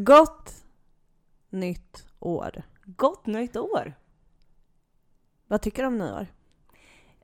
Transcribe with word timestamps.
Gott 0.00 0.64
nytt 1.50 2.06
år. 2.18 2.62
Gott 2.84 3.26
nytt 3.26 3.56
år! 3.56 3.94
Vad 5.46 5.62
tycker 5.62 5.82
du 5.82 5.86
om 5.86 5.98
nyår? 5.98 6.26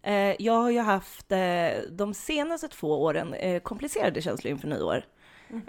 Eh, 0.02 0.42
jag 0.42 0.52
har 0.52 0.70
ju 0.70 0.80
haft 0.80 1.32
eh, 1.32 1.68
de 1.90 2.14
senaste 2.14 2.68
två 2.68 3.02
åren 3.02 3.34
eh, 3.34 3.60
komplicerade 3.60 4.22
känslor 4.22 4.50
inför 4.50 4.68
nyår. 4.68 5.04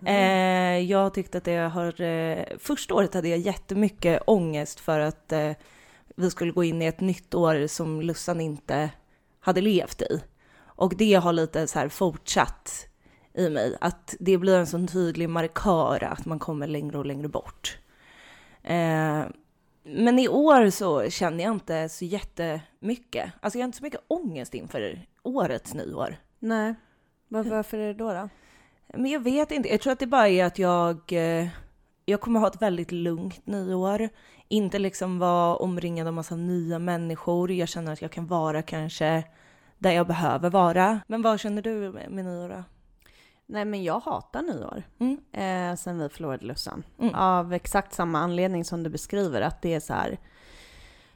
Eh, 0.05 0.79
jag 0.79 1.13
tyckte 1.13 1.37
att 1.37 1.43
det 1.43 1.57
har... 1.57 2.01
Eh, 2.01 2.45
första 2.59 2.93
året 2.93 3.13
hade 3.13 3.29
jag 3.29 3.39
jättemycket 3.39 4.21
ångest 4.27 4.79
för 4.79 4.99
att 4.99 5.31
eh, 5.31 5.51
vi 6.15 6.31
skulle 6.31 6.51
gå 6.51 6.63
in 6.63 6.81
i 6.81 6.85
ett 6.85 6.99
nytt 6.99 7.35
år 7.35 7.67
som 7.67 8.01
Lussan 8.01 8.41
inte 8.41 8.89
hade 9.39 9.61
levt 9.61 10.01
i. 10.01 10.21
Och 10.57 10.95
det 10.95 11.13
har 11.13 11.33
lite 11.33 11.67
så 11.67 11.79
här 11.79 11.89
fortsatt 11.89 12.87
i 13.37 13.49
mig, 13.49 13.77
att 13.81 14.15
det 14.19 14.37
blir 14.37 14.57
en 14.57 14.67
sån 14.67 14.87
tydlig 14.87 15.29
markör 15.29 16.03
att 16.03 16.25
man 16.25 16.39
kommer 16.39 16.67
längre 16.67 16.97
och 16.97 17.05
längre 17.05 17.27
bort. 17.27 17.77
Eh, 18.63 19.23
men 19.83 20.19
i 20.19 20.27
år 20.27 20.69
så 20.69 21.09
känner 21.09 21.43
jag 21.43 21.53
inte 21.53 21.89
så 21.89 22.05
jättemycket. 22.05 23.31
Alltså 23.39 23.59
jag 23.59 23.63
har 23.63 23.67
inte 23.67 23.77
så 23.77 23.83
mycket 23.83 24.01
ångest 24.07 24.53
inför 24.53 25.01
årets 25.23 25.73
nyår. 25.73 26.15
Nej. 26.39 26.75
Var, 27.27 27.43
varför 27.43 27.77
är 27.77 27.87
det 27.87 27.93
då? 27.93 28.13
då? 28.13 28.29
Men 28.93 29.11
jag 29.11 29.19
vet 29.19 29.51
inte. 29.51 29.69
Jag 29.69 29.81
tror 29.81 29.93
att 29.93 29.99
det 29.99 30.07
bara 30.07 30.27
är 30.27 30.45
att 30.45 30.59
jag, 30.59 31.11
eh, 31.11 31.47
jag 32.05 32.21
kommer 32.21 32.39
ha 32.39 32.47
ett 32.47 32.61
väldigt 32.61 32.91
lugnt 32.91 33.47
nyår. 33.47 34.09
Inte 34.47 34.79
liksom 34.79 35.19
vara 35.19 35.55
omringad 35.55 36.07
av 36.07 36.13
massa 36.13 36.35
nya 36.35 36.79
människor. 36.79 37.51
Jag 37.51 37.69
känner 37.69 37.93
att 37.93 38.01
jag 38.01 38.11
kan 38.11 38.27
vara 38.27 38.61
kanske 38.61 39.23
där 39.77 39.91
jag 39.91 40.07
behöver 40.07 40.49
vara. 40.49 40.99
Men 41.07 41.21
vad 41.21 41.39
känner 41.39 41.61
du 41.61 41.91
med, 41.91 42.11
med 42.11 42.25
nyår 42.25 42.49
då? 42.49 42.63
Nej, 43.47 43.65
men 43.65 43.83
jag 43.83 43.99
hatar 43.99 44.41
nyår. 44.41 44.83
Mm. 44.99 45.17
Eh, 45.31 45.75
sen 45.77 45.99
vi 45.99 46.09
förlorade 46.09 46.45
Lussan. 46.45 46.83
Mm. 46.99 47.15
Av 47.15 47.53
exakt 47.53 47.93
samma 47.93 48.19
anledning 48.19 48.65
som 48.65 48.83
du 48.83 48.89
beskriver, 48.89 49.41
att 49.41 49.61
det 49.61 49.73
är 49.73 49.79
så 49.79 49.93
här... 49.93 50.17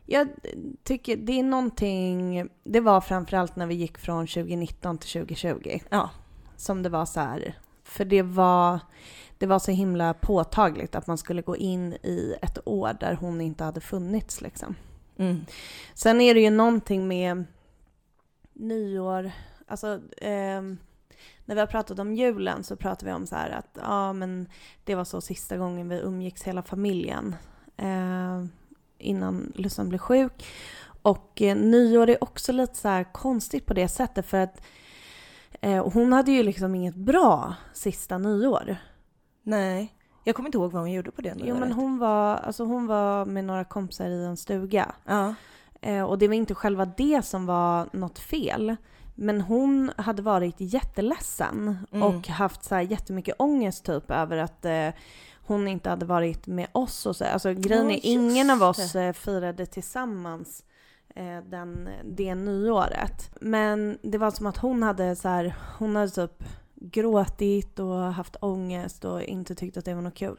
Jag 0.05 0.27
tycker 0.83 1.17
det 1.17 1.39
är 1.39 1.43
någonting... 1.43 2.47
Det 2.63 2.79
var 2.79 3.01
framförallt 3.01 3.55
när 3.55 3.67
vi 3.67 3.75
gick 3.75 3.97
från 3.97 4.27
2019 4.27 4.97
till 4.97 5.09
2020 5.09 5.79
Ja. 5.89 6.09
som 6.57 6.83
det 6.83 6.89
var 6.89 7.05
så 7.05 7.19
här. 7.19 7.53
För 7.83 8.05
det 8.05 8.21
var, 8.21 8.79
det 9.37 9.45
var 9.45 9.59
så 9.59 9.71
himla 9.71 10.13
påtagligt 10.13 10.95
att 10.95 11.07
man 11.07 11.17
skulle 11.17 11.41
gå 11.41 11.57
in 11.57 11.93
i 11.93 12.35
ett 12.41 12.67
år 12.67 12.97
där 12.99 13.13
hon 13.13 13.41
inte 13.41 13.63
hade 13.63 13.81
funnits 13.81 14.41
liksom. 14.41 14.75
Mm. 15.17 15.45
Sen 15.93 16.21
är 16.21 16.33
det 16.33 16.39
ju 16.41 16.49
någonting 16.49 17.07
med 17.07 17.43
nyår, 18.53 19.31
alltså 19.67 19.99
ehm, 20.17 20.77
när 21.49 21.55
vi 21.55 21.59
har 21.59 21.67
pratat 21.67 21.99
om 21.99 22.13
julen 22.13 22.63
så 22.63 22.75
pratar 22.75 23.07
vi 23.07 23.13
om 23.13 23.27
så 23.27 23.35
här 23.35 23.49
att 23.49 23.77
ja 23.81 24.13
men 24.13 24.47
det 24.83 24.95
var 24.95 25.03
så 25.03 25.21
sista 25.21 25.57
gången 25.57 25.89
vi 25.89 25.95
umgicks 25.95 26.43
hela 26.43 26.63
familjen 26.63 27.35
eh, 27.77 28.45
innan 28.97 29.53
Lussan 29.55 29.89
blev 29.89 29.99
sjuk. 29.99 30.45
Och 31.01 31.41
eh, 31.41 31.57
nyår 31.57 32.09
är 32.09 32.23
också 32.23 32.51
lite 32.51 32.75
så 32.75 33.03
konstigt 33.11 33.65
på 33.65 33.73
det 33.73 33.87
sättet 33.87 34.25
för 34.25 34.37
att 34.37 34.61
eh, 35.61 35.87
hon 35.87 36.13
hade 36.13 36.31
ju 36.31 36.43
liksom 36.43 36.75
inget 36.75 36.95
bra 36.95 37.55
sista 37.73 38.17
nyår. 38.17 38.77
Nej. 39.43 39.95
Jag 40.23 40.35
kommer 40.35 40.47
inte 40.47 40.57
ihåg 40.57 40.71
vad 40.71 40.81
hon 40.81 40.91
gjorde 40.91 41.11
på 41.11 41.21
det 41.21 41.35
nyåret. 41.35 41.49
Jo 41.49 41.59
men 41.59 41.71
hon 41.71 41.97
var, 41.97 42.35
alltså 42.35 42.63
hon 42.63 42.87
var 42.87 43.25
med 43.25 43.45
några 43.45 43.63
kompisar 43.63 44.09
i 44.09 44.25
en 44.25 44.37
stuga. 44.37 44.91
Ja. 45.05 45.35
Eh, 45.81 46.03
och 46.03 46.17
det 46.17 46.27
var 46.27 46.35
inte 46.35 46.55
själva 46.55 46.85
det 46.85 47.25
som 47.25 47.45
var 47.45 47.89
något 47.93 48.19
fel. 48.19 48.75
Men 49.21 49.41
hon 49.41 49.91
hade 49.97 50.21
varit 50.21 50.55
jätteledsen 50.57 51.77
Mm. 51.91 52.03
och 52.03 52.27
haft 52.27 52.63
så 52.63 52.75
här 52.75 52.81
jättemycket 52.81 53.35
ångest 53.39 53.85
typ 53.85 54.11
över 54.11 54.37
att 54.37 54.65
eh, 54.65 54.89
hon 55.45 55.67
inte 55.67 55.89
hade 55.89 56.05
varit 56.05 56.47
med 56.47 56.67
oss 56.71 57.05
och 57.05 57.15
så. 57.15 57.25
Alltså 57.25 57.53
grejen 57.53 57.89
Ja, 57.89 57.95
är, 57.95 57.99
ingen 58.03 58.49
av 58.49 58.63
oss 58.63 58.95
eh, 58.95 59.13
firade 59.13 59.65
tillsammans 59.65 60.63
eh, 61.15 61.37
den, 61.49 61.89
det 62.05 62.35
nyåret. 62.35 63.31
Men 63.41 63.97
det 64.01 64.17
var 64.17 64.31
som 64.31 64.45
att 64.45 64.57
hon 64.57 64.83
hade 64.83 65.15
så 65.15 65.27
här, 65.27 65.55
hon 65.77 65.95
hade 65.95 66.09
typ 66.11 66.43
gråtit 66.75 67.79
och 67.79 67.95
haft 68.13 68.35
ångest 68.39 69.05
och 69.05 69.23
inte 69.23 69.55
tyckt 69.55 69.77
att 69.77 69.85
det 69.85 69.93
var 69.93 70.01
något 70.01 70.15
kul. 70.15 70.37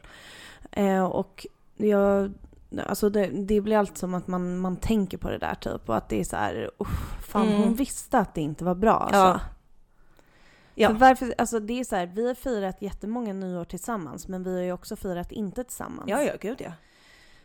Eh, 0.71 1.03
och 1.03 1.47
jag 1.77 2.31
Alltså 2.79 3.09
det, 3.09 3.27
det 3.27 3.61
blir 3.61 3.77
alltid 3.77 3.97
som 3.97 4.13
att 4.13 4.27
man, 4.27 4.57
man 4.59 4.75
tänker 4.77 5.17
på 5.17 5.29
det 5.29 5.37
där 5.37 5.55
typ 5.55 5.89
och 5.89 5.97
att 5.97 6.09
det 6.09 6.19
är 6.19 6.23
så 6.23 6.35
här, 6.35 6.71
uff, 6.77 7.15
fan 7.27 7.47
Mm. 7.47 7.61
hon 7.61 7.73
visste 7.75 8.17
att 8.19 8.35
det 8.35 8.41
inte 8.41 8.63
var 8.65 8.75
bra 8.75 8.93
alltså. 8.93 9.17
Ja. 9.17 9.39
Ja. 10.75 10.89
För 10.89 10.95
varför, 10.95 11.33
alltså 11.37 11.59
det 11.59 11.79
är 11.79 11.83
så 11.83 11.95
här, 11.95 12.05
vi 12.05 12.27
har 12.27 12.35
firat 12.35 12.81
jättemånga 12.81 13.33
nyår 13.33 13.65
tillsammans 13.65 14.27
men 14.27 14.43
vi 14.43 14.53
har 14.55 14.61
ju 14.63 14.71
också 14.71 14.95
firat 14.95 15.31
inte 15.31 15.63
tillsammans. 15.63 16.09
Ja, 16.09 16.21
ja, 16.23 16.33
gud 16.41 16.61
ja. 16.61 16.71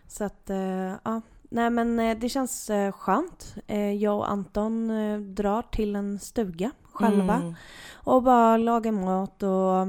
Så 0.08 0.24
att, 0.24 0.50
eh, 0.50 0.92
ja. 1.04 1.20
Nej 1.50 1.70
men 1.70 1.98
eh, 2.00 2.18
det 2.18 2.28
känns 2.28 2.70
eh, 2.70 2.92
skönt. 2.92 3.54
Eh, 3.66 3.92
jag 3.92 4.16
och 4.16 4.30
Anton 4.30 4.90
eh, 4.90 5.18
drar 5.18 5.62
till 5.62 5.96
en 5.96 6.18
stuga 6.18 6.70
själva 6.92 7.34
Mm. 7.34 7.54
och 7.94 8.22
bara 8.22 8.56
lagar 8.56 8.92
mat 8.92 9.42
och 9.42 9.86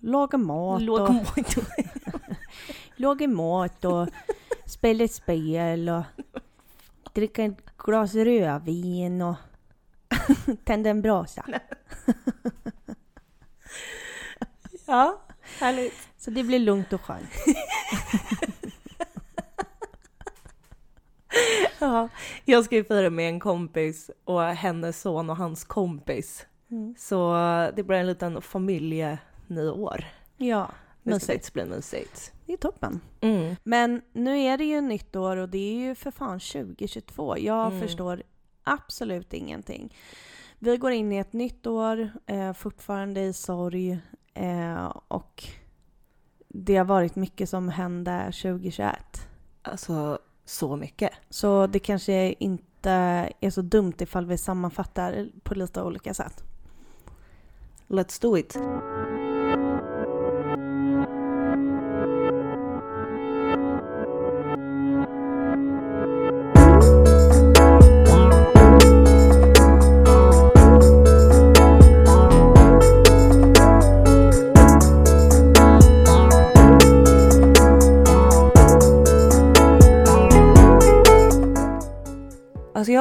lagar 0.00 0.38
mat 0.38 0.82
Låg 0.82 1.00
och 1.00 1.10
lagar 2.96 3.28
mat 3.28 3.84
och 3.84 4.08
spelar 4.66 5.06
spel 5.06 5.88
och 5.88 6.02
dricker 7.12 7.48
ett 7.48 7.76
glas 7.76 8.14
rödvin 8.14 9.22
och 9.22 9.36
tänder 10.64 10.90
en 10.90 11.02
brasa. 11.02 11.44
Ja, 14.86 15.20
härligt. 15.58 16.08
Så 16.16 16.30
det 16.30 16.42
blir 16.44 16.58
lugnt 16.58 16.92
och 16.92 17.00
skönt. 17.00 17.30
Ja, 21.78 22.08
jag 22.44 22.64
ska 22.64 22.74
ju 22.76 22.84
fira 22.84 23.10
med 23.10 23.28
en 23.28 23.40
kompis 23.40 24.10
och 24.24 24.42
hennes 24.42 25.00
son 25.00 25.30
och 25.30 25.36
hans 25.36 25.64
kompis. 25.64 26.46
Mm. 26.70 26.94
Så 26.98 27.32
det 27.76 27.82
blir 27.82 27.96
en 27.98 28.06
liten 28.06 28.42
familjenyår. 28.42 30.04
Ja, 30.36 30.70
Det 31.02 31.20
ska 31.20 31.32
mysigt. 31.32 31.52
bli 31.52 31.64
mysigt. 31.64 32.32
Det 32.46 32.52
är 32.52 32.56
toppen. 32.56 33.00
Mm. 33.20 33.56
Men 33.64 34.02
nu 34.12 34.38
är 34.40 34.58
det 34.58 34.64
ju 34.64 34.80
nytt 34.80 35.16
år 35.16 35.36
och 35.36 35.48
det 35.48 35.58
är 35.58 35.74
ju 35.88 35.94
för 35.94 36.10
fan 36.10 36.40
2022. 36.40 37.38
Jag 37.38 37.66
Mm. 37.66 37.80
förstår 37.80 38.22
absolut 38.62 39.32
ingenting. 39.32 39.96
Vi 40.58 40.76
går 40.76 40.92
in 40.92 41.12
i 41.12 41.18
ett 41.18 41.32
nytt 41.32 41.66
år, 41.66 42.10
eh, 42.26 42.52
fortfarande 42.52 43.20
i 43.20 43.32
sorg 43.32 43.98
eh, 44.34 44.84
och 45.08 45.44
det 46.48 46.76
har 46.76 46.84
varit 46.84 47.16
mycket 47.16 47.48
som 47.48 47.68
hände 47.68 48.30
2021. 48.32 49.28
Alltså, 49.62 50.18
så 50.44 50.76
mycket. 50.76 51.10
Så 51.30 51.66
det 51.66 51.78
kanske 51.78 52.32
inte 52.38 52.90
är 53.40 53.50
så 53.50 53.62
dumt 53.62 53.94
ifall 53.98 54.26
vi 54.26 54.38
sammanfattar 54.38 55.28
på 55.42 55.54
lite 55.54 55.82
olika 55.82 56.14
sätt. 56.14 56.42
Let's 57.88 58.22
do 58.22 58.38
it. 58.38 58.56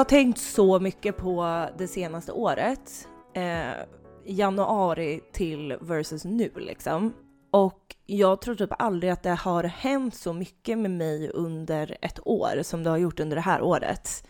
Har 0.03 0.09
tänkt 0.09 0.39
så 0.39 0.79
mycket 0.79 1.17
på 1.17 1.67
det 1.77 1.87
senaste 1.87 2.31
året. 2.31 3.07
Eh, 3.33 3.85
januari 4.25 5.21
till 5.33 5.77
versus 5.81 6.25
nu 6.25 6.51
liksom. 6.55 7.13
Och 7.51 7.95
jag 8.05 8.41
tror 8.41 8.55
typ 8.55 8.81
aldrig 8.81 9.11
att 9.11 9.23
det 9.23 9.29
har 9.35 9.63
hänt 9.63 10.15
så 10.15 10.33
mycket 10.33 10.77
med 10.77 10.91
mig 10.91 11.29
under 11.29 11.97
ett 12.01 12.27
år 12.27 12.63
som 12.63 12.83
det 12.83 12.89
har 12.89 12.97
gjort 12.97 13.19
under 13.19 13.35
det 13.35 13.41
här 13.41 13.61
året. 13.61 14.27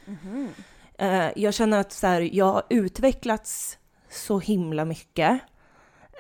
Eh, 0.98 1.30
jag 1.36 1.54
känner 1.54 1.80
att 1.80 1.92
så 1.92 2.08
här, 2.08 2.22
jag 2.22 2.54
har 2.54 2.64
utvecklats 2.70 3.78
så 4.10 4.40
himla 4.40 4.86
mycket. 4.86 5.42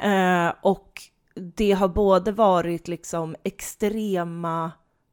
Eh, 0.01 0.53
och 0.61 1.01
det 1.35 1.71
har 1.71 1.87
både 1.87 2.31
varit 2.31 2.87
liksom 2.87 3.35
extrema 3.43 4.71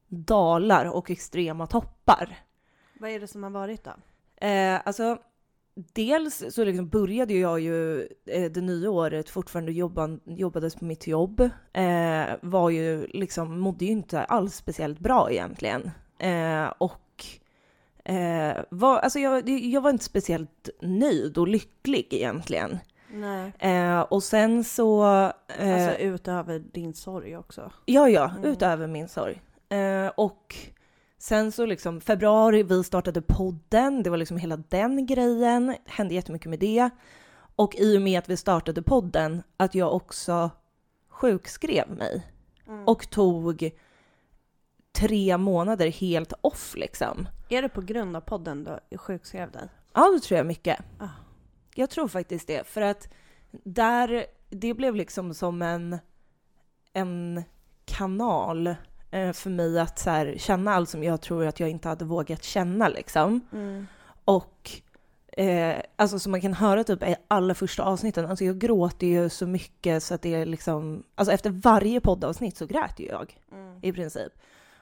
dalar 0.08 0.86
och 0.86 1.10
extrema 1.10 1.66
toppar. 1.66 2.38
Vad 3.00 3.10
är 3.10 3.20
det 3.20 3.26
som 3.28 3.42
har 3.42 3.50
varit 3.50 3.84
då? 3.84 3.92
Eh, 4.40 4.80
alltså, 4.84 5.18
dels 5.92 6.44
så 6.54 6.64
liksom 6.64 6.88
började 6.88 7.34
jag 7.34 7.60
ju 7.60 8.00
eh, 8.26 8.50
det 8.50 8.60
nya 8.60 8.90
året 8.90 9.30
fortfarande 9.30 9.72
jobba, 9.72 10.18
jobbades 10.24 10.74
på 10.74 10.84
mitt 10.84 11.06
jobb. 11.06 11.40
Eh, 11.72 12.24
var 12.42 12.70
ju 12.70 13.06
liksom, 13.06 13.60
mådde 13.60 13.84
ju 13.84 13.90
inte 13.90 14.24
alls 14.24 14.54
speciellt 14.56 14.98
bra 14.98 15.30
egentligen. 15.30 15.90
Eh, 16.18 16.72
och 16.78 17.24
eh, 18.04 18.56
var, 18.70 18.98
alltså 18.98 19.18
jag, 19.18 19.48
jag 19.48 19.80
var 19.80 19.90
inte 19.90 20.04
speciellt 20.04 20.68
nöjd 20.80 21.38
och 21.38 21.48
lycklig 21.48 22.06
egentligen. 22.10 22.78
Eh, 23.58 24.00
och 24.00 24.22
sen 24.22 24.64
så... 24.64 25.04
Eh, 25.58 25.74
Alltså 25.74 25.98
utöver 26.00 26.58
din 26.58 26.94
sorg 26.94 27.36
också. 27.36 27.72
ja, 27.86 28.08
ja, 28.08 28.30
Mm. 28.38 28.44
utöver 28.50 28.86
min 28.86 29.08
sorg. 29.08 29.42
Eh, 29.68 30.06
och 30.16 30.56
sen 31.22 31.52
så 31.52 31.66
liksom 31.66 32.00
februari, 32.00 32.62
vi 32.62 32.84
startade 32.84 33.22
podden, 33.22 34.02
det 34.02 34.10
var 34.10 34.16
liksom 34.16 34.36
hela 34.36 34.56
den 34.56 35.06
grejen, 35.06 35.76
hände 35.86 36.14
jättemycket 36.14 36.50
med 36.50 36.58
det. 36.58 36.90
Och 37.56 37.74
i 37.76 37.98
och 37.98 38.02
med 38.02 38.18
att 38.18 38.28
vi 38.28 38.36
startade 38.36 38.82
podden, 38.82 39.42
att 39.56 39.74
jag 39.74 39.94
också 39.94 40.50
sjukskrev 41.08 41.90
mig. 41.90 42.26
Mm. 42.66 42.84
Och 42.84 43.10
tog 43.10 43.70
tre 44.92 45.36
månader 45.36 45.90
helt 45.90 46.32
off 46.40 46.74
liksom. 46.76 47.28
Är 47.48 47.62
det 47.62 47.68
på 47.68 47.80
grund 47.80 48.16
av 48.16 48.20
podden 48.20 48.68
du 48.88 48.98
sjukskrev 48.98 49.50
dig? 49.50 49.68
Ja, 49.92 50.10
det 50.10 50.20
tror 50.20 50.38
jag 50.38 50.46
mycket. 50.46 50.78
Ah. 50.98 51.08
Jag 51.74 51.90
tror 51.90 52.08
faktiskt 52.08 52.46
det, 52.46 52.66
för 52.66 52.80
att 52.80 53.08
där, 53.50 54.26
det 54.48 54.74
blev 54.74 54.94
liksom 54.94 55.34
som 55.34 55.62
en, 55.62 55.98
en 56.92 57.42
kanal 57.84 58.74
för 59.10 59.50
mig 59.50 59.78
att 59.80 59.98
så 59.98 60.10
här, 60.10 60.34
känna 60.38 60.74
allt 60.74 60.88
som 60.88 61.04
jag 61.04 61.20
tror 61.20 61.46
att 61.46 61.60
jag 61.60 61.68
inte 61.68 61.88
hade 61.88 62.04
vågat 62.04 62.42
känna 62.42 62.88
liksom. 62.88 63.40
Mm. 63.52 63.86
Och 64.24 64.70
eh, 65.32 65.76
alltså 65.96 66.18
som 66.18 66.30
man 66.32 66.40
kan 66.40 66.54
höra 66.54 66.84
typ 66.84 67.02
i 67.02 67.16
alla 67.28 67.54
första 67.54 67.82
avsnitten, 67.82 68.26
alltså 68.26 68.44
jag 68.44 68.58
gråter 68.58 69.06
ju 69.06 69.28
så 69.28 69.46
mycket 69.46 70.02
så 70.02 70.14
att 70.14 70.22
det 70.22 70.34
är 70.34 70.46
liksom, 70.46 71.02
alltså 71.14 71.32
efter 71.32 71.50
varje 71.50 72.00
poddavsnitt 72.00 72.56
så 72.56 72.66
grät 72.66 73.00
ju 73.00 73.06
jag 73.06 73.36
Mm. 73.52 73.78
i 73.82 73.92
princip. 73.92 74.32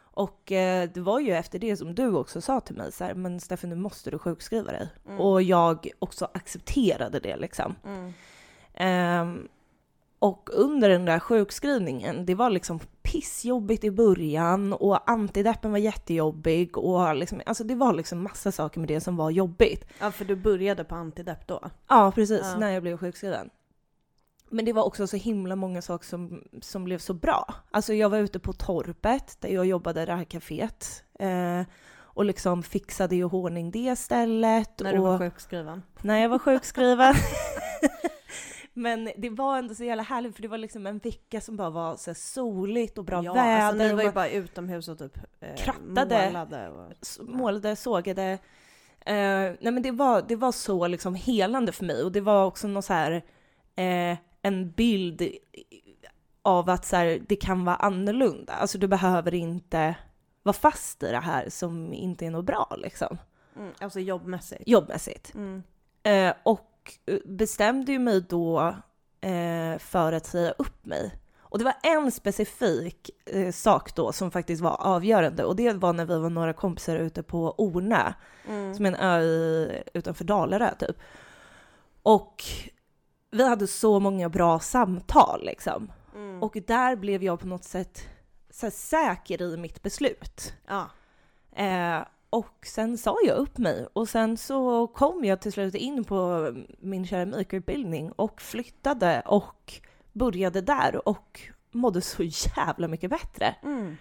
Och 0.00 0.52
eh, 0.52 0.88
det 0.94 1.00
var 1.00 1.20
ju 1.20 1.32
efter 1.32 1.58
det 1.58 1.76
som 1.76 1.94
du 1.94 2.14
också 2.14 2.40
sa 2.40 2.60
till 2.60 2.76
mig 2.76 2.92
så 2.92 3.04
här, 3.04 3.14
men 3.14 3.40
Steffen 3.40 3.70
nu 3.70 3.76
måste 3.76 4.10
du 4.10 4.18
sjukskriva 4.18 4.72
dig. 4.72 4.88
Mm. 5.06 5.20
Och 5.20 5.42
jag 5.42 5.88
också 5.98 6.28
accepterade 6.34 7.20
det 7.20 7.36
liksom. 7.36 7.74
Ehm, 8.74 9.48
och 10.18 10.50
under 10.52 10.88
den 10.88 11.04
där 11.04 11.18
sjukskrivningen, 11.18 12.26
det 12.26 12.34
var 12.34 12.50
liksom 12.50 12.80
pissjobbigt 13.12 13.84
i 13.84 13.90
början 13.90 14.72
och 14.72 15.10
antideppen 15.10 15.70
var 15.70 15.78
jättejobbig 15.78 16.78
och 16.78 17.14
liksom, 17.16 17.40
alltså 17.46 17.64
det 17.64 17.74
var 17.74 17.92
liksom 17.92 18.22
massa 18.22 18.52
saker 18.52 18.80
med 18.80 18.88
det 18.88 19.00
som 19.00 19.16
var 19.16 19.30
jobbigt. 19.30 19.84
Ja, 20.00 20.10
för 20.10 20.24
du 20.24 20.36
började 20.36 20.84
på 20.84 20.94
antidepp 20.94 21.46
då? 21.46 21.70
Ja, 21.88 22.12
precis, 22.14 22.40
Ja. 22.42 22.58
när 22.58 22.70
jag 22.70 22.82
blev 22.82 22.96
sjukskriven. 22.98 23.50
Men 24.50 24.64
det 24.64 24.72
var 24.72 24.82
också 24.84 25.06
så 25.06 25.16
himla 25.16 25.56
många 25.56 25.82
saker 25.82 26.06
som, 26.06 26.42
som 26.62 26.84
blev 26.84 26.98
så 26.98 27.14
bra. 27.14 27.54
Alltså 27.70 27.94
jag 27.94 28.08
var 28.08 28.18
ute 28.18 28.38
på 28.38 28.52
torpet 28.52 29.36
där 29.40 29.48
jag 29.48 29.66
jobbade 29.66 30.02
i 30.02 30.06
det 30.06 30.14
här 30.14 30.24
kaféet. 30.24 31.02
Eh, 31.18 31.66
och 32.00 32.24
liksom 32.24 32.62
fixade 32.62 33.16
i 33.16 33.24
ordning 33.24 33.70
det 33.70 33.96
stället. 33.96 34.80
När 34.80 34.92
du 34.92 34.98
och 34.98 35.04
var 35.04 35.18
sjukskriven? 35.18 35.82
när 36.02 36.18
jag 36.18 36.28
var 36.28 36.38
sjukskriven. 36.38 37.14
Men 38.78 39.10
det 39.16 39.30
var 39.30 39.58
ändå 39.58 39.74
så 39.74 39.84
jävla 39.84 40.02
härligt 40.02 40.34
för 40.34 40.42
det 40.42 40.48
var 40.48 40.58
liksom 40.58 40.86
en 40.86 40.98
vecka 40.98 41.40
som 41.40 41.56
bara 41.56 41.70
var 41.70 41.96
så 41.96 42.14
soligt 42.14 42.98
och 42.98 43.04
bra 43.04 43.24
ja, 43.24 43.32
väder. 43.34 43.60
alltså 43.60 43.84
ni 43.84 43.92
var 43.94 44.02
ju 44.02 44.12
bara 44.12 44.28
utomhus 44.28 44.88
och 44.88 44.98
typ 44.98 45.18
eh, 45.40 45.54
Krattade. 45.56 46.26
målade. 46.26 46.68
Och... 46.68 46.92
s- 47.02 47.18
målade, 47.22 47.76
sågade. 47.76 48.22
Eh, 49.00 49.14
nej 49.60 49.72
men 49.72 49.82
det 49.82 49.90
var, 49.90 50.22
det 50.28 50.36
var 50.36 50.52
så 50.52 50.86
liksom 50.86 51.14
helande 51.14 51.72
för 51.72 51.84
mig 51.84 52.02
och 52.04 52.12
det 52.12 52.20
var 52.20 52.44
också 52.46 52.68
någon 52.68 52.82
så 52.82 52.92
här, 52.92 53.12
eh, 53.76 54.18
en 54.42 54.70
bild 54.70 55.22
av 56.42 56.70
att 56.70 56.84
så 56.84 56.96
här, 56.96 57.20
det 57.28 57.36
kan 57.36 57.64
vara 57.64 57.76
annorlunda. 57.76 58.52
Alltså 58.52 58.78
du 58.78 58.86
behöver 58.88 59.34
inte 59.34 59.94
vara 60.42 60.52
fast 60.54 61.02
i 61.02 61.10
det 61.10 61.20
här 61.20 61.48
som 61.50 61.92
inte 61.92 62.26
är 62.26 62.30
något 62.30 62.44
bra 62.44 62.74
liksom. 62.78 63.18
Mm, 63.56 63.72
alltså 63.80 64.00
jobbmässigt. 64.00 64.62
Jobbmässigt. 64.66 65.34
Mm. 65.34 65.62
Eh, 66.02 66.34
och 66.42 66.77
eh, 67.06 67.18
bestämde 67.24 67.92
ju 67.92 67.98
mig 67.98 68.20
då 68.28 68.74
eh, 69.20 69.78
för 69.78 70.12
att 70.12 70.26
säga 70.26 70.50
upp 70.58 70.86
mig. 70.86 71.14
Och 71.40 71.58
det 71.58 71.64
var 71.64 71.74
en 71.82 72.10
specifik 72.12 73.10
eh, 73.26 73.52
sak 73.52 73.94
då 73.94 74.12
som 74.12 74.30
faktiskt 74.30 74.62
var 74.62 74.76
avgörande 74.80 75.44
och 75.44 75.56
det 75.56 75.72
var 75.72 75.92
när 75.92 76.04
vi 76.04 76.18
var 76.18 76.30
några 76.30 76.52
kompisar 76.52 76.96
ute 76.96 77.22
på 77.22 77.54
Ornö, 77.58 78.12
Mm. 78.48 78.74
som 78.74 78.86
är 78.86 78.88
en 78.92 78.96
ö 78.96 79.20
i, 79.22 79.82
utanför 79.94 80.24
Dalarö 80.24 80.74
typ. 80.74 80.96
Och 82.02 82.44
vi 83.30 83.48
hade 83.48 83.66
så 83.66 84.00
många 84.00 84.28
bra 84.28 84.60
samtal 84.60 85.44
liksom. 85.44 85.92
Mm. 86.14 86.42
Och 86.42 86.56
där 86.66 86.96
blev 86.96 87.22
jag 87.22 87.40
på 87.40 87.46
något 87.46 87.64
sätt 87.64 88.08
så 88.50 88.70
säker 88.70 89.42
i 89.42 89.56
mitt 89.56 89.82
beslut. 89.82 90.54
ja. 90.68 90.86
Eh, 91.52 92.00
och 92.30 92.66
sen 92.66 92.98
sa 92.98 93.16
jag 93.24 93.36
upp 93.36 93.58
mig 93.58 93.86
och 93.92 94.08
sen 94.08 94.36
så 94.36 94.86
kom 94.86 95.24
jag 95.24 95.40
till 95.40 95.52
slut 95.52 95.74
in 95.74 96.04
på 96.04 96.52
min 96.78 97.06
keramikutbildning 97.06 98.12
och 98.12 98.40
flyttade 98.40 99.22
och 99.26 99.80
började 100.12 100.60
där 100.60 101.08
och 101.08 101.40
mådde 101.70 102.00
så 102.00 102.22
jävla 102.56 102.88
mycket 102.88 103.10
bättre. 103.10 103.54
Mm. 103.62 103.96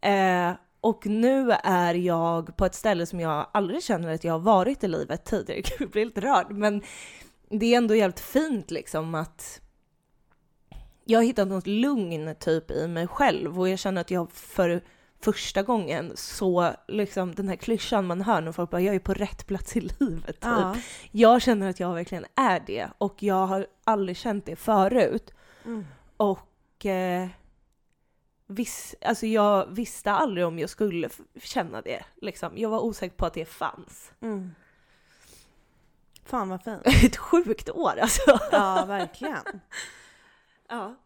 Eh, 0.00 0.56
och 0.80 1.06
nu 1.06 1.50
är 1.64 1.94
jag 1.94 2.56
på 2.56 2.66
ett 2.66 2.74
ställe 2.74 3.06
som 3.06 3.20
jag 3.20 3.46
aldrig 3.52 3.82
känner 3.82 4.14
att 4.14 4.24
jag 4.24 4.32
har 4.32 4.38
varit 4.38 4.84
i 4.84 4.88
livet 4.88 5.24
tidigare. 5.24 5.60
Gud, 5.64 5.80
jag 5.80 5.90
blir 5.90 6.04
lite 6.04 6.20
rörd, 6.20 6.50
men 6.50 6.82
det 7.48 7.74
är 7.74 7.76
ändå 7.76 7.94
jävligt 7.94 8.20
fint 8.20 8.70
liksom 8.70 9.14
att 9.14 9.60
jag 11.04 11.18
har 11.18 11.24
hittat 11.24 11.48
något 11.48 11.66
lugn 11.66 12.34
typ 12.34 12.70
i 12.70 12.88
mig 12.88 13.06
själv 13.06 13.60
och 13.60 13.68
jag 13.68 13.78
känner 13.78 14.00
att 14.00 14.10
jag 14.10 14.32
för 14.32 14.84
första 15.22 15.62
gången 15.62 16.12
så 16.14 16.74
liksom 16.88 17.34
den 17.34 17.48
här 17.48 17.56
klyschan 17.56 18.06
man 18.06 18.20
hör 18.20 18.40
när 18.40 18.52
folk 18.52 18.70
bara 18.70 18.80
jag 18.80 18.94
är 18.94 18.98
på 18.98 19.14
rätt 19.14 19.46
plats 19.46 19.76
i 19.76 19.80
livet 19.80 20.26
typ. 20.26 20.42
Ja. 20.42 20.76
Jag 21.10 21.42
känner 21.42 21.70
att 21.70 21.80
jag 21.80 21.94
verkligen 21.94 22.26
är 22.34 22.62
det 22.66 22.88
och 22.98 23.22
jag 23.22 23.46
har 23.46 23.66
aldrig 23.84 24.16
känt 24.16 24.46
det 24.46 24.56
förut. 24.56 25.34
Mm. 25.64 25.86
Och 26.16 26.86
eh, 26.86 27.28
viss, 28.46 28.94
alltså 29.00 29.26
jag 29.26 29.66
visste 29.66 30.12
aldrig 30.12 30.46
om 30.46 30.58
jag 30.58 30.70
skulle 30.70 31.08
känna 31.42 31.82
det. 31.82 32.04
Liksom. 32.20 32.58
Jag 32.58 32.70
var 32.70 32.80
osäker 32.80 33.16
på 33.16 33.26
att 33.26 33.34
det 33.34 33.44
fanns. 33.44 34.12
Mm. 34.20 34.54
Fan 36.24 36.48
vad 36.48 36.64
fint. 36.64 36.82
Ett 37.04 37.16
sjukt 37.16 37.70
år 37.70 37.98
alltså. 37.98 38.38
Ja, 38.52 38.84
verkligen. 38.84 39.42
Ja. 40.68 40.96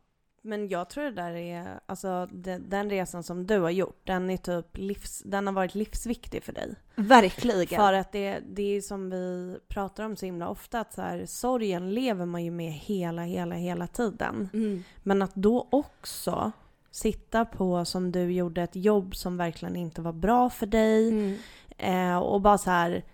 Men 0.47 0.69
jag 0.69 0.91
tror 0.91 1.05
det 1.05 1.11
där 1.11 1.35
är, 1.35 1.81
alltså 1.87 2.29
de, 2.33 2.59
den 2.59 2.91
resan 2.91 3.23
som 3.23 3.47
du 3.47 3.59
har 3.59 3.71
gjort, 3.71 4.01
den 4.05 4.31
är 4.31 4.37
typ 4.37 4.77
livs, 4.77 5.23
den 5.25 5.47
har 5.47 5.55
varit 5.55 5.75
livsviktig 5.75 6.43
för 6.43 6.53
dig. 6.53 6.75
Verkligen. 6.95 7.81
För 7.81 7.93
att 7.93 8.13
det, 8.13 8.41
det 8.47 8.77
är 8.77 8.81
som 8.81 9.11
vi 9.11 9.59
pratar 9.69 10.05
om 10.05 10.17
så 10.17 10.27
himla 10.27 10.49
ofta, 10.49 10.81
att 10.81 10.93
så 10.93 11.03
här, 11.03 11.27
sorgen 11.27 11.95
lever 11.95 12.27
man 12.27 12.45
ju 12.45 12.51
med 12.51 12.73
hela, 12.73 13.23
hela, 13.23 13.55
hela 13.55 13.87
tiden. 13.87 14.49
Mm. 14.53 14.85
Men 15.03 15.23
att 15.23 15.35
då 15.35 15.69
också 15.71 16.53
sitta 16.91 17.45
på, 17.45 17.85
som 17.85 18.13
du 18.13 18.33
gjorde, 18.33 18.63
ett 18.63 18.77
jobb 18.77 19.17
som 19.17 19.37
verkligen 19.37 19.77
inte 19.77 20.03
var 20.03 20.13
bra 20.13 20.51
för 20.51 20.67
dig. 20.67 21.09
Mm. 21.09 21.37
Eh, 21.79 22.19
och 22.19 22.41
bara 22.41 22.59
så 22.59 22.71
här... 22.71 23.05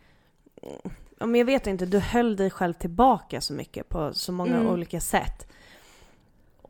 men 1.18 1.34
jag 1.34 1.44
vet 1.44 1.66
inte, 1.66 1.86
du 1.86 1.98
höll 1.98 2.36
dig 2.36 2.50
själv 2.50 2.72
tillbaka 2.72 3.40
så 3.40 3.52
mycket 3.52 3.88
på 3.88 4.14
så 4.14 4.32
många 4.32 4.56
Mm. 4.56 4.68
olika 4.68 5.00
sätt. 5.00 5.48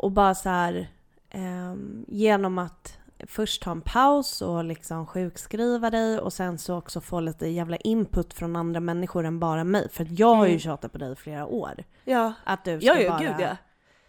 Och 0.03 0.11
bara 0.13 0.35
så 0.35 0.49
här... 0.49 0.89
ehm, 1.31 2.05
genom 2.09 2.59
att 2.59 2.99
först 3.27 3.63
ta 3.63 3.71
en 3.71 3.81
paus 3.81 4.43
och 4.43 4.65
liksom 4.65 5.07
sjukskriva 5.07 5.91
dig 5.91 6.19
och 6.19 6.33
sen 6.33 6.59
så 6.59 6.77
också 6.77 7.01
få 7.01 7.21
lite 7.21 7.49
jävla 7.49 7.77
input 7.77 8.35
från 8.35 8.57
andra 8.57 8.81
människor 8.81 9.25
än 9.25 9.39
bara 9.39 9.65
mig. 9.65 9.89
För 9.91 10.05
att 10.05 10.19
jag 10.19 10.35
har 10.35 10.45
ju 10.45 10.51
Mm. 10.51 10.61
tjatat 10.61 10.93
på 10.93 10.99
dig 10.99 11.13
i 11.13 11.17
flera 11.17 11.47
år. 11.47 11.85
Ja. 12.05 12.33
Att 12.45 12.65
du 12.65 12.81
ska 12.81 12.87
Ja, 12.87 13.01
ja, 13.01 13.11
bara... 13.11 13.19
gud 13.21 13.35
ja. 13.39 13.57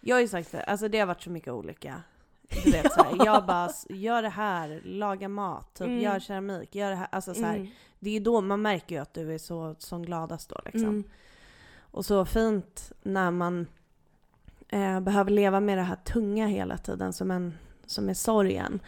Jag 0.00 0.16
har 0.16 0.20
ju 0.20 0.28
sagt 0.28 0.52
det, 0.52 0.62
alltså 0.62 0.88
det 0.88 0.98
har 0.98 1.06
varit 1.06 1.22
så 1.22 1.30
mycket 1.30 1.52
olika. 1.52 2.02
Du 2.64 2.70
vet 2.70 2.92
så 2.92 3.02
här, 3.02 3.12
jag 3.26 3.46
bara, 3.46 3.70
gör 3.88 4.22
det 4.22 4.28
här, 4.28 4.80
laga 4.84 5.28
mat, 5.28 5.74
typ, 5.74 5.86
Mm. 5.86 6.00
gör 6.00 6.20
keramik, 6.20 6.74
gör 6.74 6.90
det 6.90 6.96
här. 6.96 7.08
Alltså 7.12 7.34
så 7.34 7.42
här, 7.42 7.54
Mm. 7.56 7.68
det 7.98 8.10
är 8.10 8.14
ju 8.14 8.20
då 8.20 8.40
man 8.40 8.62
märker 8.62 8.94
ju 8.94 9.02
att 9.02 9.14
du 9.14 9.34
är 9.34 9.38
så 9.38 9.74
som 9.78 10.02
gladast 10.02 10.48
då 10.50 10.60
liksom. 10.64 10.88
Mm. 10.88 11.04
Och 11.90 12.04
så 12.04 12.24
fint 12.24 12.92
när 13.02 13.30
man 13.30 13.66
eh, 14.68 15.00
behöver 15.00 15.30
leva 15.30 15.60
med 15.60 15.78
det 15.78 15.82
här 15.82 15.96
tunga 15.96 16.46
hela 16.46 16.78
tiden 16.78 17.12
som, 17.12 17.30
en, 17.30 17.54
som 17.86 18.08
är 18.08 18.14
sorgen. 18.14 18.80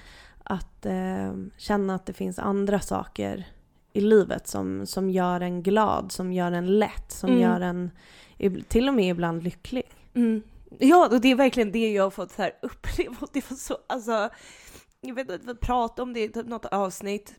Att 0.45 0.87
eh, 0.87 1.33
känna 1.56 1.95
att 1.95 2.06
det 2.06 2.12
finns 2.12 2.38
andra 2.38 2.80
saker 2.80 3.45
i 3.92 4.00
livet 4.00 4.49
som, 4.49 4.87
som 4.87 5.11
gör 5.11 5.40
en 5.40 5.62
glad, 5.62 6.12
som 6.12 6.33
gör 6.33 6.52
en 6.52 6.78
lätt, 6.78 7.12
som 7.12 7.30
Mm. 7.30 7.42
gör 7.42 7.61
en 7.61 7.90
till 8.68 8.88
och 8.88 8.95
med 8.95 9.11
ibland 9.11 9.42
lycklig. 9.42 9.83
Mm. 10.14 10.42
Ja, 10.78 11.09
och 11.12 11.21
det 11.21 11.28
är 11.28 11.35
verkligen 11.35 11.73
det 11.73 11.92
jag 11.92 12.02
har 12.02 12.11
fått 12.11 12.30
så 12.33 12.42
här 12.42 12.52
uppleva. 12.62 13.16
Det 13.33 13.50
var 13.50 13.56
så, 13.56 13.78
alltså, 13.87 14.28
jag 15.00 15.14
vet 15.14 15.30
att 15.30 15.45
vi 15.45 15.54
pratade 15.54 16.02
om 16.02 16.12
det 16.12 16.21
i 16.25 16.28
typ 16.28 16.47
något 16.47 16.66
avsnitt. 16.66 17.35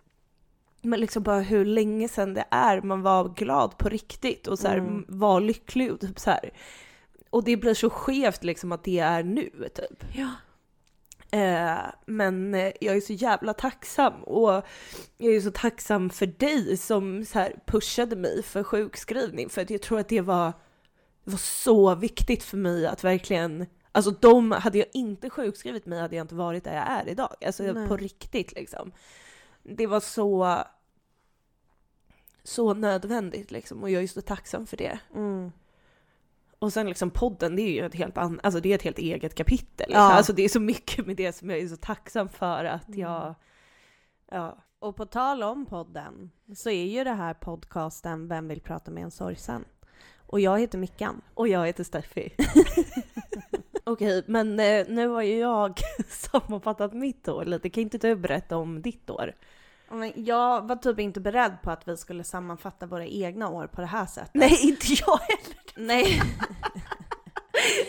Men 0.81 0.99
liksom 0.99 1.23
bara 1.23 1.39
hur 1.39 1.65
länge 1.65 2.07
sedan 2.07 2.33
det 2.33 2.45
är 2.51 2.81
man 2.81 3.01
var 3.01 3.29
glad 3.29 3.77
på 3.77 3.89
riktigt 3.89 4.47
och 4.47 4.59
så 4.59 4.67
här, 4.67 4.77
Mm. 4.77 5.05
var 5.07 5.41
lycklig 5.41 5.91
och 5.93 5.99
typ 5.99 6.19
så 6.19 6.29
här. 6.31 6.49
Och 7.29 7.43
det 7.43 7.57
blir 7.57 7.73
så 7.73 7.89
skevt 7.89 8.43
liksom 8.43 8.71
att 8.71 8.83
det 8.83 8.99
är 8.99 9.23
nu 9.23 9.69
typ. 9.75 10.03
Ja. 10.13 10.31
Eh, 11.31 11.79
men 12.05 12.53
eh, 12.53 12.71
jag 12.81 12.95
är 12.97 13.01
så 13.01 13.13
jävla 13.13 13.53
tacksam 13.53 14.23
och 14.23 14.65
jag 15.17 15.35
är 15.35 15.41
så 15.41 15.51
tacksam 15.51 16.09
för 16.09 16.25
dig 16.25 16.77
som 16.77 17.25
så 17.25 17.39
här 17.39 17.59
pushade 17.65 18.15
mig 18.15 18.43
för 18.43 18.63
sjukskrivning 18.63 19.49
för 19.49 19.61
att 19.61 19.69
jag 19.69 19.81
tror 19.81 19.99
att 19.99 20.09
det 20.09 20.21
var 20.21 20.53
det 21.23 21.31
var 21.31 21.37
så 21.37 21.95
viktigt 21.95 22.43
för 22.43 22.57
mig 22.57 22.87
att 22.87 23.03
verkligen, 23.03 23.65
alltså 23.91 24.11
de, 24.11 24.51
hade 24.51 24.77
jag 24.77 24.87
inte 24.93 25.29
sjukskrivit 25.29 25.85
mig 25.85 25.99
hade 25.99 26.15
jag 26.15 26.23
inte 26.23 26.35
varit 26.35 26.63
där 26.63 26.75
jag 26.75 26.87
är 26.87 27.09
idag. 27.09 27.35
Alltså 27.45 27.63
Nej. 27.63 27.87
på 27.87 27.97
riktigt 27.97 28.51
liksom. 28.51 28.91
Det 29.63 29.87
var 29.87 29.99
så, 29.99 30.57
så 32.43 32.73
nödvändigt 32.73 33.51
liksom 33.51 33.83
och 33.83 33.89
jag 33.89 34.03
är 34.03 34.07
så 34.07 34.21
tacksam 34.21 34.67
för 34.67 34.77
det. 34.77 34.99
Mm. 35.15 35.51
Och 36.59 36.73
sen 36.73 36.87
liksom 36.89 37.09
podden, 37.09 37.55
det 37.55 37.61
är 37.61 37.71
ju 37.71 37.85
ett 37.85 37.95
helt, 37.95 38.17
an, 38.17 38.39
alltså 38.43 38.59
det 38.59 38.71
är 38.71 38.75
ett 38.75 38.81
helt 38.81 38.97
eget 38.99 39.35
kapitel. 39.35 39.85
Liksom. 39.87 40.03
Ja. 40.03 40.13
Alltså 40.13 40.33
det 40.33 40.43
är 40.43 40.49
så 40.49 40.59
mycket 40.59 41.05
med 41.05 41.15
det 41.15 41.33
som 41.33 41.49
jag 41.49 41.59
är 41.59 41.67
så 41.67 41.75
tacksam 41.77 42.29
för 42.29 42.65
att 42.65 42.87
Mm. 42.87 42.99
jag, 42.99 43.35
ja. 44.31 44.57
Och 44.79 44.95
på 44.95 45.05
tal 45.05 45.43
om 45.43 45.65
podden 45.65 46.31
så 46.55 46.69
är 46.69 46.85
ju 46.85 47.03
det 47.03 47.11
här 47.13 47.33
podcasten 47.33 48.27
Vem 48.27 48.47
vill 48.47 48.61
prata 48.61 48.91
med 48.91 49.03
en 49.03 49.11
sorgsen? 49.11 49.65
Och 50.17 50.39
jag 50.39 50.59
heter 50.59 50.77
Mickan. 50.77 51.21
Och 51.33 51.47
jag 51.47 51.65
heter 51.65 51.83
Steffi. 51.83 52.33
Okej, 53.83 54.23
men 54.27 54.59
eh, 54.59 54.85
nu 54.89 55.07
har 55.07 55.21
ju 55.21 55.37
jag 55.37 55.79
sammanfattat 56.09 56.93
mitt 56.93 57.27
år 57.27 57.45
lite. 57.45 57.69
Kan 57.69 57.83
inte 57.83 57.97
du 57.97 58.15
berätta 58.15 58.57
om 58.57 58.81
ditt 58.81 59.09
år? 59.09 59.33
Jag 60.15 60.67
var 60.67 60.75
typ 60.75 60.99
inte 60.99 61.19
beredd 61.19 61.57
på 61.63 61.71
att 61.71 61.87
vi 61.87 61.97
skulle 61.97 62.23
sammanfatta 62.23 62.85
våra 62.85 63.05
egna 63.05 63.49
år 63.49 63.67
på 63.67 63.81
det 63.81 63.87
här 63.87 64.05
sättet. 64.05 64.31
Nej, 64.33 64.59
inte 64.69 64.87
jag 64.93 65.17
heller. 65.17 65.57
Nej. 65.75 66.21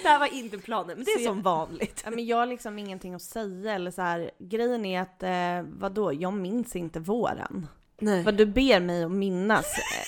Det 0.02 0.08
här 0.08 0.18
var 0.18 0.34
inte 0.34 0.58
planen, 0.58 0.96
men 0.96 1.04
det 1.04 1.10
är 1.10 1.18
Så 1.18 1.24
som 1.24 1.36
jag- 1.36 1.42
vanligt. 1.42 2.02
Ja, 2.04 2.10
men 2.10 2.26
jag 2.26 2.36
har 2.36 2.46
liksom 2.46 2.78
ingenting 2.78 3.14
att 3.14 3.22
säga 3.22 3.74
eller 3.74 3.90
så 3.90 4.02
här. 4.02 4.30
Grejen 4.38 4.84
är 4.84 5.02
att, 5.02 5.22
eh, 5.22 5.72
vadå, 5.78 6.12
jag 6.12 6.32
minns 6.32 6.76
inte 6.76 7.00
våren. 7.00 7.66
Nej. 7.98 8.22
Vad 8.24 8.34
du 8.34 8.46
ber 8.46 8.80
mig 8.80 9.04
att 9.04 9.10
minnas 9.10 9.66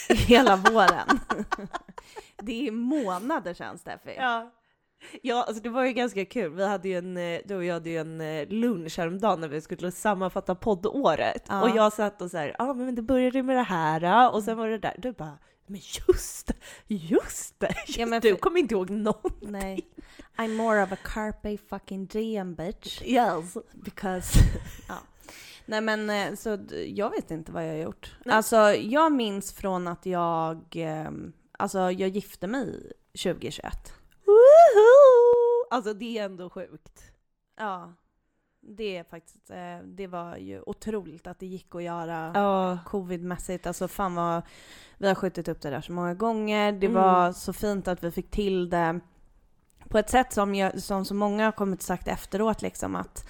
eh, 0.09 0.16
hela 0.16 0.56
våren. 0.56 1.20
Det 2.42 2.68
är 2.68 2.73
månader 2.73 3.54
sedan 3.54 3.78
Steffi. 3.78 4.14
Ja. 4.16 4.50
Ja, 5.23 5.45
alltså 5.45 5.62
det 5.62 5.69
var 5.69 5.85
ju 5.85 5.92
ganska 5.92 6.25
kul. 6.25 6.54
Vi 6.54 6.66
hade 6.66 6.88
ju 6.88 6.99
en, 6.99 7.16
eh, 7.16 7.40
du 7.45 7.57
och 7.57 7.64
jag 7.64 7.75
hade 7.75 7.90
ju 7.90 7.99
en 7.99 8.21
eh, 8.21 8.49
lunch 8.49 8.99
häromdagen 8.99 9.40
när 9.40 9.49
vi 9.49 9.61
skulle 9.61 9.92
sammanfatta 9.92 10.54
poddåret. 10.54 11.45
Ja. 11.49 11.62
Och 11.62 11.76
jag 11.76 11.92
satt 11.92 12.23
och 12.23 12.30
så 12.30 12.37
här, 12.37 12.57
ja 12.59 12.71
ah, 12.71 12.75
men 12.75 12.95
det 12.95 13.02
började 13.02 13.42
med 13.42 13.57
det 13.57 13.62
här 13.62 14.35
och 14.35 14.42
sen 14.42 14.57
var 14.57 14.69
det 14.69 14.78
där. 14.78 14.95
Du 14.99 15.12
bara, 15.12 15.38
men 15.66 15.80
just 16.09 16.47
det, 16.47 16.54
just 16.87 17.61
det. 17.61 17.75
Ja, 17.87 18.07
men 18.07 18.21
du 18.21 18.30
för- 18.30 18.38
kommer 18.38 18.61
inte 18.61 18.75
ihåg 18.75 18.90
någon. 18.90 19.33
Nej. 19.40 19.88
I'm 20.37 20.57
more 20.57 20.83
of 20.83 20.92
a 20.92 20.97
carpe 21.04 21.59
fucking 21.69 22.07
diem 22.07 22.54
bitch. 22.54 23.02
Yes. 23.02 23.57
Because... 23.73 24.38
ja. 24.88 24.95
Nej 25.66 25.80
men 25.80 26.11
eh, 26.11 26.35
så 26.35 26.59
jag 26.87 27.11
vet 27.11 27.30
inte 27.30 27.52
vad 27.52 27.64
jag 27.64 27.73
har 27.73 27.78
gjort. 27.78 28.16
Nej. 28.25 28.37
Alltså 28.37 28.57
jag 28.75 29.12
minns 29.12 29.52
från 29.52 29.88
att 29.88 30.07
jag, 30.07 30.64
ehm, 30.73 31.33
alltså 31.52 31.78
jag 31.78 32.09
gifte 32.09 32.47
mig 32.47 32.92
2021. 33.23 33.92
Woohoo! 34.31 35.67
Alltså 35.71 35.95
det 35.95 36.19
är 36.19 36.25
ändå 36.25 36.51
sjukt. 36.51 37.03
Ja. 37.59 37.93
Det 38.63 38.97
är 38.97 39.05
faktiskt, 39.05 39.51
eh, 39.51 39.79
det 39.85 40.07
var 40.07 40.37
ju 40.37 40.63
otroligt 40.67 41.27
att 41.27 41.39
det 41.39 41.47
gick 41.47 41.75
att 41.75 41.83
göra 41.83 42.33
Ja. 42.35 42.79
covidmässigt. 42.87 43.67
Alltså 43.67 43.89
fan 43.89 44.15
vad, 44.15 44.43
vi 44.99 45.09
har 45.09 45.15
skjutit 45.15 45.49
upp 45.49 45.61
det 45.61 45.71
där 45.71 45.81
så 45.81 45.93
många 45.93 46.15
gånger. 46.15 46.73
Det 46.73 46.87
Mm. 46.87 47.03
var 47.03 47.33
så 47.33 47.53
fint 47.53 47.89
att 47.89 48.05
vi 48.05 48.11
fick 48.11 48.31
till 48.31 48.71
det 48.71 49.01
på 49.89 49.99
ett 49.99 50.11
sätt 50.11 50.33
som, 50.33 50.55
jag, 50.55 50.83
som 50.83 51.05
så 51.05 51.15
många 51.15 51.45
har 51.45 51.53
kommit 51.53 51.79
och 51.81 51.85
sagt 51.85 52.09
efteråt 52.09 52.63
liksom 52.63 52.97
att, 52.97 53.29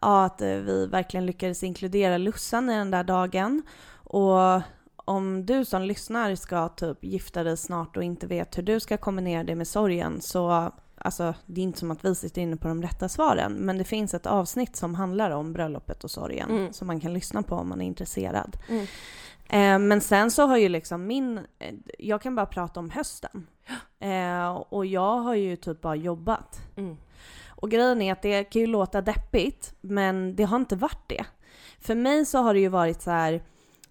ja, 0.00 0.24
att 0.24 0.40
eh, 0.42 0.48
vi 0.48 0.86
verkligen 0.86 1.26
lyckades 1.26 1.62
inkludera 1.62 2.18
Lussan 2.18 2.70
i 2.70 2.74
den 2.74 2.90
där 2.90 3.04
dagen. 3.04 3.62
Och 3.94 4.60
om 5.04 5.46
du 5.46 5.64
som 5.64 5.82
lyssnar 5.82 6.34
ska 6.34 6.68
typ 6.68 7.04
gifta 7.04 7.42
dig 7.42 7.56
snart 7.56 7.96
och 7.96 8.02
inte 8.02 8.26
vet 8.26 8.58
hur 8.58 8.62
du 8.62 8.80
ska 8.80 8.96
kombinera 8.96 9.44
det 9.44 9.54
med 9.54 9.68
sorgen 9.68 10.20
så 10.20 10.72
Alltså 10.98 11.34
det 11.46 11.60
är 11.60 11.62
inte 11.62 11.78
som 11.78 11.90
att 11.90 12.04
vi 12.04 12.14
sitter 12.14 12.42
inne 12.42 12.56
på 12.56 12.68
de 12.68 12.82
rätta 12.82 13.08
svaren 13.08 13.52
men 13.52 13.78
det 13.78 13.84
finns 13.84 14.14
ett 14.14 14.26
avsnitt 14.26 14.76
som 14.76 14.94
handlar 14.94 15.30
om 15.30 15.52
bröllopet 15.52 16.04
och 16.04 16.10
sorgen 16.10 16.50
Mm. 16.50 16.72
som 16.72 16.86
man 16.86 17.00
kan 17.00 17.12
lyssna 17.14 17.42
på 17.42 17.54
om 17.56 17.68
man 17.68 17.80
är 17.80 17.86
intresserad. 17.86 18.56
Mm. 18.68 18.86
Eh, 19.48 19.88
men 19.88 20.00
sen 20.00 20.30
så 20.30 20.46
har 20.46 20.56
ju 20.56 20.68
liksom 20.68 21.06
min, 21.06 21.38
eh, 21.38 21.74
jag 21.98 22.22
kan 22.22 22.34
bara 22.34 22.46
prata 22.46 22.80
om 22.80 22.90
hösten. 22.90 23.46
Eh, 23.98 24.50
och 24.54 24.86
jag 24.86 25.18
har 25.18 25.34
ju 25.34 25.56
typ 25.56 25.80
bara 25.80 25.96
jobbat. 25.96 26.60
Mm. 26.76 26.96
Och 27.48 27.70
grejen 27.70 28.02
är 28.02 28.12
att 28.12 28.22
det 28.22 28.44
kan 28.44 28.60
ju 28.60 28.66
låta 28.66 29.00
deppigt, 29.02 29.74
men 29.80 30.36
det 30.36 30.44
har 30.44 30.56
inte 30.56 30.76
varit 30.76 31.08
det. 31.08 31.24
För 31.80 31.94
mig 31.94 32.24
så 32.26 32.38
har 32.38 32.54
det 32.54 32.60
ju 32.60 32.68
varit 32.68 33.02
så 33.02 33.10
här, 33.10 33.42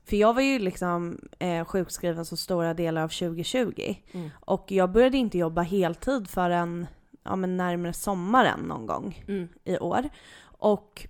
för 0.06 0.16
jag 0.16 0.34
var 0.34 0.42
ju 0.42 0.60
liksom 0.60 1.20
eh, 1.40 1.66
sjukskriven 1.66 2.26
så 2.26 2.38
stora 2.38 2.74
delar 2.74 3.04
av 3.04 3.08
2020. 3.08 3.96
Mm. 4.12 4.30
Och 4.40 4.72
jag 4.72 4.92
började 4.92 5.18
inte 5.18 5.38
jobba 5.38 5.62
heltid 5.62 6.30
förrän 6.30 6.88
ja, 7.24 7.36
men 7.36 7.58
närmare 7.58 7.94
sommaren 7.94 8.60
någon 8.60 8.86
gång 8.86 9.24
Mm. 9.28 9.48
i 9.64 9.78
år. 9.78 10.10
Och 10.44 11.08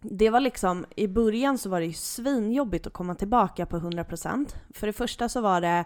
det 0.00 0.30
var 0.30 0.40
liksom, 0.40 0.86
i 0.96 1.08
början 1.08 1.58
så 1.58 1.68
var 1.68 1.80
det 1.80 1.86
ju 1.86 1.92
svinjobbigt 1.92 2.86
att 2.86 2.92
komma 2.92 3.14
tillbaka 3.14 3.66
på 3.66 3.76
100%. 3.76 4.54
För 4.74 4.86
det 4.86 4.92
första 4.92 5.28
så 5.28 5.40
var 5.40 5.60
det 5.60 5.84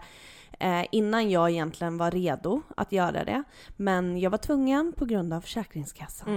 eh, 0.59 0.85
innan 0.91 1.29
jag 1.29 1.49
egentligen 1.49 1.97
var 1.97 2.11
redo 2.11 2.61
att 2.77 2.91
göra 2.91 3.23
det. 3.23 3.43
Men 3.77 4.19
jag 4.19 4.29
var 4.29 4.37
tvungen 4.37 4.93
på 4.93 5.05
grund 5.05 5.33
av 5.33 5.41
Försäkringskassan. 5.41 6.29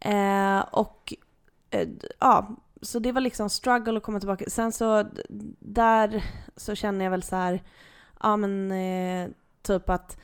Mm. 0.00 0.58
Eh, 0.58 0.64
och 0.70 1.14
eh, 1.70 1.88
ja, 2.20 2.56
så 2.82 2.98
det 2.98 3.12
var 3.12 3.20
liksom 3.20 3.50
struggle 3.50 3.96
att 3.96 4.02
komma 4.02 4.20
tillbaka. 4.20 4.44
Sen 4.48 4.72
så 4.72 5.04
där 5.58 6.24
så 6.56 6.74
känner 6.74 7.04
jag 7.04 7.10
väl 7.10 7.22
så 7.22 7.36
här, 7.36 7.62
ja 8.20 8.36
men 8.36 8.72
eh, 8.72 9.30
typ 9.62 9.90
att, 9.90 10.16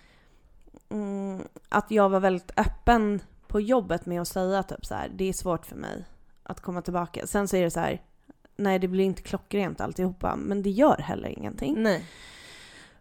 mm, 0.89 1.43
att 1.69 1.91
jag 1.91 2.09
var 2.09 2.21
väldigt 2.21 2.53
öppen 2.57 3.21
på 3.47 3.61
jobbet 3.61 4.07
med 4.07 4.21
att 4.21 4.29
säga 4.29 4.63
typ 4.63 4.87
så 4.87 4.95
här, 4.95 5.09
det 5.15 5.25
är 5.25 5.33
svårt 5.33 5.67
för 5.67 5.77
mig 5.77 6.05
att 6.43 6.61
komma 6.61 6.83
tillbaka. 6.83 7.27
Sen 7.27 7.49
så 7.49 7.57
är 7.57 7.63
det 7.63 7.71
så 7.71 7.81
här, 7.81 8.03
nej 8.57 8.79
det 8.79 8.89
blir 8.89 9.05
inte 9.05 9.23
klockrent 9.23 9.81
alltihopa, 9.81 10.37
men 10.37 10.63
det 10.63 10.71
gör 10.71 10.97
heller 10.97 11.29
ingenting. 11.29 11.83
Nej. 11.83 12.05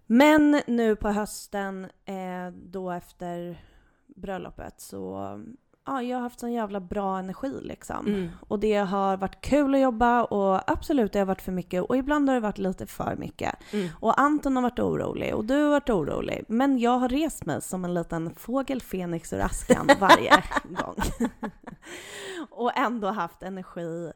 Men 0.06 0.62
nu 0.68 0.96
på 0.96 1.10
hösten, 1.10 1.88
eh, 2.06 2.52
då 2.54 2.92
efter 2.92 3.62
bröllopet, 4.08 4.82
så 4.82 5.40
ja, 5.88 6.02
jag 6.02 6.18
har 6.18 6.22
haft 6.22 6.40
sån 6.40 6.52
jävla 6.54 6.80
bra 6.80 7.20
energi 7.20 7.60
liksom. 7.62 8.08
Mm. 8.08 8.30
Och 8.48 8.60
det 8.60 8.76
har 8.76 9.18
varit 9.18 9.42
kul 9.42 9.76
att 9.76 9.82
jobba 9.82 10.24
och 10.24 10.72
absolut 10.72 11.14
det 11.14 11.20
har 11.20 11.26
varit 11.26 11.42
för 11.42 11.52
mycket 11.52 11.84
och 11.84 11.98
ibland 11.98 12.30
har 12.30 12.36
det 12.36 12.42
varit 12.42 12.58
lite 12.58 12.88
för 12.88 13.16
mycket. 13.16 13.56
Mm. 13.74 13.90
Och 14.00 14.20
Anton 14.20 14.56
har 14.56 14.64
varit 14.64 14.80
orolig 14.80 15.36
och 15.36 15.46
du 15.46 15.64
har 15.64 15.70
varit 15.70 15.90
orolig. 15.90 16.46
Men 16.48 16.80
jag 16.80 16.98
har 16.98 17.10
rest 17.10 17.46
mig 17.46 17.62
som 17.62 17.86
en 17.86 17.94
liten 17.94 18.36
fågel 18.36 18.82
Fenix 18.82 19.34
ur 19.34 19.40
askan 19.40 19.90
varje 20.00 20.44
gång. 20.64 20.96
och 22.50 22.78
ändå 22.78 23.08
haft 23.08 23.44
energi 23.44 24.12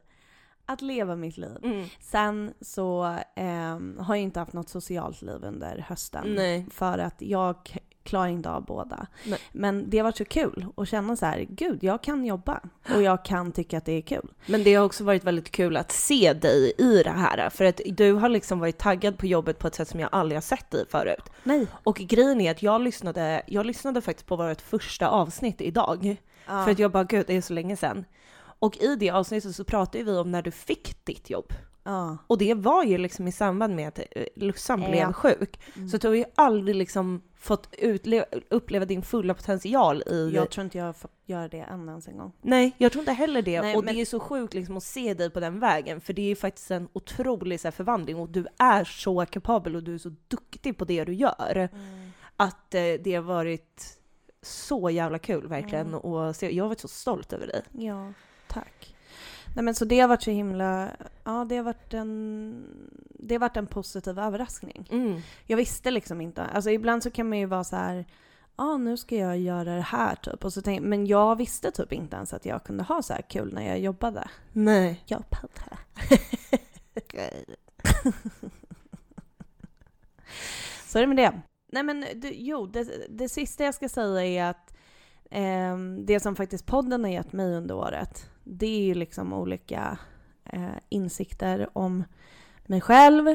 att 0.66 0.82
leva 0.82 1.16
mitt 1.16 1.36
liv. 1.36 1.56
Mm. 1.62 1.86
Sen 2.00 2.54
så 2.60 3.16
ehm, 3.36 3.98
har 3.98 4.14
jag 4.14 4.22
inte 4.22 4.40
haft 4.40 4.52
något 4.52 4.68
socialt 4.68 5.22
liv 5.22 5.44
under 5.44 5.84
hösten. 5.88 6.34
Nej. 6.34 6.66
För 6.70 6.98
att 6.98 7.22
jag 7.22 7.78
k- 8.04 8.08
klarar 8.10 8.28
inte 8.28 8.50
av 8.50 8.64
båda. 8.64 9.06
Nej. 9.26 9.38
Men 9.52 9.90
det 9.90 9.98
har 9.98 10.04
varit 10.04 10.16
så 10.16 10.24
kul 10.24 10.66
att 10.76 10.88
känna 10.88 11.16
så 11.16 11.26
här, 11.26 11.46
gud 11.48 11.78
jag 11.84 12.02
kan 12.02 12.24
jobba 12.24 12.60
och 12.94 13.02
jag 13.02 13.24
kan 13.24 13.52
tycka 13.52 13.78
att 13.78 13.84
det 13.84 13.92
är 13.92 14.00
kul. 14.02 14.28
Men 14.46 14.64
det 14.64 14.74
har 14.74 14.84
också 14.84 15.04
varit 15.04 15.24
väldigt 15.24 15.50
kul 15.50 15.76
att 15.76 15.92
se 15.92 16.32
dig 16.32 16.72
i 16.78 17.02
det 17.02 17.10
här, 17.10 17.50
för 17.50 17.64
att 17.64 17.80
du 17.86 18.12
har 18.12 18.28
liksom 18.28 18.58
varit 18.58 18.78
taggad 18.78 19.18
på 19.18 19.26
jobbet 19.26 19.58
på 19.58 19.66
ett 19.66 19.74
sätt 19.74 19.88
som 19.88 20.00
jag 20.00 20.08
aldrig 20.12 20.36
har 20.36 20.42
sett 20.42 20.70
dig 20.70 20.84
förut. 20.90 21.30
Nej. 21.44 21.66
Och 21.84 21.96
grejen 21.96 22.40
är 22.40 22.50
att 22.50 22.62
jag 22.62 22.80
lyssnade, 22.80 23.42
jag 23.46 23.66
lyssnade 23.66 24.00
faktiskt 24.00 24.26
på 24.28 24.36
vårt 24.36 24.60
första 24.60 25.08
avsnitt 25.08 25.60
idag, 25.60 26.16
Ja. 26.46 26.64
för 26.64 26.70
att 26.72 26.78
jag 26.78 26.90
bara 26.92 27.04
gud 27.04 27.24
det 27.26 27.36
är 27.36 27.40
så 27.40 27.52
länge 27.52 27.76
sedan. 27.76 28.04
Och 28.58 28.76
i 28.76 28.96
det 28.96 29.10
avsnittet 29.10 29.56
så 29.56 29.64
pratade 29.64 30.04
vi 30.04 30.16
om 30.16 30.30
när 30.30 30.42
du 30.42 30.50
fick 30.50 31.04
ditt 31.04 31.30
jobb. 31.30 31.52
ja. 31.84 32.16
Och 32.26 32.38
det 32.38 32.54
var 32.54 32.84
ju 32.84 32.98
liksom 32.98 33.28
i 33.28 33.32
samband 33.32 33.76
med 33.76 33.88
att 33.88 33.98
eh, 33.98 34.24
Lussan 34.36 34.82
Ja. 34.82 34.88
blev 34.90 35.12
sjuk. 35.12 35.60
Mm. 35.76 35.88
Så 35.88 35.96
du 35.98 36.08
har 36.08 36.14
ju 36.14 36.24
aldrig 36.34 36.76
liksom 36.76 37.22
fått 37.42 37.74
uppleva 38.50 38.84
din 38.84 39.02
fulla 39.02 39.34
potential 39.34 40.02
i... 40.06 40.30
Jag 40.34 40.50
tror 40.50 40.64
inte 40.64 40.78
jag 40.78 40.84
har 40.84 40.92
fått 40.92 41.12
göra 41.26 41.48
det 41.48 41.58
än 41.60 41.88
ens 41.88 42.08
en 42.08 42.16
gång. 42.18 42.32
Nej, 42.42 42.74
jag 42.78 42.92
tror 42.92 43.02
inte 43.02 43.12
heller 43.12 43.42
det. 43.42 43.60
Nej, 43.62 43.76
och 43.76 43.84
men- 43.84 43.94
det 43.94 44.00
är 44.00 44.04
så 44.04 44.20
sjukt 44.20 44.54
liksom 44.54 44.76
att 44.76 44.82
se 44.82 45.14
dig 45.14 45.30
på 45.30 45.40
den 45.40 45.60
vägen, 45.60 46.00
för 46.00 46.12
det 46.12 46.30
är 46.30 46.34
faktiskt 46.34 46.70
en 46.70 46.88
otrolig 46.92 47.60
så 47.60 47.66
här, 47.68 47.72
förvandling 47.72 48.16
och 48.16 48.28
du 48.28 48.46
är 48.58 48.84
så 48.84 49.26
kapabel 49.26 49.76
och 49.76 49.82
du 49.82 49.94
är 49.94 49.98
så 49.98 50.14
duktig 50.28 50.78
på 50.78 50.84
det 50.84 51.04
du 51.04 51.14
gör. 51.14 51.68
Att 52.36 52.74
eh, 52.74 52.82
det 53.04 53.14
har 53.14 53.22
varit 53.22 53.98
så 54.42 54.90
jävla 54.90 55.18
kul 55.18 55.46
verkligen 55.48 55.86
Mm. 55.86 56.00
och 56.00 56.36
se, 56.36 56.54
jag 56.56 56.64
har 56.64 56.68
varit 56.68 56.80
så 56.80 56.88
stolt 56.88 57.32
över 57.32 57.46
dig. 57.46 57.62
Ja, 57.72 58.12
tack. 58.48 58.96
Nej 59.54 59.64
men 59.64 59.74
så 59.74 59.84
det 59.84 60.00
har 60.00 60.08
varit 60.08 60.22
så 60.22 60.30
himla, 60.30 60.88
ja 61.24 61.46
det 61.48 61.56
har 61.56 61.64
varit 61.64 61.94
en, 61.94 62.64
det 63.22 63.34
har 63.34 63.40
varit 63.40 63.56
en 63.56 63.66
positiv 63.66 64.18
överraskning. 64.18 64.88
Mm. 64.90 65.20
Jag 65.46 65.56
visste 65.56 65.90
liksom 65.90 66.20
inte, 66.20 66.44
alltså 66.44 66.70
ibland 66.70 67.02
så 67.02 67.10
kan 67.10 67.28
man 67.28 67.38
ju 67.38 67.46
vara 67.46 67.64
så 67.64 67.76
här, 67.76 68.06
ja 68.56 68.76
nu 68.76 68.96
ska 68.96 69.16
jag 69.16 69.38
göra 69.38 69.74
det 69.74 69.80
här 69.80 70.14
typ. 70.14 70.44
Och 70.44 70.52
så 70.52 70.62
tänk, 70.62 70.82
men 70.82 71.06
jag 71.06 71.36
visste 71.36 71.70
typ 71.70 71.92
inte 71.92 72.16
ens 72.16 72.32
att 72.32 72.46
jag 72.46 72.64
kunde 72.64 72.84
ha 72.84 73.02
så 73.02 73.12
här 73.12 73.22
kul 73.22 73.54
när 73.54 73.68
jag 73.68 73.80
jobbade. 73.80 74.28
Nej. 74.52 75.02
Jag 75.06 75.30
poddar. 75.30 75.78
så 80.86 80.98
är 80.98 81.02
det 81.02 81.06
med 81.06 81.16
det. 81.16 81.40
Nej 81.72 81.82
men 81.82 82.06
det, 82.14 82.32
jo, 82.34 82.66
det, 82.66 83.06
det 83.08 83.28
sista 83.28 83.64
jag 83.64 83.74
ska 83.74 83.88
säga 83.88 84.22
är 84.22 84.50
att 84.50 84.74
eh, 85.30 85.78
det 86.04 86.20
som 86.20 86.36
faktiskt 86.36 86.66
podden 86.66 87.04
har 87.04 87.10
gett 87.10 87.32
mig 87.32 87.56
under 87.56 87.74
året, 87.74 88.30
det 88.44 88.66
är 88.66 88.82
ju 88.82 88.94
liksom 88.94 89.32
olika 89.32 89.98
eh, 90.44 90.76
insikter 90.88 91.68
om 91.72 92.04
mig 92.72 92.80
själv, 92.80 93.28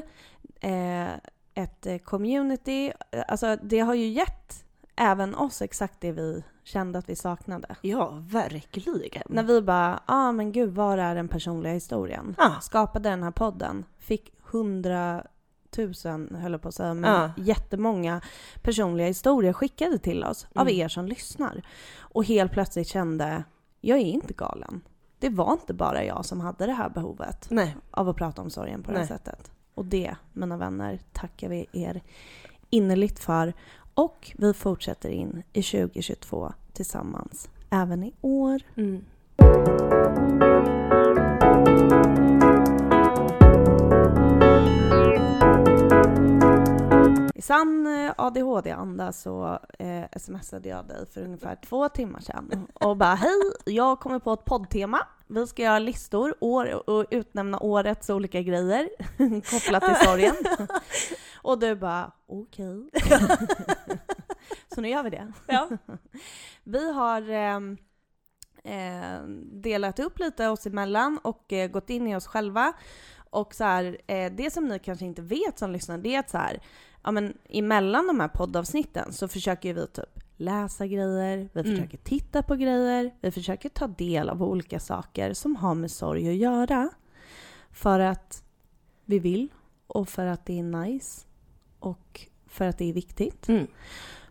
eh, 0.59 1.13
ett 1.53 1.85
eh, 1.85 1.97
community. 1.97 2.91
Alltså 3.27 3.57
det 3.63 3.79
har 3.79 3.93
ju 3.93 4.07
gett 4.07 4.63
även 4.95 5.35
oss 5.35 5.61
exakt 5.61 6.01
det 6.01 6.11
vi 6.11 6.43
kände 6.63 6.99
att 6.99 7.09
vi 7.09 7.15
saknade. 7.15 7.75
Ja, 7.81 8.23
verkligen. 8.29 9.23
När 9.29 9.43
vi 9.43 9.61
bara, 9.61 9.89
ja 9.91 9.99
ah, 10.05 10.31
men 10.31 10.51
gud, 10.51 10.69
var 10.75 10.97
är 10.97 11.15
den 11.15 11.27
personliga 11.27 11.73
historien? 11.73 12.35
Ah. 12.37 12.59
Skapade 12.61 13.09
den 13.09 13.23
här 13.23 13.31
podden, 13.31 13.85
fick 13.99 14.33
hundratusen, 14.43 16.35
höll 16.41 16.51
jag 16.51 16.61
på 16.61 16.67
att 16.67 16.75
säga, 16.75 16.93
men 16.93 17.15
Ah. 17.21 17.29
jättemånga 17.37 18.21
personliga 18.61 19.07
historier 19.07 19.53
skickade 19.53 19.97
till 19.97 20.23
oss 20.23 20.47
av 20.55 20.61
Mm. 20.67 20.79
er 20.79 20.87
som 20.87 21.05
lyssnar. 21.07 21.61
Och 21.99 22.25
helt 22.25 22.51
plötsligt 22.51 22.87
kände, 22.87 23.43
jag 23.81 23.97
är 23.97 24.03
inte 24.05 24.33
galen. 24.33 24.81
Det 25.19 25.29
var 25.29 25.51
inte 25.51 25.73
bara 25.73 26.03
jag 26.03 26.25
som 26.25 26.39
hade 26.39 26.65
det 26.65 26.73
här 26.73 26.89
behovet 26.89 27.47
Nej. 27.49 27.75
av 27.91 28.09
att 28.09 28.15
prata 28.15 28.41
om 28.41 28.49
sorgen 28.49 28.83
på 28.83 28.91
det 28.91 28.97
här 28.97 29.05
Nej. 29.09 29.17
sättet. 29.17 29.51
Och 29.73 29.85
det, 29.85 30.15
mina 30.33 30.57
vänner, 30.57 30.99
tackar 31.13 31.49
vi 31.49 31.65
er 31.71 32.01
innerligt 32.69 33.19
för. 33.19 33.53
Och 33.93 34.31
vi 34.37 34.53
fortsätter 34.53 35.09
in 35.09 35.43
i 35.53 35.63
2022 35.63 36.53
tillsammans, 36.73 37.49
även 37.69 38.03
i 38.03 38.13
år. 38.21 38.61
Mm. 38.75 39.05
I 47.37 47.41
sann 47.41 47.87
eh, 47.87 48.13
ADHD-anda 48.17 49.11
så 49.11 49.59
eh, 49.79 50.05
smsade 50.19 50.69
jag 50.69 50.87
dig 50.87 51.05
för 51.13 51.21
ungefär 51.21 51.55
två 51.55 51.89
timmar 51.89 52.19
sedan 52.19 52.67
och 52.73 52.97
bara 52.97 53.15
hej, 53.15 53.41
jag 53.65 53.99
kommer 53.99 54.19
på 54.19 54.33
ett 54.33 54.45
poddtema. 54.45 54.99
Vi 55.27 55.47
ska 55.47 55.61
göra 55.61 55.79
listor 55.79 56.35
år, 56.39 56.89
och 56.89 57.05
utnämna 57.11 57.59
årets 57.59 58.09
olika 58.09 58.41
grejer 58.41 58.89
kopplat 59.51 59.83
till 59.83 60.07
sorgen. 60.07 60.35
och 61.35 61.59
du 61.59 61.75
bara 61.75 62.11
okej. 62.27 62.89
så 64.75 64.81
nu 64.81 64.89
gör 64.89 65.03
vi 65.03 65.09
det. 65.09 65.33
Ja. 65.47 65.69
Vi 66.63 66.91
har 66.91 67.29
ehm, 67.29 67.77
eh, 68.63 69.21
delat 69.51 69.99
upp 69.99 70.19
lite 70.19 70.47
oss 70.47 70.65
emellan 70.65 71.19
och 71.23 71.53
eh, 71.53 71.67
gått 71.69 71.89
in 71.89 72.07
i 72.07 72.15
oss 72.15 72.27
själva. 72.27 72.73
Och 73.29 73.55
så 73.55 73.63
här, 73.63 73.97
eh, 74.07 74.31
det 74.31 74.53
som 74.53 74.67
ni 74.67 74.79
kanske 74.79 75.05
inte 75.05 75.21
vet 75.21 75.59
som 75.59 75.71
lyssnar, 75.71 75.97
det 75.97 76.15
är 76.15 76.19
att 76.19 76.29
så 76.29 76.37
här, 76.37 76.59
ja 77.07 77.11
men 77.11 77.37
emellan 77.49 78.07
de 78.07 78.19
här 78.19 78.27
poddavsnitten 78.27 79.13
så 79.13 79.27
försöker 79.27 79.73
vi 79.73 79.87
typ 79.87 80.19
läsa 80.37 80.87
grejer, 80.87 81.49
vi 81.53 81.59
Mm. 81.59 81.75
försöker 81.75 81.97
titta 81.97 82.43
på 82.43 82.55
grejer, 82.55 83.15
vi 83.21 83.31
försöker 83.31 83.69
ta 83.69 83.87
del 83.87 84.29
av 84.29 84.43
olika 84.43 84.79
saker 84.79 85.33
som 85.33 85.55
har 85.55 85.75
med 85.75 85.91
sorg 85.91 86.29
att 86.29 86.35
göra. 86.35 86.89
För 87.71 87.99
att 87.99 88.43
vi 89.05 89.19
vill 89.19 89.47
och 89.87 90.09
för 90.09 90.25
att 90.25 90.45
det 90.45 90.59
är 90.59 90.63
nice 90.63 91.25
och 91.79 92.21
för 92.47 92.65
att 92.65 92.77
det 92.77 92.89
är 92.89 92.93
viktigt. 92.93 93.47
Mm. 93.49 93.67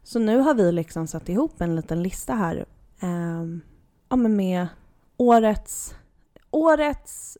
Så 0.02 0.18
nu 0.18 0.38
har 0.38 0.54
vi 0.54 0.72
liksom 0.72 1.06
satt 1.06 1.28
ihop 1.28 1.60
en 1.60 1.76
liten 1.76 2.02
lista 2.02 2.34
här 2.34 2.66
ehm, 3.00 3.60
ja, 4.08 4.16
men 4.16 4.36
med 4.36 4.66
årets, 5.16 5.94
årets, 6.50 7.38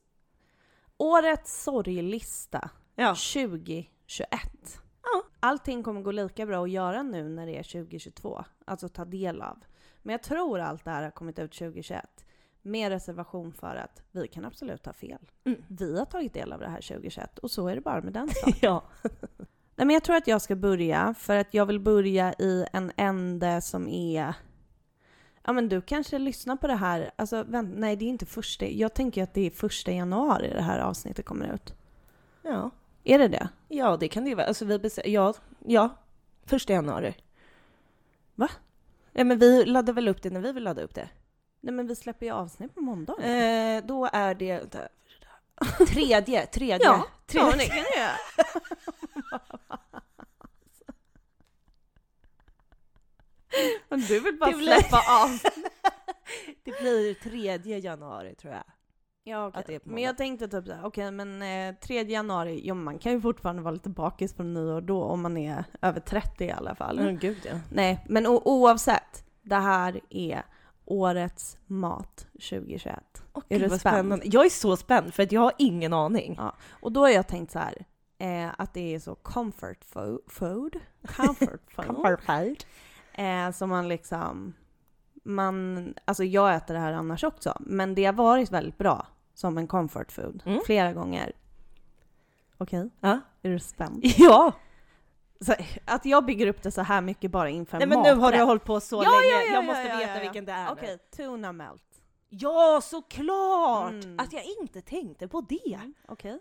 årets 0.99 1.63
sorglista 1.63 2.71
Ja. 2.95 3.15
2021. 3.15 4.81
Ja. 5.13 5.23
Allting 5.41 5.83
kommer 5.83 6.01
gå 6.01 6.11
lika 6.11 6.47
bra 6.47 6.65
att 6.65 6.71
göra 6.71 7.03
nu 7.03 7.29
när 7.29 7.47
det 7.47 7.59
är 7.59 7.63
2022, 7.63 8.45
alltså 8.65 8.89
ta 8.89 9.05
del 9.05 9.43
av. 9.43 9.59
Men 10.03 10.13
jag 10.13 10.23
tror 10.23 10.61
allt 10.61 10.85
det 10.85 10.91
här 10.91 11.03
har 11.03 11.11
kommit 11.11 11.39
ut 11.39 11.53
2021 11.53 12.25
med 12.63 12.89
reservation 12.89 13.53
för 13.53 13.77
att 13.77 14.03
vi 14.13 14.29
kan 14.29 14.45
absolut 14.45 14.87
ha 14.87 14.93
fel. 14.93 15.31
Mm. 15.45 15.63
Vi 15.69 15.99
har 15.99 16.07
tagit 16.07 16.35
del 16.35 16.53
av 16.53 16.61
det 16.61 16.69
här 16.69 16.81
2021 16.81 17.39
och 17.39 17.51
så 17.51 17.69
är 17.69 17.75
det 17.75 17.81
bara 17.81 18.01
med 18.01 18.13
den 18.13 18.29
saken. 18.35 18.55
ja. 18.61 18.85
Nej, 19.77 19.87
men 19.87 19.91
jag 19.91 20.05
tror 20.05 20.17
att 20.17 20.27
jag 20.27 20.43
ska 20.43 20.57
börja 20.57 21.15
för 21.19 21.37
att 21.37 21.55
jag 21.55 21.67
vill 21.67 21.81
börja 21.81 22.33
i 22.33 22.67
en 22.73 22.93
ände 22.97 23.61
som 23.61 23.89
är... 23.89 24.35
Ja 25.43 25.53
men 25.53 25.69
du 25.69 25.81
kanske 25.81 26.19
lyssnar 26.19 26.57
på 26.57 26.67
det 26.67 26.75
här, 26.75 27.11
alltså 27.17 27.43
vänt, 27.43 27.75
nej 27.77 27.97
det 27.97 28.05
är 28.05 28.09
inte 28.09 28.27
första, 28.27 28.67
jag 28.67 28.95
tänker 28.95 29.23
att 29.23 29.35
det 29.35 29.47
är 29.47 29.51
första 29.51 29.93
januari 29.93 30.53
det 30.55 30.63
här 30.63 30.79
avsnittet 30.79 31.25
kommer 31.25 31.55
ut. 31.55 31.75
Ja. 32.43 32.71
Är 33.09 33.19
det 33.19 33.29
det? 33.29 33.49
Ja, 33.69 33.97
det 33.97 34.09
kan 34.09 34.25
det 34.25 34.29
ju 34.31 34.37
vara. 34.37 34.47
Alltså 34.47 34.65
vi 34.65 34.79
bestäm- 34.79 35.09
ja, 35.09 35.35
ja. 35.67 35.89
Första 36.47 36.73
januari. 36.73 37.15
Va? 38.35 38.49
Ja, 39.13 39.25
men 39.25 39.39
vi 39.39 39.65
laddar 39.65 39.93
väl 39.93 40.09
upp 40.09 40.23
det 40.23 40.31
när 40.31 40.41
vi 40.41 40.53
vill 40.53 40.63
ladda 40.65 40.83
upp 40.83 40.95
det. 40.95 41.09
Nej 41.61 41.75
men 41.75 41.87
vi 41.87 41.97
släpper 41.97 42.27
ju 42.27 42.33
avsnitt 42.33 42.75
på 42.75 42.81
måndag. 42.81 43.13
Eh, 43.23 43.85
då 43.85 44.09
är 44.13 44.35
det... 44.35 44.59
vänta. 44.59 44.89
Tredje, 45.89 46.47
tredje. 46.47 46.87
ja, 46.87 47.07
tredje. 47.27 47.51
ja 47.51 47.57
det 47.59 47.67
kan 47.67 48.03
jag. 48.03 48.11
Men 53.89 54.01
du 54.01 54.21
vill 54.21 54.39
bara 54.39 54.51
Det 54.51 54.57
blir- 54.57 54.67
släppa 54.67 54.97
av. 55.23 55.31
Det 56.65 56.81
blir 56.81 57.15
tredje 57.15 57.79
januari 57.79 58.35
tror 58.35 58.53
jag. 58.55 58.65
Ja, 59.29 59.47
okej. 59.47 59.61
Att 59.61 59.67
det 59.67 59.75
är 59.75 59.79
på 59.79 59.85
Men 59.89 59.93
måndag. 59.95 60.07
jag 60.07 60.17
tänkte 60.17 60.49
typ 60.49 60.67
såhär, 60.67 60.81
okej 60.85 61.11
men 61.11 61.43
eh, 61.43 61.75
3 61.81 62.03
januari, 62.03 62.61
ja 62.65 62.75
man 62.75 62.99
kan 62.99 63.13
ju 63.13 63.21
fortfarande 63.21 63.63
vara 63.63 63.73
lite 63.73 63.89
bakis 63.89 64.35
på 64.35 64.43
nyår 64.43 64.81
då 64.81 65.03
om 65.05 65.23
man 65.23 65.37
är 65.37 65.65
över 65.83 66.01
30 66.01 66.45
i 66.45 66.51
alla 66.51 66.75
fall. 66.75 66.99
Mm, 66.99 67.19
gud 67.19 67.37
ja. 67.45 67.59
Nej, 67.73 68.05
men 68.09 68.27
o- 68.27 68.43
oavsett, 68.45 69.25
det 69.43 69.55
här 69.57 70.01
är 70.11 70.43
årets 70.85 71.59
mat 71.67 72.27
2021. 72.33 73.23
Åh, 73.33 73.43
Är 73.49 73.59
du 73.61 73.67
vad 73.69 73.81
spänd? 73.81 73.95
spännande. 73.95 74.27
Jag 74.29 74.47
är 74.47 74.51
så 74.51 74.77
spänd 74.77 75.15
för 75.15 75.23
att 75.23 75.33
jag 75.33 75.41
har 75.41 75.53
ingen 75.59 75.93
aning. 75.93 76.35
Ja. 76.39 76.55
Och 76.71 76.93
då 76.93 77.01
har 77.01 77.09
jag 77.09 77.27
tänkt 77.29 77.53
så 77.53 77.59
här, 77.59 77.85
eh, 78.19 78.51
att 78.59 78.75
det 78.75 78.95
är 78.95 78.99
så 78.99 79.15
comfort 79.15 79.85
fo- 79.95 80.21
food, 80.29 80.77
comfort 81.17 81.61
food, 82.27 82.65
eh, 83.13 83.51
som 83.51 83.71
man 83.71 83.89
liksom, 83.89 84.53
man, 85.25 85.95
alltså 86.05 86.25
jag 86.25 86.55
äter 86.55 86.75
det 86.75 86.81
här 86.81 86.93
annars 86.93 87.25
också, 87.25 87.57
men 87.61 87.95
det 87.95 88.05
har 88.05 88.13
varit 88.13 88.51
väldigt 88.53 88.79
bra 88.79 89.07
som 89.37 89.59
en 89.59 89.67
comfort 89.67 90.13
food 90.13 90.43
Mm. 90.47 90.61
flera 90.67 90.93
gånger. 90.93 91.33
Okej, 92.59 92.91
Ja. 93.01 93.21
är 93.43 93.51
du 93.51 93.59
spänd? 93.59 94.01
ja. 94.19 94.53
Så, 95.41 95.55
att 95.85 96.05
jag 96.05 96.25
bygger 96.27 96.47
upp 96.47 96.63
det 96.63 96.71
så 96.71 96.83
här 96.83 97.01
mycket 97.01 97.31
bara 97.31 97.51
inför 97.51 97.79
Nej 97.79 97.89
men 97.89 97.99
nu 98.03 98.09
har 98.09 98.15
du 98.15 98.21
maträtt. 98.21 98.47
hållit 98.47 98.65
på 98.65 98.81
så 98.81 98.97
Ja, 98.97 99.01
länge. 99.11 99.33
ja, 99.33 99.41
ja, 99.41 99.47
jag 99.47 99.55
ja, 99.55 99.63
måste 99.67 99.97
veta 100.07 100.21
vilken 100.21 100.45
det 100.45 100.53
är. 100.53 100.73
Okej, 100.73 100.99
tuna 101.17 101.53
melt. 101.53 101.83
Ja, 102.29 102.81
såklart! 102.83 103.93
Mm. 104.05 104.19
Att 104.19 104.33
jag 104.33 104.43
inte 104.61 104.81
tänkte 104.81 105.29
på 105.29 105.41
det. 105.41 105.81
Okej. 106.09 106.39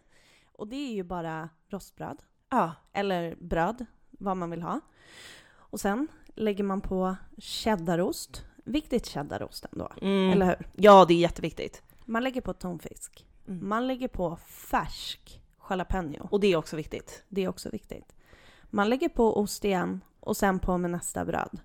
Och 0.53 0.67
det 0.67 0.75
är 0.75 0.93
ju 0.93 1.03
bara 1.03 1.49
rostbröd. 1.69 2.23
Ja. 2.49 2.71
eller 2.93 3.35
bröd, 3.35 3.85
vad 4.09 4.37
man 4.37 4.49
vill 4.49 4.61
ha. 4.61 4.79
Och 5.55 5.79
sen 5.79 6.07
lägger 6.35 6.63
man 6.63 6.81
på 6.81 7.15
cheddarost. 7.37 8.45
Viktigt 8.65 9.05
cheddarost 9.07 9.65
ändå, 9.71 9.91
Mm. 10.01 10.31
eller 10.31 10.45
hur? 10.45 10.67
Ja, 10.75 11.05
det 11.07 11.13
är 11.13 11.17
jätteviktigt. 11.17 11.83
Man 12.05 12.23
lägger 12.23 12.41
på 12.41 12.53
tonfisk. 12.53 13.27
Mm. 13.47 13.69
Man 13.69 13.87
lägger 13.87 14.07
på 14.07 14.35
färsk 14.45 15.41
jalapeno. 15.69 16.27
Och 16.31 16.39
det 16.39 16.47
är 16.47 16.55
också 16.57 16.75
viktigt. 16.75 17.23
Det 17.29 17.43
är 17.43 17.47
också 17.49 17.69
viktigt. 17.69 18.15
Man 18.63 18.89
lägger 18.89 19.09
på 19.09 19.39
ost 19.39 19.65
igen 19.65 20.01
och 20.19 20.37
sen 20.37 20.59
på 20.59 20.77
med 20.77 20.91
nästa 20.91 21.25
bröd. 21.25 21.59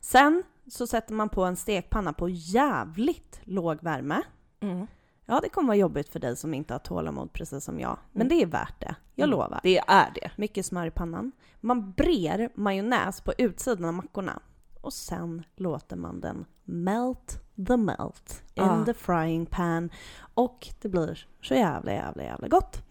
Sen 0.00 0.42
så 0.66 0.86
sätter 0.86 1.14
man 1.14 1.28
på 1.28 1.44
en 1.44 1.56
stekpanna 1.56 2.12
på 2.12 2.28
jävligt 2.28 3.40
låg 3.44 3.82
värme. 3.82 4.22
Mm. 4.60 4.86
Ja, 5.26 5.40
det 5.42 5.48
kommer 5.48 5.66
vara 5.66 5.76
jobbigt 5.76 6.08
för 6.08 6.20
dig 6.20 6.36
som 6.36 6.54
inte 6.54 6.74
har 6.74 6.78
tålamod 6.78 7.32
precis 7.32 7.64
som 7.64 7.80
jag. 7.80 7.98
Men 8.12 8.28
det 8.28 8.42
är 8.42 8.46
värt 8.46 8.80
det. 8.80 8.94
Jag 9.14 9.26
Mm. 9.26 9.38
lovar. 9.38 9.60
Det 9.62 9.78
är 9.78 10.10
det. 10.14 10.30
Mycket 10.36 10.66
smör 10.66 10.86
i 10.86 10.90
pannan. 10.90 11.32
Man 11.60 11.92
brer 11.92 12.50
majonnäs 12.54 13.20
på 13.20 13.32
utsidan 13.38 13.84
av 13.84 13.94
mackorna. 13.94 14.42
Och 14.80 14.92
sen 14.92 15.42
låter 15.56 15.96
man 15.96 16.20
den 16.20 16.44
melt 16.70 17.40
the 17.66 17.76
melt 17.76 18.42
in 18.54 18.62
Ah. 18.62 18.84
the 18.84 18.94
frying 18.94 19.46
pan. 19.46 19.90
Och 20.34 20.68
det 20.80 20.88
blir 20.88 21.26
så 21.42 21.54
jävla, 21.54 21.92
jävla, 21.92 22.22
jävla 22.22 22.48
gott. 22.48 22.82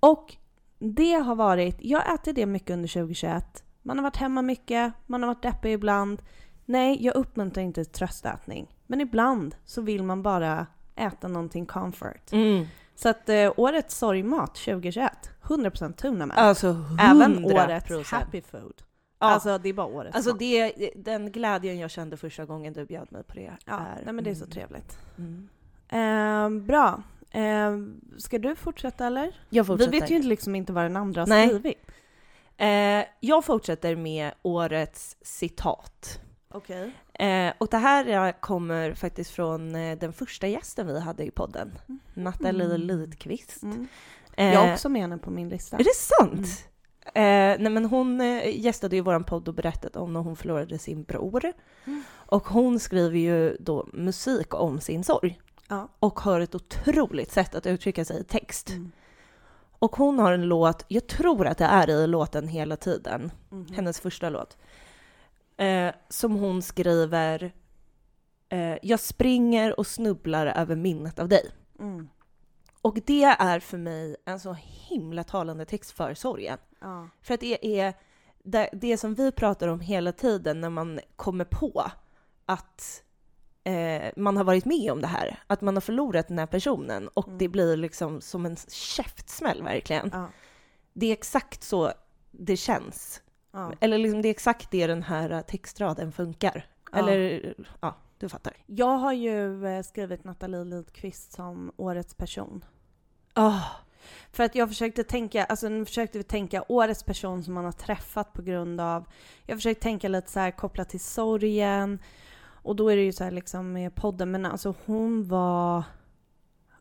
Och 0.00 0.36
det 0.78 1.12
har 1.14 1.34
varit, 1.34 1.76
jag 1.80 2.14
ätit 2.14 2.34
det 2.36 2.46
mycket 2.46 2.70
under 2.70 2.88
2021. 2.88 3.64
Man 3.82 3.98
har 3.98 4.02
varit 4.02 4.16
hemma 4.16 4.42
mycket, 4.42 4.92
man 5.06 5.22
har 5.22 5.26
varit 5.28 5.42
deppig 5.42 5.72
ibland. 5.72 6.22
Nej, 6.64 7.04
jag 7.04 7.14
uppmuntrar 7.14 7.62
inte 7.64 7.84
till 7.84 7.92
tröstätning. 7.92 8.76
Men 8.86 9.00
ibland 9.00 9.54
så 9.64 9.82
vill 9.82 10.02
man 10.02 10.22
bara 10.22 10.66
äta 10.96 11.28
någonting 11.28 11.66
comfort. 11.66 12.32
Mm. 12.32 12.66
Så 12.94 13.08
att 13.08 13.28
eh, 13.28 13.52
årets 13.56 13.98
sorgmat 13.98 14.54
2021, 14.54 15.12
100% 15.42 15.92
tuna 15.92 16.26
melt. 16.26 16.38
Alltså 16.40 16.84
Även 17.00 17.38
100%. 17.44 17.92
årets 17.94 18.10
happy 18.10 18.40
food. 18.42 18.82
Ja. 19.18 19.26
Alltså 19.26 19.58
det 19.58 19.68
är 19.68 19.72
bara 19.72 19.86
årets 19.86 20.16
Alltså 20.16 20.32
det, 20.32 20.72
den 20.96 21.32
glädjen 21.32 21.78
jag 21.78 21.90
kände 21.90 22.16
första 22.16 22.44
gången 22.44 22.72
du 22.72 22.84
bjöd 22.84 23.12
mig 23.12 23.22
på 23.22 23.34
det 23.34 23.56
Ja, 23.64 23.78
är... 23.78 24.02
nej 24.04 24.14
men 24.14 24.24
det 24.24 24.30
är 24.30 24.34
så 24.34 24.44
mm. 24.44 24.50
trevligt. 24.50 24.98
Mm. 25.18 25.48
Ehm, 25.88 26.66
bra. 26.66 27.02
Ehm, 27.30 28.00
ska 28.18 28.38
du 28.38 28.54
fortsätta 28.56 29.06
eller? 29.06 29.40
Jag 29.50 29.66
fortsätter. 29.66 29.92
Vi 29.92 30.00
vet 30.00 30.10
ju 30.10 30.16
inte 30.16 30.28
liksom 30.28 30.54
inte 30.54 30.72
vad 30.72 30.84
den 30.84 30.96
andra 30.96 31.20
har 31.20 31.46
skrivit. 31.48 31.78
Eh, 32.56 33.04
jag 33.20 33.44
fortsätter 33.44 33.96
med 33.96 34.32
årets 34.42 35.16
citat. 35.22 36.20
Okej. 36.50 36.90
Eh, 37.14 37.52
och 37.58 37.68
det 37.68 37.76
här 37.78 38.32
kommer 38.40 38.94
faktiskt 38.94 39.30
från 39.30 39.74
eh, 39.74 39.98
den 39.98 40.12
första 40.12 40.46
gästen 40.46 40.86
vi 40.86 41.00
hade 41.00 41.24
i 41.24 41.30
podden, 41.30 41.78
Mm. 41.88 42.00
Nathalie 42.14 42.76
Lidqvist. 42.78 43.62
Mm. 43.62 43.88
Eh, 44.36 44.52
Jag 44.52 44.60
har 44.60 44.72
också 44.72 44.88
med 44.88 45.02
henne 45.02 45.18
på 45.18 45.30
min 45.30 45.48
lista. 45.48 45.76
Är 45.76 45.84
det 45.84 45.94
sant? 45.94 46.68
Eh, 47.14 47.56
nej 47.58 47.70
men 47.70 47.84
hon 47.84 48.20
eh, 48.20 48.60
gästade 48.60 48.96
ju 48.96 49.02
våran 49.02 49.24
podd 49.24 49.48
och 49.48 49.54
berättade 49.54 49.98
om 49.98 50.12
när 50.12 50.20
hon 50.20 50.36
förlorade 50.36 50.78
sin 50.78 51.02
bror. 51.02 51.52
Mm. 51.86 52.02
Och 52.12 52.48
hon 52.48 52.80
skriver 52.80 53.18
ju 53.18 53.56
då 53.60 53.88
musik 53.92 54.54
om 54.54 54.80
sin 54.80 55.04
sorg. 55.04 55.40
Ja. 55.68 55.88
Och 55.98 56.20
har 56.20 56.40
ett 56.40 56.54
otroligt 56.54 57.32
sätt 57.32 57.54
att 57.54 57.66
uttrycka 57.66 58.04
sig 58.04 58.20
i 58.20 58.24
text. 58.24 58.70
Mm. 58.70 58.92
Och 59.78 59.96
hon 59.96 60.18
har 60.18 60.32
en 60.32 60.42
låt, 60.42 60.84
jag 60.88 61.06
tror 61.06 61.46
att 61.46 61.58
det 61.58 61.64
är 61.64 61.90
i 61.90 62.06
låten 62.06 62.48
hela 62.48 62.76
tiden, 62.76 63.30
Mhm. 63.50 63.66
hennes 63.74 64.00
första 64.00 64.30
låt. 64.30 64.56
Eh, 65.56 65.90
som 66.08 66.34
hon 66.34 66.62
skriver 66.62 67.52
eh, 68.48 68.74
Jag 68.82 69.00
springer 69.00 69.78
och 69.78 69.86
snubblar 69.86 70.46
över 70.46 70.76
minnet 70.76 71.18
av 71.18 71.28
dig. 71.28 71.50
Och 72.82 72.98
det 73.06 73.24
är 73.24 73.60
för 73.60 73.78
mig 73.78 74.16
en 74.24 74.40
så 74.40 74.56
himla 74.88 75.24
talande 75.24 75.64
text 75.64 75.90
för 75.90 76.14
sorgen. 76.14 76.58
Ja. 76.80 77.08
För 77.22 77.34
att 77.34 77.40
det 77.40 77.80
är 77.80 77.94
det, 78.44 78.70
det 78.72 78.96
som 78.96 79.14
vi 79.14 79.32
pratar 79.32 79.68
om 79.68 79.80
hela 79.80 80.12
tiden 80.12 80.60
när 80.60 80.70
man 80.70 81.00
kommer 81.16 81.44
på 81.44 81.84
att 82.46 83.02
eh, 83.64 84.02
man 84.16 84.36
har 84.36 84.44
varit 84.44 84.64
med 84.64 84.92
om 84.92 85.00
det 85.00 85.06
här, 85.06 85.42
att 85.46 85.60
man 85.60 85.76
har 85.76 85.80
förlorat 85.80 86.28
den 86.28 86.38
här 86.38 86.46
personen 86.46 87.08
och 87.08 87.26
Mm. 87.26 87.38
det 87.38 87.48
blir 87.48 87.76
liksom 87.76 88.20
som 88.20 88.46
en 88.46 88.56
käftsmäll 88.68 89.62
verkligen. 89.62 90.10
Ja. 90.12 90.28
Det 90.92 91.06
är 91.06 91.12
exakt 91.12 91.62
så 91.62 91.92
det 92.30 92.56
känns. 92.56 93.22
Ja. 93.52 93.72
Eller 93.80 93.98
liksom 93.98 94.22
det 94.22 94.28
är 94.28 94.30
exakt 94.30 94.70
det 94.70 94.86
den 94.86 95.02
här 95.02 95.42
textraden 95.42 96.12
funkar. 96.12 96.66
Eller 96.92 97.54
ja, 97.80 97.96
du 98.18 98.28
fattar. 98.28 98.52
Jag 98.66 98.96
har 98.98 99.12
ju 99.12 99.66
eh, 99.66 99.82
skrivit 99.82 100.24
Nathalie 100.24 100.64
Lidqvist 100.64 101.32
som 101.32 101.72
årets 101.76 102.14
person. 102.14 102.64
Oh, 103.36 103.64
För 104.32 104.44
att 104.44 104.54
jag 104.54 104.68
försökte 104.68 105.04
tänka, 105.04 105.44
alltså 105.44 105.68
nu 105.68 105.84
försökte 105.84 106.18
vi 106.18 106.24
tänka 106.24 106.64
årets 106.68 107.02
person 107.02 107.44
som 107.44 107.54
man 107.54 107.64
har 107.64 107.72
träffat 107.72 108.32
på 108.32 108.42
grund 108.42 108.80
av, 108.80 109.04
jag 109.46 109.58
försökte 109.58 109.82
tänka 109.82 110.08
lite 110.08 110.30
så 110.30 110.40
här 110.40 110.50
kopplat 110.50 110.88
till 110.88 111.00
sorgen. 111.00 111.98
Och 112.62 112.76
då 112.76 112.88
är 112.88 112.96
det 112.96 113.02
ju 113.02 113.12
så 113.12 113.24
här 113.24 113.30
liksom 113.30 113.72
med 113.72 113.94
podden, 113.94 114.30
men 114.30 114.46
alltså 114.46 114.74
hon 114.86 115.28
var, 115.28 115.82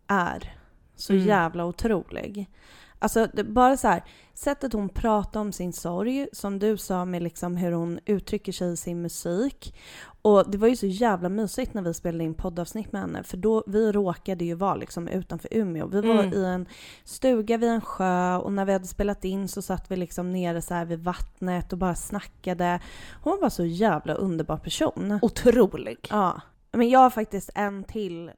är 0.07 0.53
så 0.95 1.13
Mm. 1.13 1.25
jävla 1.27 1.65
otrolig. 1.65 2.49
Alltså 2.99 3.27
det, 3.33 3.43
bara 3.43 3.77
så 3.77 3.87
här, 3.87 4.03
sättet 4.33 4.73
hon 4.73 4.89
pratar 4.89 5.39
om 5.39 5.51
sin 5.51 5.73
sorg, 5.73 6.27
som 6.33 6.59
du 6.59 6.77
sa 6.77 7.05
med 7.05 7.23
liksom 7.23 7.57
hur 7.57 7.71
hon 7.71 7.99
uttrycker 8.05 8.51
sig 8.51 8.73
i 8.73 8.77
sin 8.77 9.01
musik. 9.01 9.75
Och 10.21 10.51
det 10.51 10.57
var 10.57 10.67
ju 10.67 10.75
så 10.75 10.85
jävla 10.85 11.29
mysigt 11.29 11.73
när 11.73 11.81
vi 11.81 11.93
spelade 11.93 12.23
in 12.23 12.33
poddavsnitt 12.33 12.91
med 12.91 13.01
henne, 13.01 13.23
för 13.23 13.37
då, 13.37 13.63
vi 13.67 13.91
råkade 13.91 14.45
ju 14.45 14.53
vara 14.53 14.75
liksom 14.75 15.07
utanför 15.07 15.49
Umeå. 15.51 15.87
Vi 15.87 16.01
var 16.01 16.23
Mm. 16.23 16.33
i 16.33 16.45
en 16.45 16.65
stuga 17.03 17.57
vid 17.57 17.69
en 17.69 17.81
sjö 17.81 18.35
och 18.35 18.53
när 18.53 18.65
vi 18.65 18.73
hade 18.73 18.87
spelat 18.87 19.25
in 19.25 19.47
så 19.47 19.61
satt 19.61 19.91
vi 19.91 19.95
liksom 19.95 20.31
nere 20.31 20.61
så 20.61 20.73
här 20.73 20.85
vid 20.85 20.99
vattnet 21.03 21.73
och 21.73 21.79
bara 21.79 21.95
snackade. 21.95 22.79
Hon 23.23 23.37
var 23.41 23.49
så 23.49 23.65
jävla 23.65 24.13
underbar 24.13 24.57
person. 24.57 25.19
otrolig. 25.21 26.07
Ja. 26.09 26.41
Men 26.71 26.89
jag 26.89 26.99
har 26.99 27.09
faktiskt 27.09 27.49
en 27.55 27.83
till 27.83 28.31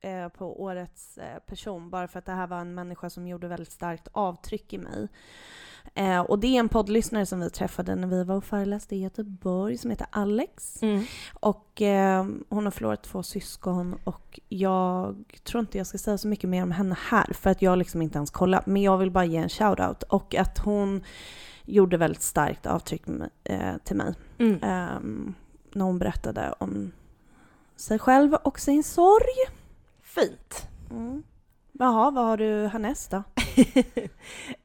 eh, 0.00 0.28
på 0.28 0.62
årets 0.62 1.18
eh, 1.18 1.38
person, 1.46 1.90
bara 1.90 2.08
för 2.08 2.18
att 2.18 2.26
det 2.26 2.32
här 2.32 2.46
var 2.46 2.58
en 2.58 2.74
människa 2.74 3.10
som 3.10 3.26
gjorde 3.28 3.48
väldigt 3.48 3.72
starkt 3.72 4.08
avtryck 4.12 4.72
i 4.72 4.78
mig. 4.78 5.08
Eh, 5.94 6.20
och 6.20 6.38
det 6.38 6.46
är 6.46 6.60
en 6.60 6.68
poddlyssnare 6.68 7.26
som 7.26 7.40
vi 7.40 7.50
träffade 7.50 7.94
när 7.94 8.08
vi 8.08 8.24
var 8.24 8.36
och 8.36 8.44
föreläste 8.44 8.96
i 8.96 9.02
Göteborg 9.02 9.78
som 9.78 9.90
heter 9.90 10.06
Alex. 10.10 10.82
Mm. 10.82 11.04
Och 11.40 11.82
eh, 11.82 12.26
hon 12.48 12.64
har 12.64 12.70
förlorat 12.70 13.02
två 13.02 13.22
syskon 13.22 13.98
och 14.04 14.40
jag 14.48 15.16
tror 15.44 15.60
inte 15.60 15.78
jag 15.78 15.86
ska 15.86 15.98
säga 15.98 16.18
så 16.18 16.28
mycket 16.28 16.50
mer 16.50 16.62
om 16.62 16.70
henne 16.70 16.96
här 17.10 17.32
för 17.32 17.50
att 17.50 17.62
jag 17.62 17.78
liksom 17.78 18.02
inte 18.02 18.18
ens 18.18 18.30
kollat. 18.30 18.66
Men 18.66 18.82
jag 18.82 18.98
vill 18.98 19.10
bara 19.10 19.24
ge 19.24 19.36
en 19.36 19.48
shout-out 19.48 20.02
och 20.02 20.34
att 20.34 20.58
hon 20.58 21.04
gjorde 21.64 21.96
väldigt 21.96 22.22
starkt 22.22 22.66
avtryck 22.66 23.02
eh, 23.44 23.76
till 23.84 23.96
mig 23.96 24.14
Mm. 24.38 24.58
ehm, 24.62 25.34
när 25.72 25.84
hon 25.84 25.98
berättade 25.98 26.54
om 26.58 26.92
sig 27.76 27.98
själv 27.98 28.34
och 28.34 28.60
sin 28.60 28.84
sorg. 28.84 29.55
Fint. 30.20 30.68
Mm. 30.90 31.22
Jaha, 31.72 32.10
vad 32.10 32.24
har 32.24 32.36
du 32.36 32.66
härnäst 32.66 33.10
då? 33.10 33.22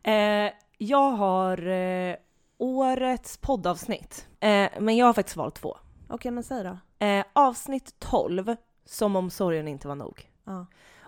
eh, 0.12 0.52
jag 0.78 1.12
har 1.12 1.68
eh, 1.68 2.16
årets 2.58 3.38
poddavsnitt, 3.38 4.28
eh, 4.40 4.70
men 4.80 4.98
jag 4.98 5.06
har 5.06 5.14
faktiskt 5.14 5.38
valt 5.38 5.56
två. 5.56 5.78
Okej, 6.10 6.32
men 6.32 6.44
säg 6.44 6.64
då. 6.64 7.06
Eh, 7.06 7.26
avsnitt 7.34 8.00
12, 8.00 8.56
Som 8.86 9.16
om 9.16 9.30
sorgen 9.30 9.68
inte 9.68 9.88
var 9.88 9.96
nog. 9.96 10.30
Ja. 10.46 10.66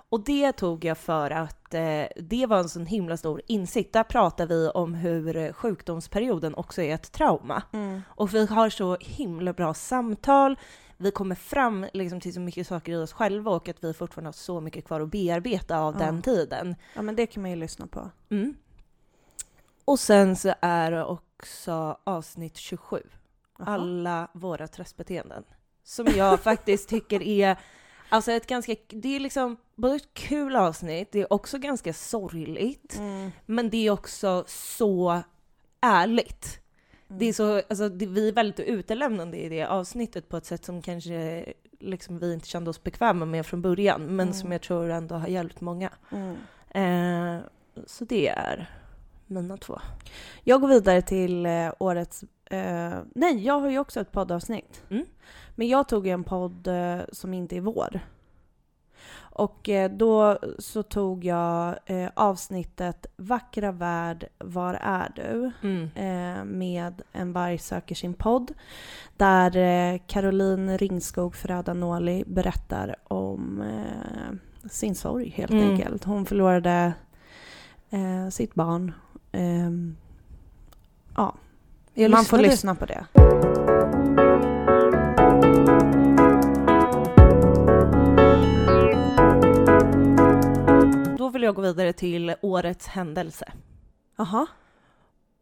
Och 0.10 0.24
det 0.24 0.52
tog 0.52 0.86
jag 0.86 0.98
för 0.98 1.32
att 1.32 1.74
eh, 1.74 2.06
det 2.16 2.46
var 2.46 2.58
en 2.58 2.70
sån 2.70 2.86
himla 2.86 3.18
stor 3.18 3.42
insikt. 3.48 3.94
Där 3.94 4.04
pratar 4.04 4.48
vi 4.48 4.70
om 4.70 4.94
hur 4.94 5.38
eh, 5.38 5.54
sjukdomsperioden 5.54 6.56
också 6.56 6.82
är 6.82 6.96
ett 6.96 7.12
trauma. 7.12 7.64
Mm. 7.74 8.02
Och 8.08 8.34
vi 8.34 8.46
har 8.46 8.70
så 8.70 8.98
himla 9.00 9.54
bra 9.54 9.74
samtal. 9.74 10.58
Vi 11.04 11.12
kommer 11.12 11.36
fram 11.36 11.86
liksom, 11.94 12.20
till 12.20 12.34
så 12.34 12.40
mycket 12.40 12.68
saker 12.68 12.92
i 12.92 12.96
oss 12.96 13.14
själva 13.14 13.52
och 13.52 13.70
att 13.70 13.84
vi 13.84 13.94
fortfarande 13.94 14.28
har 14.28 14.34
så 14.34 14.62
mycket 14.62 14.86
kvar 14.86 15.02
att 15.02 15.10
bearbeta 15.12 15.80
av 15.80 15.94
Ja. 16.00 16.06
den 16.06 16.22
tiden. 16.22 16.76
ja, 16.96 17.02
men 17.02 17.16
det 17.16 17.26
kan 17.26 17.42
man 17.44 17.50
ju 17.52 17.58
lyssna 17.58 17.88
på. 17.88 18.10
Mm. 18.30 18.56
Och 19.86 20.00
sen 20.00 20.36
så 20.36 20.54
är 20.62 20.92
det 20.92 21.04
också 21.06 21.98
avsnitt 22.04 22.58
27, 22.58 23.02
Jaha. 23.60 23.68
alla 23.70 24.28
våra 24.34 24.68
tröstbeteenden. 24.68 25.44
Som 25.84 26.08
jag 26.16 26.40
faktiskt 26.40 26.90
tycker 26.90 27.22
är, 27.22 27.58
alltså 28.10 28.32
ett 28.32 28.48
ganska, 28.48 28.76
det 28.88 29.16
är 29.16 29.20
liksom 29.20 29.58
både 29.76 29.96
ett 29.96 30.14
kul 30.14 30.56
avsnitt, 30.56 31.12
det 31.12 31.20
är 31.22 31.34
också 31.34 31.58
ganska 31.58 31.94
sorgligt, 31.94 32.96
Mm. 32.98 33.32
men 33.46 33.70
det 33.70 33.88
är 33.88 33.92
också 33.92 34.44
så 34.48 35.22
ärligt. 35.82 36.60
Det 37.18 37.26
är 37.26 37.34
så, 37.34 37.56
alltså, 37.70 37.90
det, 37.90 38.06
vi 38.06 38.28
är 38.30 38.34
väldigt 38.34 38.60
utelämnande 38.60 39.38
i 39.38 39.50
det 39.50 39.66
avsnittet 39.66 40.30
på 40.30 40.38
ett 40.38 40.46
sätt 40.46 40.66
som 40.66 40.82
kanske 40.82 41.46
liksom, 41.80 42.20
vi 42.20 42.34
inte 42.34 42.48
kände 42.48 42.70
oss 42.70 42.84
bekväma 42.84 43.26
med 43.26 43.46
från 43.46 43.62
början, 43.62 44.02
men 44.02 44.20
Mm. 44.20 44.34
som 44.34 44.52
jag 44.52 44.62
tror 44.62 44.90
ändå 44.90 45.16
har 45.16 45.28
hjälpt 45.28 45.62
många. 45.62 45.90
Mm. 46.12 46.36
Eh, 46.70 47.42
så 47.86 48.06
det 48.06 48.28
är 48.28 48.70
mina 49.28 49.58
två. 49.58 49.80
Jag 50.44 50.62
går 50.62 50.68
vidare 50.68 51.02
till 51.02 51.46
eh, 51.46 51.72
årets... 51.80 52.24
Eh, 52.46 52.94
nej, 53.16 53.46
jag 53.46 53.60
har 53.60 53.70
ju 53.70 53.80
också 53.80 54.00
ett 54.00 54.12
poddavsnitt. 54.12 54.84
Mm. 54.90 55.06
Men 55.56 55.68
jag 55.68 55.88
tog 55.88 56.08
ju 56.08 56.14
en 56.14 56.24
podd 56.24 56.68
eh, 56.68 56.98
som 57.12 57.34
inte 57.34 57.58
är 57.58 57.62
vår. 57.62 58.00
Och 59.36 59.70
eh, 59.70 59.92
då 59.92 60.38
så 60.60 60.84
tog 60.84 61.26
jag 61.26 61.76
eh, 61.86 62.10
avsnittet 62.14 63.06
Vackra 63.18 63.72
värld, 63.72 64.26
var 64.38 64.74
är 64.74 65.12
du? 65.16 65.52
Mm. 65.68 65.90
Eh, 65.96 66.46
med 66.46 67.02
En 67.12 67.34
varg 67.34 67.58
söker 67.58 67.96
sin 67.96 68.14
podd. 68.14 68.52
Där 69.18 69.98
Caroline 69.98 70.78
Ringskog 70.78 71.36
Ferrada 71.36 71.74
Noli 71.74 72.24
berättar 72.28 72.96
om 73.04 73.64
sin 74.70 74.96
sorg 74.96 75.30
helt 75.30 75.52
Mm. 75.52 75.70
enkelt. 75.72 76.04
Hon 76.04 76.26
förlorade 76.26 76.94
sitt 78.32 78.56
barn. 78.56 78.92
Ehm, 79.32 79.96
ja, 81.16 81.36
man 82.10 82.26
får 82.26 82.38
lyssna 82.38 82.76
på 82.76 82.86
det. 82.86 83.06
Vill 91.44 91.46
jag 91.48 91.56
gå 91.56 91.62
vidare 91.62 91.94
till 91.94 92.36
årets 92.42 92.88
händelse. 92.88 93.54
Jaha. 94.16 94.48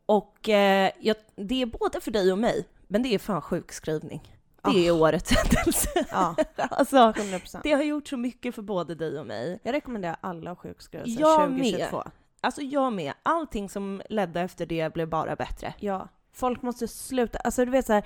Och 0.06 0.50
eh, 0.50 0.92
jag, 1.00 1.16
det 1.36 1.62
är 1.62 1.66
både 1.66 2.02
för 2.02 2.12
dig 2.12 2.32
och 2.32 2.38
mig, 2.38 2.68
men 2.88 3.04
det 3.04 3.16
är 3.16 3.20
fan 3.20 3.42
sjukskrivning. 3.42 4.38
Det 4.64 4.88
är 4.88 4.92
årets 4.92 5.32
händelse. 5.32 5.90
Ja, 6.12 6.36
alltså, 6.58 6.98
100%. 6.98 7.60
det 7.64 7.72
har 7.72 7.84
gjort 7.84 8.08
så 8.08 8.18
mycket 8.18 8.56
för 8.56 8.62
både 8.62 8.96
dig 8.96 9.20
och 9.20 9.26
mig. 9.28 9.60
Jag 9.64 9.74
rekommenderar 9.74 10.18
alla 10.22 10.56
sjukskrivningar 10.56 11.22
Jag 11.22 11.50
2022. 11.50 12.04
Alltså 12.42 12.62
jag 12.62 12.94
med. 12.94 13.14
Allting 13.24 13.70
som 13.70 14.02
ledde 14.10 14.42
efter 14.42 14.66
det 14.66 14.94
blev 14.94 15.10
bara 15.10 15.36
bättre. 15.36 15.74
Ja, 15.80 16.08
folk 16.34 16.62
måste 16.62 16.88
sluta. 16.88 17.40
Alltså 17.40 17.66
du 17.66 17.72
vet 17.72 17.86
så 17.86 17.94
här, 17.94 18.04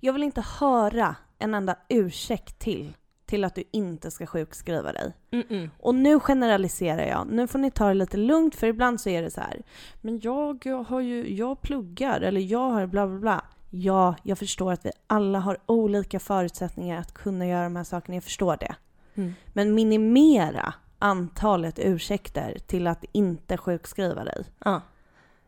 jag 0.00 0.12
vill 0.12 0.22
inte 0.22 0.44
höra 0.60 1.16
en 1.38 1.54
enda 1.54 1.76
ursäkt 1.88 2.58
till 2.58 2.94
till 3.26 3.44
att 3.44 3.54
du 3.54 3.64
inte 3.70 4.10
ska 4.10 4.26
sjukskriva 4.26 4.92
dig. 4.92 5.12
Mm-mm. 5.30 5.70
Och 5.78 5.94
nu 5.94 6.20
generaliserar 6.20 7.06
jag. 7.06 7.26
Nu 7.30 7.46
får 7.46 7.58
ni 7.58 7.70
ta 7.70 7.88
det 7.88 7.94
lite 7.94 8.16
lugnt 8.16 8.54
för 8.54 8.66
ibland 8.66 9.00
så 9.00 9.08
är 9.08 9.22
det 9.22 9.30
så 9.30 9.40
här. 9.40 9.62
Men 10.00 10.20
jag 10.20 10.66
har 10.88 11.00
ju, 11.00 11.34
jag 11.34 11.60
pluggar 11.60 12.20
eller 12.20 12.40
jag 12.40 12.70
har 12.70 12.86
bla 12.86 13.06
bla 13.06 13.18
bla. 13.18 13.44
Ja, 13.70 14.14
jag 14.22 14.38
förstår 14.38 14.72
att 14.72 14.86
vi 14.86 14.90
alla 15.06 15.38
har 15.38 15.58
olika 15.66 16.20
förutsättningar 16.20 17.00
att 17.00 17.14
kunna 17.14 17.46
göra 17.46 17.64
de 17.64 17.76
här 17.76 17.84
sakerna. 17.84 18.16
Jag 18.16 18.24
förstår 18.24 18.56
det. 18.56 18.74
Mm. 19.14 19.34
Men 19.52 19.74
minimera 19.74 20.74
antalet 20.98 21.78
ursäkter 21.78 22.58
till 22.66 22.86
att 22.86 23.04
inte 23.12 23.56
sjukskriva 23.56 24.24
dig. 24.24 24.44
Ja. 24.64 24.82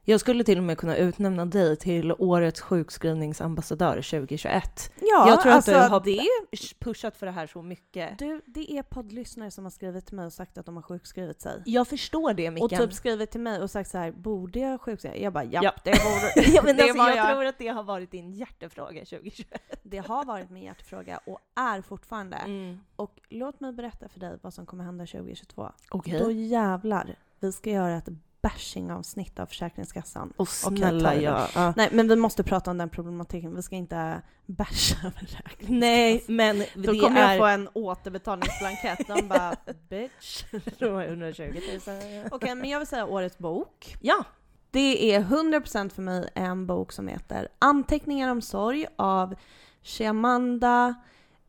Jag 0.08 0.20
skulle 0.20 0.44
till 0.44 0.58
och 0.58 0.64
med 0.64 0.78
kunna 0.78 0.96
utnämna 0.96 1.46
dig 1.46 1.76
till 1.76 2.12
årets 2.18 2.60
sjukskrivningsambassadör 2.60 3.94
2021. 3.94 4.92
Ja, 5.00 5.28
jag 5.28 5.42
tror 5.42 5.52
alltså, 5.52 5.74
att 5.74 5.84
du 5.84 5.90
har 5.90 6.00
det, 6.00 6.78
pushat 6.78 7.16
för 7.16 7.26
det 7.26 7.32
här 7.32 7.46
så 7.46 7.62
mycket. 7.62 8.18
du, 8.18 8.42
det 8.46 8.72
är 8.72 8.82
poddlyssnare 8.82 9.50
som 9.50 9.64
har 9.64 9.70
skrivit 9.70 10.06
till 10.06 10.16
mig 10.16 10.26
och 10.26 10.32
sagt 10.32 10.58
att 10.58 10.66
de 10.66 10.76
har 10.76 10.82
sjukskrivit 10.82 11.40
sig. 11.40 11.62
Jag 11.66 11.88
förstår 11.88 12.34
det, 12.34 12.48
Och 12.48 12.54
Mickan. 12.54 12.68
typ 12.68 12.92
skrivit 12.92 13.30
till 13.30 13.40
mig 13.40 13.62
och 13.62 13.70
sagt 13.70 13.90
så 13.90 13.98
här, 13.98 14.12
borde 14.12 14.58
jag 14.58 14.80
sjukskriva? 14.80 15.16
Jag 15.16 15.32
bara, 15.32 15.44
japp, 15.44 15.64
Ja. 15.64 15.72
det 15.84 15.90
borde 15.90 16.50
ja, 16.54 16.62
men 16.64 16.76
det 16.76 16.82
alltså, 16.82 16.98
jag, 16.98 17.30
tror 17.30 17.44
att 17.44 17.58
det 17.58 17.68
har 17.68 17.82
varit 17.82 18.10
din 18.10 18.32
hjärtefråga 18.32 19.04
2021. 19.04 19.80
Det 19.82 19.98
har 19.98 20.24
varit 20.24 20.50
min 20.50 20.62
hjärtefråga 20.62 21.20
och 21.26 21.38
är 21.54 21.82
fortfarande. 21.82 22.36
Mm. 22.36 22.80
Och 22.96 23.20
låt 23.28 23.60
mig 23.60 23.72
berätta 23.72 24.08
för 24.08 24.20
dig 24.20 24.38
vad 24.42 24.54
som 24.54 24.66
kommer 24.66 24.84
hända 24.84 25.06
2022. 25.06 25.72
Okej. 25.90 26.18
Då 26.20 26.30
jävlar, 26.30 27.16
vi 27.40 27.52
ska 27.52 27.70
göra 27.70 27.96
ett 27.96 28.08
bashing-avsnitt 28.42 29.38
av 29.38 29.46
Försäkringskassan. 29.46 30.32
Och 30.36 30.48
snälla, 30.48 31.14
det 31.14 31.20
ja. 31.20 31.72
Nej, 31.76 31.88
men 31.92 32.08
vi 32.08 32.16
måste 32.16 32.42
prata 32.42 32.70
om 32.70 32.78
den 32.78 32.88
problematiken. 32.88 33.56
Vi 33.56 33.62
ska 33.62 33.76
inte 33.76 34.22
basha 34.46 35.10
Försäkringskassan. 35.20 35.78
Nej, 35.78 36.24
men 36.28 36.64
Då 36.74 36.92
det 36.92 36.98
kommer 36.98 37.20
är... 37.20 37.30
jag 37.30 37.38
få 37.38 37.46
en 37.46 37.68
återbetalningsblankett. 37.72 39.08
De 39.08 39.28
bara, 39.28 39.56
bitch. 39.88 40.44
De 40.78 40.94
har 40.94 41.04
120 41.04 41.60
000. 41.86 42.24
Okej, 42.30 42.54
men 42.54 42.70
jag 42.70 42.78
vill 42.78 42.88
säga 42.88 43.06
årets 43.06 43.38
bok. 43.38 43.96
Ja. 44.00 44.24
Det 44.70 45.14
är 45.14 45.20
100% 45.20 45.88
för 45.88 46.02
mig 46.02 46.28
en 46.34 46.66
bok 46.66 46.92
som 46.92 47.08
heter 47.08 47.48
Anteckningar 47.58 48.30
om 48.30 48.42
sorg 48.42 48.86
av 48.96 49.34
Chiamanda 49.82 50.94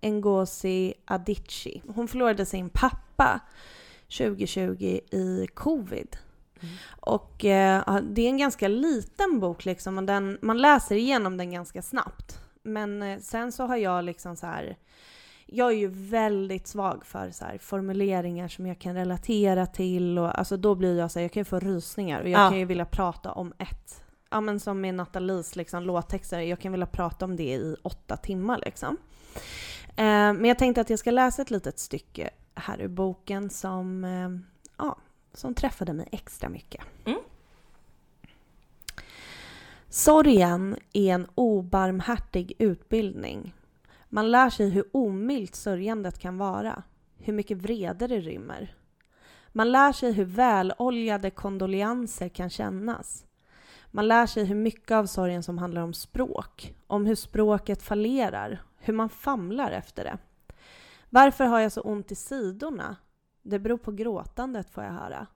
Ngozi 0.01 0.93
Adichie. 1.05 1.81
Hon 1.95 2.07
förlorade 2.07 2.45
sin 2.45 2.69
pappa 2.69 3.39
2020 4.17 4.99
i 5.11 5.47
covid. 5.53 6.17
Mm. 6.61 6.75
Och 6.99 7.45
eh, 7.45 7.97
det 8.03 8.21
är 8.21 8.29
en 8.29 8.37
ganska 8.37 8.67
liten 8.67 9.39
bok 9.39 9.65
liksom 9.65 9.97
och 9.97 10.03
den, 10.03 10.37
man 10.41 10.57
läser 10.57 10.95
igenom 10.95 11.37
den 11.37 11.51
ganska 11.51 11.81
snabbt. 11.81 12.39
Men 12.63 13.03
eh, 13.03 13.19
sen 13.19 13.51
så 13.51 13.65
har 13.65 13.77
jag 13.77 14.05
liksom 14.05 14.35
så 14.35 14.45
här 14.47 14.77
jag 15.51 15.67
är 15.71 15.75
ju 15.77 15.87
väldigt 15.87 16.67
svag 16.67 17.05
för 17.05 17.31
så 17.31 17.45
här, 17.45 17.57
formuleringar 17.57 18.47
som 18.47 18.67
jag 18.67 18.79
kan 18.79 18.95
relatera 18.95 19.65
till 19.65 20.19
och 20.19 20.39
alltså 20.39 20.57
då 20.57 20.75
blir 20.75 20.99
jag 20.99 21.11
så 21.11 21.19
här, 21.19 21.23
jag 21.23 21.31
kan 21.31 21.41
ju 21.41 21.45
få 21.45 21.59
rysningar 21.59 22.21
och 22.21 22.29
jag 22.29 22.41
Ja. 22.45 22.49
kan 22.49 22.59
ju 22.59 22.65
vilja 22.65 22.85
prata 22.85 23.31
om 23.31 23.53
ett, 23.57 24.03
ja 24.29 24.41
men 24.41 24.59
som 24.59 24.81
med 24.81 24.95
Nathalies 24.95 25.55
liksom 25.55 25.83
låttexter, 25.83 26.39
jag 26.39 26.59
kan 26.59 26.71
vilja 26.71 26.87
prata 26.87 27.25
om 27.25 27.35
det 27.35 27.53
i 27.53 27.75
åtta 27.83 28.17
timmar 28.17 28.61
liksom. 28.65 28.97
Eh, 29.87 30.33
men 30.33 30.45
jag 30.45 30.59
tänkte 30.59 30.81
att 30.81 30.89
jag 30.89 30.99
ska 30.99 31.11
läsa 31.11 31.41
ett 31.41 31.51
litet 31.51 31.79
stycke 31.79 32.29
här 32.55 32.81
ur 32.81 32.87
boken 32.87 33.49
som, 33.49 34.03
eh, 34.03 34.29
ja, 34.77 34.97
som 35.33 35.53
träffade 35.53 35.93
mig 35.93 36.07
extra 36.11 36.49
mycket. 36.49 36.81
Mm. 37.05 37.19
Sorgen 39.89 40.77
är 40.93 41.13
en 41.13 41.27
obarmhärtig 41.35 42.53
utbildning. 42.59 43.53
Man 44.09 44.31
lär 44.31 44.49
sig 44.49 44.69
hur 44.69 44.85
omilt 44.91 45.55
sörjandet 45.55 46.19
kan 46.19 46.37
vara, 46.37 46.83
hur 47.17 47.33
mycket 47.33 47.57
vrede 47.57 48.07
det 48.07 48.19
rymmer. 48.19 48.75
Man 49.51 49.71
lär 49.71 49.93
sig 49.93 50.11
hur 50.11 50.25
väloljade 50.25 51.29
kondoleanser 51.29 52.29
kan 52.29 52.49
kännas. 52.49 53.25
Man 53.91 54.07
lär 54.07 54.25
sig 54.25 54.45
hur 54.45 54.55
mycket 54.55 54.91
av 54.91 55.05
sorgen 55.05 55.43
som 55.43 55.57
handlar 55.57 55.81
om 55.81 55.93
språk, 55.93 56.75
om 56.87 57.05
hur 57.05 57.15
språket 57.15 57.83
fallerar, 57.83 58.63
hur 58.77 58.93
man 58.93 59.09
famlar 59.09 59.71
efter 59.71 60.03
det. 60.03 60.17
Varför 61.09 61.45
har 61.45 61.59
jag 61.59 61.71
så 61.71 61.81
ont 61.81 62.11
i 62.11 62.15
sidorna? 62.15 62.95
Det 63.41 63.59
beror 63.59 63.77
på 63.77 63.91
gråtandet 63.91 64.69
får 64.69 64.83
jag 64.83 64.91
höra. 64.91 65.27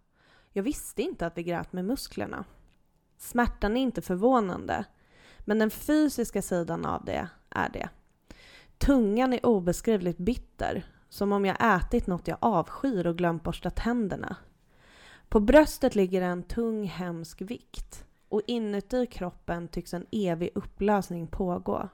Jag 0.51 0.63
visste 0.63 1.01
inte 1.01 1.25
att 1.27 1.37
vi 1.37 1.43
grät 1.43 1.73
med 1.73 1.85
musklerna. 1.85 2.45
Smärtan 3.17 3.77
är 3.77 3.81
inte 3.81 4.01
förvånande, 4.01 4.85
men 5.39 5.59
den 5.59 5.69
fysiska 5.69 6.41
sidan 6.41 6.85
av 6.85 7.05
det 7.05 7.27
är 7.49 7.69
det. 7.69 7.89
Tungan 8.77 9.33
är 9.33 9.45
obeskrivligt 9.45 10.17
bitter, 10.17 10.85
som 11.09 11.31
om 11.31 11.45
jag 11.45 11.75
ätit 11.75 12.07
något 12.07 12.27
jag 12.27 12.37
avskyr 12.41 13.07
och 13.07 13.17
glömt 13.17 13.43
borsta 13.43 13.69
tänderna. 13.69 14.35
På 15.29 15.39
bröstet 15.39 15.95
ligger 15.95 16.21
en 16.21 16.43
tung 16.43 16.83
hemsk 16.83 17.41
vikt 17.41 18.05
och 18.29 18.41
inuti 18.47 19.05
kroppen 19.05 19.67
tycks 19.67 19.93
en 19.93 20.05
evig 20.11 20.49
upplösning 20.55 21.27
pågå. 21.27 21.89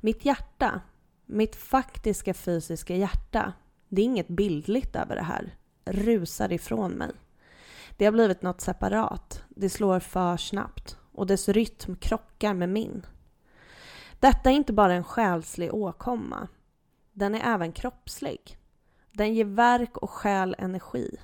Mitt 0.00 0.24
hjärta, 0.24 0.80
mitt 1.26 1.56
faktiska 1.56 2.34
fysiska 2.34 2.96
hjärta, 2.96 3.52
det 3.92 4.02
är 4.02 4.04
inget 4.04 4.28
bildligt 4.28 4.96
över 4.96 5.16
det 5.16 5.22
här, 5.22 5.56
rusar 5.84 6.52
ifrån 6.52 6.92
mig. 6.92 7.10
Det 7.96 8.04
har 8.04 8.12
blivit 8.12 8.42
något 8.42 8.60
separat, 8.60 9.44
det 9.48 9.68
slår 9.68 10.00
för 10.00 10.36
snabbt 10.36 10.98
och 11.12 11.26
dess 11.26 11.48
rytm 11.48 11.96
krockar 11.96 12.54
med 12.54 12.68
min. 12.68 13.06
Detta 14.20 14.50
är 14.50 14.54
inte 14.54 14.72
bara 14.72 14.94
en 14.94 15.04
själslig 15.04 15.74
åkomma. 15.74 16.48
Den 17.12 17.34
är 17.34 17.54
även 17.54 17.72
kroppslig. 17.72 18.58
Den 19.12 19.34
ger 19.34 19.44
verk 19.44 19.96
och 19.96 20.10
själ 20.10 20.56
energi. 20.58 21.16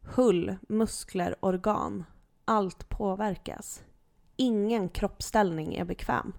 Hull, 0.00 0.56
muskler, 0.68 1.36
organ. 1.40 2.04
Allt 2.44 2.88
påverkas. 2.88 3.82
Ingen 4.36 4.88
kroppsställning 4.88 5.74
är 5.74 5.84
bekväm. 5.84 6.32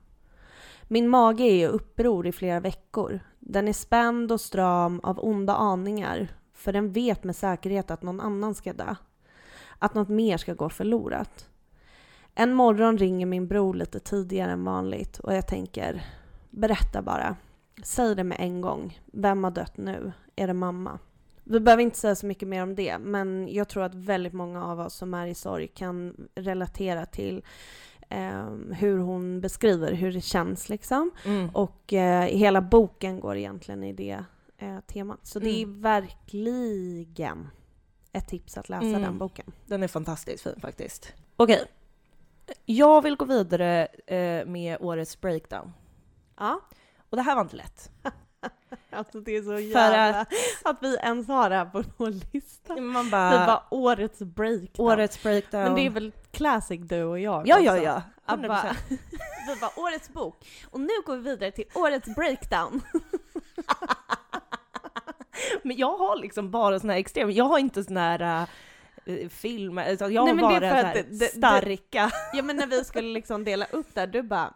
Min 0.91 1.09
mage 1.09 1.43
är 1.43 1.53
i 1.53 1.67
uppror 1.67 2.27
i 2.27 2.31
flera 2.31 2.59
veckor. 2.59 3.19
Den 3.39 3.67
är 3.67 3.73
spänd 3.73 4.31
och 4.31 4.41
stram 4.41 4.99
av 5.03 5.19
onda 5.19 5.55
aningar 5.55 6.27
för 6.53 6.73
den 6.73 6.91
vet 6.91 7.23
med 7.23 7.35
säkerhet 7.35 7.91
att 7.91 8.03
någon 8.03 8.19
annan 8.19 8.55
ska 8.55 8.73
dö. 8.73 8.95
Att 9.79 9.93
något 9.93 10.09
mer 10.09 10.37
ska 10.37 10.53
gå 10.53 10.69
förlorat. 10.69 11.49
En 12.35 12.53
morgon 12.53 12.97
ringer 12.97 13.25
min 13.25 13.47
bror 13.47 13.73
lite 13.73 13.99
tidigare 13.99 14.51
än 14.51 14.63
vanligt 14.63 15.19
och 15.19 15.33
jag 15.33 15.47
tänker, 15.47 16.05
berätta 16.49 17.01
bara. 17.01 17.35
Säg 17.83 18.15
det 18.15 18.23
med 18.23 18.37
en 18.39 18.61
gång. 18.61 18.99
Vem 19.05 19.43
har 19.43 19.51
dött 19.51 19.77
nu? 19.77 20.11
Är 20.35 20.47
det 20.47 20.53
mamma? 20.53 20.99
Vi 21.43 21.59
behöver 21.59 21.83
inte 21.83 21.97
säga 21.97 22.15
så 22.15 22.25
mycket 22.25 22.47
mer 22.47 22.63
om 22.63 22.75
det, 22.75 22.97
men 22.97 23.47
jag 23.51 23.69
tror 23.69 23.83
att 23.83 23.95
väldigt 23.95 24.33
många 24.33 24.65
av 24.65 24.79
oss 24.79 24.93
som 24.93 25.13
är 25.13 25.27
i 25.27 25.35
sorg 25.35 25.67
kan 25.67 26.27
relatera 26.35 27.05
till 27.05 27.43
eh, 28.09 28.49
hur 28.73 28.97
hon 28.97 29.41
beskriver 29.41 29.91
hur 29.93 30.11
det 30.11 30.21
känns 30.21 30.69
liksom. 30.69 31.11
Mm. 31.25 31.49
Och 31.49 31.93
eh, 31.93 32.23
hela 32.23 32.61
boken 32.61 33.19
går 33.19 33.37
egentligen 33.37 33.83
i 33.83 33.93
det 33.93 34.23
eh, 34.57 34.79
temat. 34.79 35.19
Så 35.23 35.39
det 35.39 35.49
är 35.49 35.63
Mm. 35.63 35.81
verkligen 35.81 37.49
ett 38.11 38.27
tips 38.27 38.57
att 38.57 38.69
läsa 38.69 38.85
Mm. 38.87 39.01
den 39.01 39.17
boken. 39.17 39.51
Den 39.65 39.83
är 39.83 39.87
fantastiskt 39.87 40.43
fin 40.43 40.59
faktiskt. 40.61 41.13
Okej. 41.35 41.65
Jag 42.65 43.01
vill 43.01 43.15
gå 43.15 43.25
vidare 43.25 43.85
eh, 43.85 44.45
med 44.45 44.77
årets 44.81 45.21
breakdown. 45.21 45.73
Ja. 46.37 46.61
Och 47.09 47.17
det 47.17 47.23
här 47.23 47.35
var 47.35 47.41
inte 47.41 47.55
lätt. 47.55 47.91
Alltså 48.91 49.19
det 49.19 49.35
är 49.37 49.41
så 49.41 49.49
För 49.49 49.57
jävla... 49.59 50.25
Att, 50.63 50.77
vi 50.81 50.95
ens 50.97 51.27
har 51.27 51.49
det 51.49 51.55
här 51.55 51.65
på 51.65 51.83
vår 51.97 52.33
lista. 52.33 52.75
Man 52.75 53.05
Vi 53.05 53.11
bara... 53.11 53.45
bara 53.45 53.63
årets 53.69 54.19
breakdown. 54.19 54.85
årets 54.91 55.23
breakdown. 55.23 55.63
Men 55.63 55.75
det 55.75 55.85
är 55.85 55.89
väl 55.89 56.11
classic 56.31 56.79
du 56.83 57.03
och 57.03 57.19
jag 57.19 57.47
Ja, 57.47 57.55
också? 57.55 57.65
ja, 57.65 57.77
ja. 57.77 58.01
Att 58.25 58.39
100%. 58.39 58.47
bara, 58.47 58.75
vi 59.47 59.55
bara 59.61 59.71
årets 59.83 60.09
bok. 60.09 60.47
Och 60.71 60.79
nu 60.79 60.89
går 61.05 61.15
vi 61.17 61.21
vidare 61.23 61.51
till 61.51 61.65
årets 61.73 62.15
breakdown. 62.15 62.81
Men 65.63 65.77
jag 65.77 65.97
har 65.97 66.15
liksom 66.15 66.51
bara 66.51 66.79
såna 66.79 66.93
här 66.93 66.99
extrema, 66.99 67.31
jag 67.31 67.45
har 67.45 67.59
inte 67.59 67.83
såna 67.83 67.99
här 67.99 68.47
äh, 69.05 69.29
filmer, 69.29 69.91
utan 69.91 70.13
jag 70.13 70.25
Nej, 70.25 70.33
har 70.33 70.41
men 70.51 70.61
det 70.61 70.67
är 70.67 70.71
bara 70.71 70.81
för 70.81 70.89
att 70.89 70.95
här 70.95 71.03
det- 71.09 71.19
det- 71.19 71.25
starka. 71.25 72.11
Ja 72.33 72.43
men 72.43 72.55
när 72.55 72.67
vi 72.67 72.83
skulle 72.83 73.07
liksom 73.13 73.43
dela 73.43 73.65
upp 73.65 73.95
där, 73.95 74.07
du 74.07 74.21
bara 74.21 74.53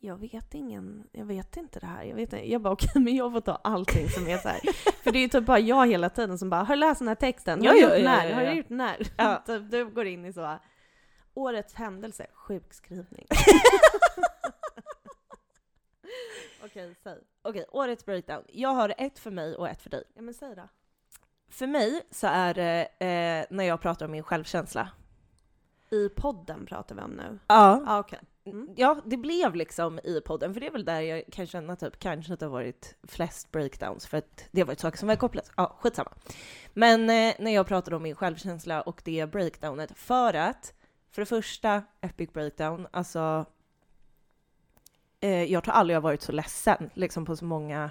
jag 0.00 0.16
vet 0.16 0.54
ingen, 0.54 1.08
jag 1.12 1.24
vet 1.24 1.56
inte 1.56 1.80
det 1.80 1.86
här. 1.86 2.04
Jag, 2.04 2.16
vet 2.16 2.32
inte. 2.32 2.50
jag 2.50 2.60
bara 2.60 2.72
okej, 2.72 2.90
men 3.02 3.16
jag 3.16 3.32
får 3.32 3.40
ta 3.40 3.60
allting 3.64 4.08
som 4.08 4.28
är 4.28 4.38
så 4.38 4.48
här. 4.48 4.60
För 5.02 5.12
det 5.12 5.18
är 5.18 5.20
ju 5.20 5.28
typ 5.28 5.46
bara 5.46 5.58
jag 5.58 5.86
hela 5.86 6.10
tiden 6.10 6.38
som 6.38 6.50
bara, 6.50 6.62
har 6.62 6.74
du 6.74 6.80
läst 6.80 6.98
den 6.98 7.08
här 7.08 7.14
texten? 7.14 7.66
Har 7.66 7.72
du 7.74 7.80
gjort 7.80 7.90
när? 7.90 8.32
Har 8.32 8.42
du 8.42 8.52
gjort 8.52 8.68
när? 8.68 8.96
Ja. 9.16 9.42
Typ, 9.46 9.70
du 9.70 9.90
går 9.90 10.06
in 10.06 10.24
i 10.24 10.32
så, 10.32 10.58
årets 11.34 11.74
händelse, 11.74 12.26
sjukskrivning. 12.34 13.26
okej, 16.64 16.94
säg. 17.02 17.18
Okej, 17.42 17.64
årets 17.68 18.04
breakdown. 18.04 18.44
Jag 18.48 18.68
har 18.68 18.94
ett 18.98 19.18
för 19.18 19.30
mig 19.30 19.56
och 19.56 19.68
ett 19.68 19.82
för 19.82 19.90
dig. 19.90 20.04
Ja 20.14 20.22
men 20.22 20.34
säg 20.34 20.56
då. 20.56 20.68
För 21.50 21.66
mig 21.66 22.02
så 22.10 22.26
är 22.26 22.54
det 22.54 22.82
eh, 22.98 23.56
när 23.56 23.64
jag 23.64 23.80
pratar 23.80 24.06
om 24.06 24.12
min 24.12 24.22
självkänsla. 24.22 24.90
I 25.90 26.08
podden 26.08 26.66
pratar 26.66 26.94
vi 26.94 27.02
om 27.02 27.10
nu. 27.10 27.38
Ja. 27.46 27.82
Ja 27.86 27.98
okej. 27.98 28.20
Mm. 28.50 28.68
Ja, 28.76 29.00
det 29.04 29.16
blev 29.16 29.54
liksom 29.54 29.98
i 29.98 30.20
podden, 30.20 30.54
för 30.54 30.60
det 30.60 30.66
är 30.66 30.70
väl 30.70 30.84
där 30.84 31.00
jag 31.00 31.22
kan 31.32 31.46
känna 31.46 31.76
typ 31.76 31.98
kanske 31.98 32.32
att 32.32 32.40
det 32.40 32.46
har 32.46 32.50
varit 32.50 32.96
flest 33.02 33.52
breakdowns, 33.52 34.06
för 34.06 34.18
att 34.18 34.44
det 34.50 34.60
har 34.60 34.66
varit 34.66 34.80
saker 34.80 34.98
som 34.98 35.08
var 35.08 35.16
kopplat. 35.16 35.50
Ja, 35.56 35.76
skitsamma. 35.80 36.12
Men 36.74 37.00
eh, 37.00 37.34
när 37.38 37.50
jag 37.50 37.66
pratade 37.66 37.96
om 37.96 38.02
min 38.02 38.14
självkänsla 38.14 38.80
och 38.80 39.02
det 39.04 39.26
breakdownet, 39.26 39.92
för 39.98 40.34
att 40.34 40.72
för 41.10 41.22
det 41.22 41.26
första, 41.26 41.82
epic 42.00 42.32
breakdown, 42.32 42.86
alltså 42.90 43.44
eh, 45.20 45.44
jag 45.44 45.64
tror 45.64 45.74
aldrig 45.74 45.94
jag 45.94 46.00
har 46.00 46.08
varit 46.08 46.22
så 46.22 46.32
ledsen, 46.32 46.90
liksom 46.94 47.24
på 47.24 47.36
så 47.36 47.44
många 47.44 47.90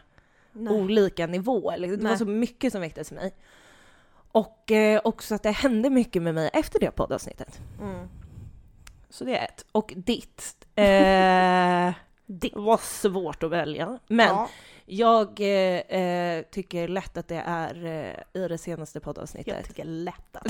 Nej. 0.52 0.74
olika 0.74 1.28
nivåer. 1.28 1.78
Liksom. 1.78 1.98
Det 1.98 2.04
var 2.04 2.10
Nej. 2.10 2.17
så 2.17 2.26
mycket 2.26 2.72
som 2.72 2.82
väcktes 2.82 3.12
i 3.12 3.15
mig. 3.15 3.34
Och 4.32 4.72
eh, 4.72 5.02
också 5.04 5.36
att 5.36 5.43
det 5.43 5.52
hände 5.52 5.89
mycket 5.89 6.22
med 6.22 6.36
mig 6.36 6.50
efter 6.54 6.80
det 6.80 6.91
poddavsnittet. 6.91 7.62
Mm. 7.82 8.08
Så 9.10 9.24
det 9.24 9.38
är 9.38 9.46
ett. 9.46 9.65
Och 9.72 9.93
ditt. 9.96 10.56
Eh, 10.76 11.93
Ditt. 12.26 12.56
var 12.56 12.78
svårt 12.78 13.43
att 13.43 13.52
välja. 13.52 14.00
Men 14.08 14.28
Ja, 14.28 14.50
jag 14.86 15.39
eh, 15.39 16.00
eh, 16.02 16.46
tycker 16.52 16.88
lätt 16.88 17.17
att 17.17 17.28
det 17.28 17.43
är 17.46 17.86
eh, 17.86 18.41
i 18.43 18.48
det 18.48 18.58
senaste 18.58 18.98
jag 18.98 19.04
poddavsnittet. 19.04 19.67
tycker 19.67 19.86
lätt 19.86 20.36
att. 20.36 20.46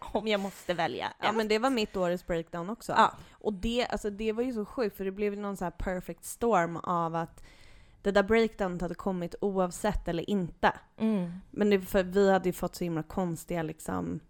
Om 0.14 0.28
jag 0.28 0.40
måste 0.40 0.74
välja. 0.74 1.12
Ja 1.22 1.32
men 1.32 1.48
det 1.48 1.58
var 1.58 1.70
mitt 1.70 1.96
årets 1.96 2.26
breakdown 2.26 2.70
också. 2.70 2.92
Ja. 2.96 3.12
Och 3.30 3.52
det, 3.52 3.86
alltså, 3.86 4.10
det 4.10 4.32
var 4.32 4.42
ju 4.42 4.52
så 4.52 4.64
sjukt 4.64 4.96
för 4.96 5.04
det 5.04 5.10
blev 5.10 5.38
någon 5.38 5.56
så 5.56 5.64
här 5.64 5.70
perfect 5.70 6.24
storm 6.24 6.76
av 6.76 7.16
att 7.16 7.42
det 8.02 8.10
där 8.10 8.22
breakdownet 8.22 8.82
hade 8.82 8.94
kommit 8.94 9.34
oavsett 9.40 10.08
eller 10.08 10.30
inte. 10.30 10.72
Mm. 10.98 11.32
Men 11.50 11.70
det, 11.70 11.80
för 11.80 12.02
vi 12.02 12.30
hade 12.32 12.48
ju 12.48 12.52
fått 12.52 12.74
så 12.76 12.84
himla 12.84 13.02
konstiga 13.02 13.62
liksom 13.62 14.20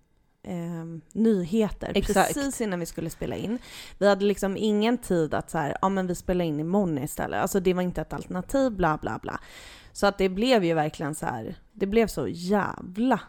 ehm, 0.43 1.01
nyheter 1.13 1.93
Exakt. 1.95 2.35
precis 2.35 2.61
innan 2.61 2.81
vi 2.81 2.87
skulle 2.87 3.11
spela 3.11 3.37
in. 3.37 3.59
Vi 3.99 4.09
hade 4.09 4.25
liksom 4.25 4.57
ingen 4.57 4.99
tid 4.99 5.35
att 5.35 5.51
så 5.51 5.59
här, 5.59 5.77
ja 5.83 5.89
men 5.89 6.07
vi 6.07 6.15
spelar 6.15 6.45
in 6.45 6.61
imorgon 6.61 6.99
istället. 6.99 7.43
Alltså 7.43 7.61
det 7.61 7.75
var 7.75 7.83
inte 7.83 8.01
ett 8.01 8.13
alternativ, 8.13 8.73
bla 8.73 8.99
bla 9.03 9.19
bla. 9.23 9.41
Så 9.93 10.07
att 10.07 10.19
det 10.19 10.29
blev 10.29 10.65
ju 10.65 10.75
verkligen 10.75 11.15
så 11.15 11.27
här, 11.27 11.55
det 11.73 11.87
blev 11.87 12.07
så 12.07 12.29
jävla 12.29 13.21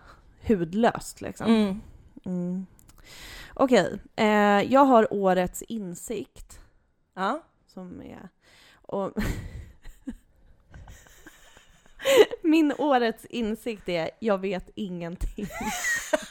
hudlöst 0.48 1.22
liksom. 1.22 1.48
Mm. 1.48 1.82
Mm. 2.26 2.66
Okej, 3.54 4.00
eh, 4.16 4.26
jag 4.74 4.86
har 4.86 5.14
årets 5.14 5.62
insikt 5.62 6.60
Ja. 7.16 7.44
som 7.68 8.02
är... 8.02 8.30
Och 8.74 9.12
Min 12.44 12.74
årets 12.78 13.26
insikt 13.26 13.90
är 13.90 14.10
jag 14.20 14.38
vet 14.38 14.70
ingenting. 14.76 15.48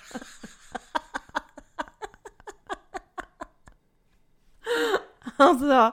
alltså, 5.48 5.92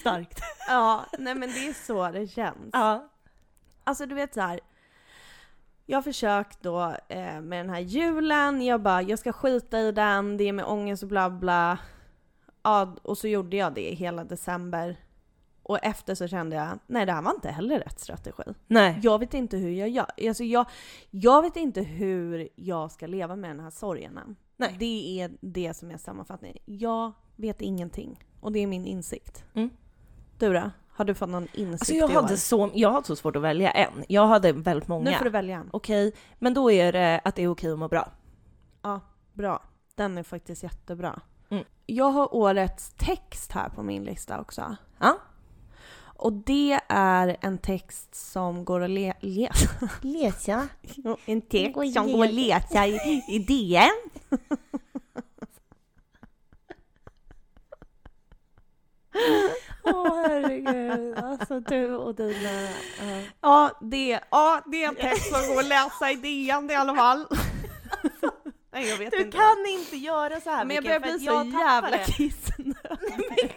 Starkt. 0.00 0.40
ja, 0.68 1.04
nej 1.18 1.34
men 1.34 1.48
det 1.48 1.68
är 1.68 1.72
så 1.86 2.10
det 2.10 2.26
känns. 2.26 2.70
Ja. 2.72 3.08
Alltså 3.84 4.06
du 4.06 4.14
vet 4.14 4.34
så 4.34 4.40
här. 4.40 4.60
Jag 5.86 5.96
har 5.96 6.02
försökt 6.02 6.62
då 6.62 6.96
eh, 7.08 7.40
med 7.40 7.58
den 7.58 7.70
här 7.70 7.80
julen, 7.80 8.62
jag 8.62 8.82
bara 8.82 9.02
jag 9.02 9.18
ska 9.18 9.32
skita 9.32 9.80
i 9.80 9.92
den, 9.92 10.36
det 10.36 10.44
är 10.44 10.52
med 10.52 10.64
ångest 10.64 11.02
och 11.02 11.08
bla 11.08 11.30
bla. 11.30 11.78
Ja, 12.62 12.96
och 13.02 13.18
så 13.18 13.28
gjorde 13.28 13.56
jag 13.56 13.74
det 13.74 13.94
hela 13.94 14.24
december. 14.24 14.96
Och 15.62 15.78
efter 15.84 16.14
så 16.14 16.28
kände 16.28 16.56
jag, 16.56 16.78
nej 16.86 17.06
det 17.06 17.12
här 17.12 17.22
var 17.22 17.30
inte 17.30 17.50
heller 17.50 17.78
rätt 17.78 18.00
strategi. 18.00 18.42
Nej. 18.66 19.00
Jag 19.02 19.18
vet 19.18 19.34
inte 19.34 19.56
hur 19.56 19.70
jag 19.70 19.88
gör. 19.88 20.06
Alltså 20.28 20.44
jag, 20.44 20.66
jag 21.10 21.42
vet 21.42 21.56
inte 21.56 21.82
hur 21.82 22.48
jag 22.54 22.92
ska 22.92 23.06
leva 23.06 23.36
med 23.36 23.50
den 23.50 23.60
här 23.60 23.70
sorgen 23.70 24.18
än. 24.18 24.36
Nej. 24.56 24.76
Det 24.78 25.20
är 25.20 25.30
det 25.40 25.74
som 25.74 25.90
är 25.90 25.96
sammanfattningen. 25.96 26.58
Jag 26.64 27.12
vet 27.42 27.60
ingenting. 27.60 28.24
Och 28.40 28.52
det 28.52 28.58
är 28.58 28.66
min 28.66 28.86
insikt. 28.86 29.44
Mm. 29.54 29.70
Du 30.38 30.52
då? 30.52 30.70
Har 30.94 31.04
du 31.04 31.14
fått 31.14 31.28
någon 31.28 31.48
insikt 31.54 31.80
Alltså 31.80 31.94
jag 31.94 32.08
hade, 32.08 32.36
så, 32.36 32.70
jag 32.74 32.92
hade 32.92 33.06
så 33.06 33.16
svårt 33.16 33.36
att 33.36 33.42
välja 33.42 33.70
en. 33.70 34.04
Jag 34.08 34.26
hade 34.26 34.52
väldigt 34.52 34.88
många. 34.88 35.10
Nu 35.10 35.16
får 35.16 35.24
du 35.24 35.30
välja 35.30 35.56
en. 35.56 35.68
Okej, 35.72 36.12
men 36.38 36.54
då 36.54 36.70
är 36.70 36.92
det 36.92 37.20
att 37.24 37.36
det 37.36 37.42
är 37.42 37.48
okej 37.48 37.72
att 37.72 37.78
må 37.78 37.88
bra. 37.88 38.08
Ja, 38.82 39.00
bra. 39.32 39.62
Den 39.94 40.18
är 40.18 40.22
faktiskt 40.22 40.62
jättebra. 40.62 41.20
Mm. 41.50 41.64
Jag 41.86 42.10
har 42.10 42.34
årets 42.34 42.94
text 42.96 43.52
här 43.52 43.68
på 43.68 43.82
min 43.82 44.04
lista 44.04 44.40
också. 44.40 44.76
Ja. 44.98 45.18
Och 46.16 46.32
det 46.32 46.80
är 46.88 47.36
en 47.40 47.58
text 47.58 48.14
som 48.14 48.64
går 48.64 48.80
att 48.80 48.90
le- 48.90 49.14
läsa. 49.20 49.88
Läsa. 50.00 50.68
En 51.26 51.40
text 51.40 51.94
som 51.94 52.12
går 52.12 52.24
att 52.24 52.34
läsa 52.34 52.86
i, 52.86 53.22
i 53.28 53.38
DN. 53.38 54.10
Åh 59.82 60.16
herregud, 60.26 61.18
alltså 61.18 61.60
du 61.60 61.94
och 61.96 62.14
dina... 62.14 62.50
ja. 62.62 63.20
Ja, 63.40 63.70
det, 63.80 64.20
ja, 64.30 64.62
det 64.66 64.84
är 64.84 64.88
en 64.88 64.94
text 64.94 65.34
som 65.34 65.54
går 65.54 65.60
att 65.60 65.66
läsa 65.68 66.10
i 66.10 66.14
DN 66.14 66.70
i 66.70 66.74
alla 66.74 66.94
fall. 66.94 67.26
Nej, 68.72 68.88
jag 68.88 68.96
vet 68.98 69.10
Du 69.10 69.16
inte. 69.22 69.36
kan 69.38 69.66
inte 69.68 69.96
göra 69.96 70.40
så 70.40 70.50
här 70.50 70.64
Men 70.64 70.74
jag 70.76 70.84
börjar 70.84 71.00
bli 71.00 71.18
så 71.18 71.24
jag 71.24 71.46
jävla 71.46 71.98
kissnödig. 71.98 73.54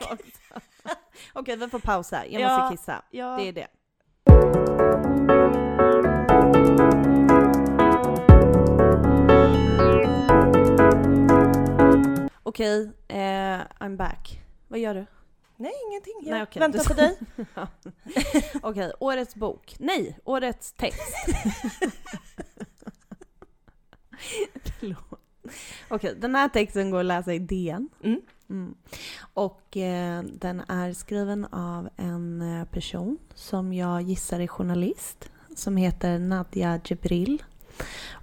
Okej, 1.34 1.56
vi 1.58 1.68
får 1.70 1.80
pausa. 1.80 2.26
Jag 2.26 2.42
Ja, 2.42 2.58
måste 2.60 2.78
kissa. 2.78 3.02
ja. 3.10 3.36
Det 3.40 3.48
är 3.48 3.54
det. 3.54 3.68
Okej, 12.44 12.92
eh, 13.08 13.60
I'm 13.80 13.98
back. 13.98 14.40
Vad 14.68 14.80
gör 14.80 14.94
du? 14.96 15.06
Nej, 15.58 15.72
ingenting. 15.90 16.14
Jag 16.24 16.32
Nej, 16.32 16.44
okej. 16.44 16.60
väntar 16.60 16.80
Du- 16.80 16.86
på 16.86 16.94
dig. 16.94 17.18
Okej, 18.62 18.92
årets 19.00 19.36
bok. 19.36 19.76
Nej, 19.80 20.20
årets 20.24 20.72
text. 20.74 21.16
Förlåt. 24.80 25.20
Okej, 25.90 26.16
den 26.18 26.36
här 26.36 26.50
texten 26.50 26.92
går 26.92 27.00
att 27.00 27.06
läsa 27.06 27.34
i 27.34 27.40
DN. 27.40 27.90
Mm. 28.04 28.22
Mm. 28.50 28.76
Och 29.34 29.78
eh, 29.78 30.24
den 30.24 30.62
är 30.68 30.94
skriven 30.94 31.46
av 31.46 31.90
en 31.96 32.42
eh, 32.42 32.66
person 32.66 33.18
som 33.34 33.74
jag 33.74 34.02
gissar 34.02 34.40
är 34.40 34.48
journalist 34.48 35.30
som 35.56 35.78
heter 35.78 36.20
Nadja 36.20 36.80
Jebril. 36.86 37.44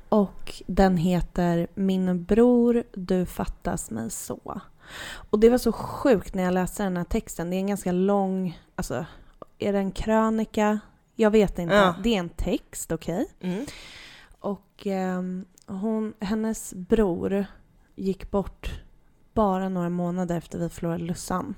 Och 0.09 0.63
den 0.67 0.97
heter 0.97 1.67
Min 1.75 2.25
bror, 2.25 2.85
du 2.93 3.27
fattas 3.27 3.91
mig 3.91 4.11
så. 4.11 4.61
Och 5.31 5.39
det 5.39 5.51
var 5.51 5.59
så 5.59 5.73
sjukt 5.73 6.35
när 6.35 6.43
jag 6.43 6.55
läste 6.55 6.83
den 6.83 6.97
här 6.97 7.05
texten. 7.05 7.51
Det 7.51 7.57
är 7.57 7.59
en 7.59 7.67
ganska 7.67 7.93
lång, 7.93 8.61
alltså 8.77 9.07
är 9.59 9.73
det 9.73 9.79
en 9.79 9.93
krönika? 9.93 10.81
Jag 11.17 11.31
vet 11.31 11.59
inte. 11.59 11.75
Ja. 11.75 11.95
Det 12.03 12.15
är 12.15 12.19
en 12.19 12.29
text, 12.29 12.93
okej? 12.93 13.27
Mm. 13.41 13.67
Och 14.41 14.87
ehm, 14.87 15.45
hon, 15.67 16.15
hennes 16.21 16.75
bror 16.75 17.47
gick 17.97 18.31
bort 18.31 18.71
bara 19.35 19.69
några 19.69 19.89
månader 19.89 20.37
efter 20.37 20.59
vi 20.59 20.69
förlorade 20.69 21.05
Lussan. 21.05 21.55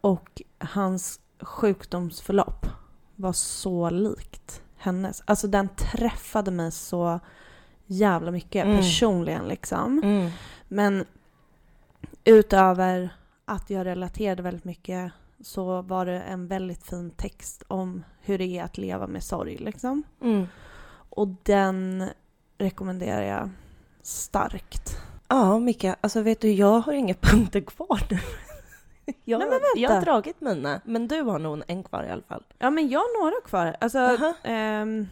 Och 0.00 0.42
hans 0.58 1.20
sjukdomsförlopp 1.40 2.66
var 3.16 3.32
så 3.32 3.90
likt 3.90 4.62
hennes. 4.76 5.22
Alltså 5.24 5.46
den 5.46 5.68
träffade 5.68 6.50
mig 6.50 6.72
så 6.72 7.20
jävla 7.86 8.30
mycket 8.30 8.64
Mm. 8.64 8.76
personligen 8.76 9.48
liksom. 9.48 9.98
Mm. 10.04 10.30
Men 10.68 11.04
utöver 12.24 13.10
att 13.44 13.70
jag 13.70 13.86
relaterade 13.86 14.42
väldigt 14.42 14.64
mycket 14.64 15.12
så 15.40 15.82
var 15.82 16.06
det 16.06 16.20
en 16.20 16.46
väldigt 16.46 16.82
fin 16.86 17.10
text 17.10 17.62
om 17.68 18.04
hur 18.20 18.38
det 18.38 18.58
är 18.58 18.64
att 18.64 18.78
leva 18.78 19.06
med 19.06 19.24
sorg 19.24 19.56
liksom. 19.56 20.02
Mm. 20.22 20.46
Och 21.10 21.28
den 21.42 22.08
rekommenderar 22.58 23.22
jag 23.22 23.50
starkt. 24.02 24.96
Ja, 25.28 25.58
Micke, 25.58 25.84
alltså 26.00 26.22
vet 26.22 26.40
du, 26.40 26.50
jag 26.52 26.80
har 26.80 26.92
inga 26.92 27.14
punkter 27.20 27.60
kvar 27.60 28.00
nu. 28.10 28.18
Jag, 29.24 29.38
Nej, 29.38 29.48
men 29.48 29.58
vänta. 29.60 29.66
jag 29.78 29.90
har 29.90 30.00
dragit 30.02 30.40
mina, 30.40 30.80
men 30.84 31.08
du 31.08 31.22
har 31.22 31.38
nog 31.38 31.62
en 31.66 31.82
kvar 31.82 32.04
i 32.04 32.10
alla 32.10 32.22
fall. 32.22 32.44
Ja 32.58 32.70
men 32.70 32.88
jag 32.88 33.00
har 33.00 33.20
några 33.24 33.40
kvar. 33.48 33.76
Alltså, 33.80 33.98
Jaha. 33.98 34.34
ehm, 34.42 35.06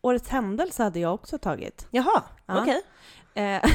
årets 0.00 0.28
händelse 0.28 0.82
hade 0.82 1.00
jag 1.00 1.14
också 1.14 1.38
tagit. 1.38 1.86
Jaha, 1.90 2.22
Ja. 2.46 2.62
okej. 2.62 2.82
Eh, 3.34 3.70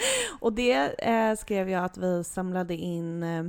och 0.40 0.52
det 0.52 1.04
eh, 1.08 1.36
skrev 1.36 1.70
jag 1.70 1.84
att 1.84 1.96
vi 1.98 2.24
samlade 2.24 2.74
in 2.76 3.22
eh, 3.22 3.44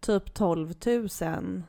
typ 0.00 0.34
12 0.34 0.74
000 0.86 1.62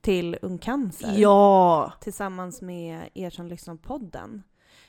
till 0.00 0.38
Ung 0.42 0.58
Cancer. 0.58 1.12
Ja! 1.16 1.92
Tillsammans 2.00 2.62
med 2.62 3.08
er 3.14 3.30
som 3.30 3.46
lyssnar 3.46 3.74
på 3.74 3.82
podden. 3.88 4.42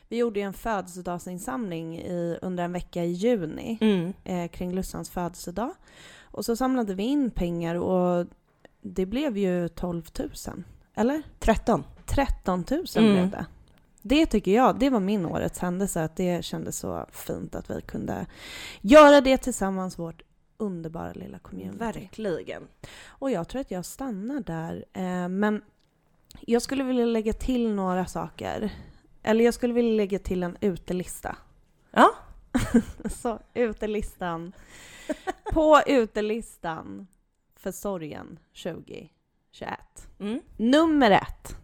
Vi 0.09 0.17
gjorde 0.17 0.39
ju 0.39 0.45
en 0.45 0.53
födelsedagsinsamling 0.53 1.97
i, 1.97 2.37
under 2.41 2.63
en 2.63 2.71
vecka 2.73 3.03
i 3.03 3.11
juni 3.11 3.77
Mm. 3.81 4.13
eh, 4.23 4.47
kring 4.49 4.73
Lussans 4.73 5.09
födelsedag. 5.09 5.71
Och 6.21 6.45
så 6.45 6.55
samlade 6.55 6.93
vi 6.95 7.03
in 7.03 7.31
pengar 7.31 7.75
och 7.75 8.25
det 8.81 9.05
blev 9.05 9.37
ju 9.37 9.67
12 9.69 10.03
000. 10.19 10.29
Eller? 10.95 11.21
13. 11.39 11.83
13 12.05 12.65
000 12.71 12.85
Mm. 12.95 13.11
blev 13.13 13.29
det. 13.29 13.45
Det 14.07 14.25
tycker 14.25 14.51
jag, 14.51 14.79
det 14.79 14.89
var 14.89 14.99
min 14.99 15.25
årets 15.25 15.59
händelse, 15.59 16.03
att 16.03 16.15
det 16.15 16.45
kändes 16.45 16.79
så 16.79 17.05
fint 17.11 17.55
att 17.55 17.69
vi 17.69 17.81
kunde 17.81 18.25
göra 18.81 19.21
det 19.21 19.37
tillsammans, 19.37 19.99
vårt 19.99 20.21
underbara 20.57 21.13
lilla 21.13 21.39
community. 21.39 21.77
Verkligen. 21.77 22.67
Och 23.07 23.31
jag 23.31 23.47
tror 23.47 23.61
att 23.61 23.71
jag 23.71 23.85
stannar 23.85 24.39
där. 24.39 24.85
Eh, 24.93 25.29
men 25.29 25.61
jag 26.41 26.61
skulle 26.61 26.83
vilja 26.83 27.05
lägga 27.05 27.33
till 27.33 27.73
några 27.73 28.05
saker. 28.05 28.71
Eller 29.23 29.45
jag 29.45 29.53
skulle 29.53 29.73
vilja 29.73 29.97
lägga 29.97 30.19
till 30.19 30.43
en 30.43 30.57
utelista. 30.61 31.35
Ja. 31.91 32.09
Så 33.09 33.39
utelistan. 33.53 34.53
På 35.53 35.81
utelistan 35.87 37.07
för 37.55 37.71
sorgen 37.71 38.39
2021. 38.63 39.09
Mm. 40.19 40.41
Nummer 40.57 41.11
ett. 41.11 41.55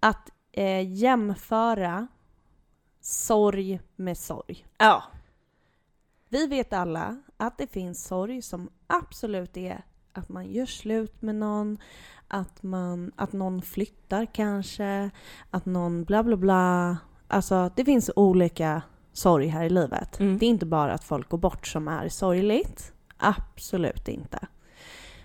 Att 0.00 0.30
eh, 0.52 0.92
jämföra 0.92 2.08
sorg 3.00 3.80
med 3.96 4.18
sorg. 4.18 4.66
Ja. 4.78 5.02
Vi 6.28 6.46
vet 6.46 6.72
alla 6.72 7.22
att 7.36 7.58
det 7.58 7.66
finns 7.66 8.04
sorg 8.04 8.42
som 8.42 8.70
absolut 8.86 9.56
är 9.56 9.84
att 10.12 10.28
man 10.28 10.52
gör 10.52 10.66
slut 10.66 11.22
med 11.22 11.34
någon, 11.34 11.78
att, 12.28 12.62
man, 12.62 13.12
att 13.16 13.32
någon 13.32 13.62
flyttar 13.62 14.26
kanske, 14.26 15.10
att 15.50 15.66
någon 15.66 16.04
bla 16.04 16.22
bla 16.22 16.36
bla. 16.36 16.96
Alltså 17.28 17.70
det 17.76 17.84
finns 17.84 18.10
olika 18.16 18.82
sorg 19.12 19.46
här 19.46 19.64
i 19.64 19.70
livet. 19.70 20.20
Mm. 20.20 20.38
Det 20.38 20.46
är 20.46 20.50
inte 20.50 20.66
bara 20.66 20.92
att 20.92 21.04
folk 21.04 21.28
går 21.28 21.38
bort 21.38 21.66
som 21.66 21.88
är 21.88 22.08
sorgligt. 22.08 22.92
Absolut 23.16 24.08
inte. 24.08 24.46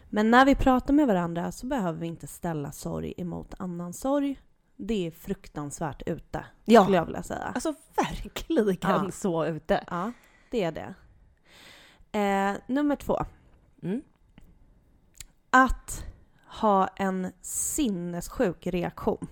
Men 0.10 0.32
när 0.32 0.46
vi 0.46 0.56
pratar 0.56 0.94
med 0.94 1.08
varandra 1.08 1.52
så 1.52 1.66
behöver 1.66 2.00
vi 2.00 2.08
inte 2.08 2.28
ställa 2.28 2.72
sorg 2.72 3.14
emot 3.18 3.54
annan 3.58 3.94
sorg. 3.94 4.40
Det 4.78 5.08
är 5.08 5.12
fruktansvärt 5.12 6.04
ute, 6.06 6.46
Ja, 6.66 6.82
skulle 6.84 6.98
jag 6.98 7.06
vilja 7.06 7.24
säga. 7.24 7.52
alltså 7.56 7.74
verkligen 7.98 8.78
Ja. 8.82 9.12
så 9.12 9.46
ute. 9.46 9.84
Ja, 9.90 10.12
det 10.52 10.64
är 10.64 10.72
det. 10.72 10.94
Eh, 12.20 12.58
nummer 12.68 12.96
två. 12.96 13.26
Mm. 13.84 14.02
Att 15.50 16.06
ha 16.48 16.88
en 16.88 17.32
sinnessjuk 17.42 18.68
reaktion 18.68 19.28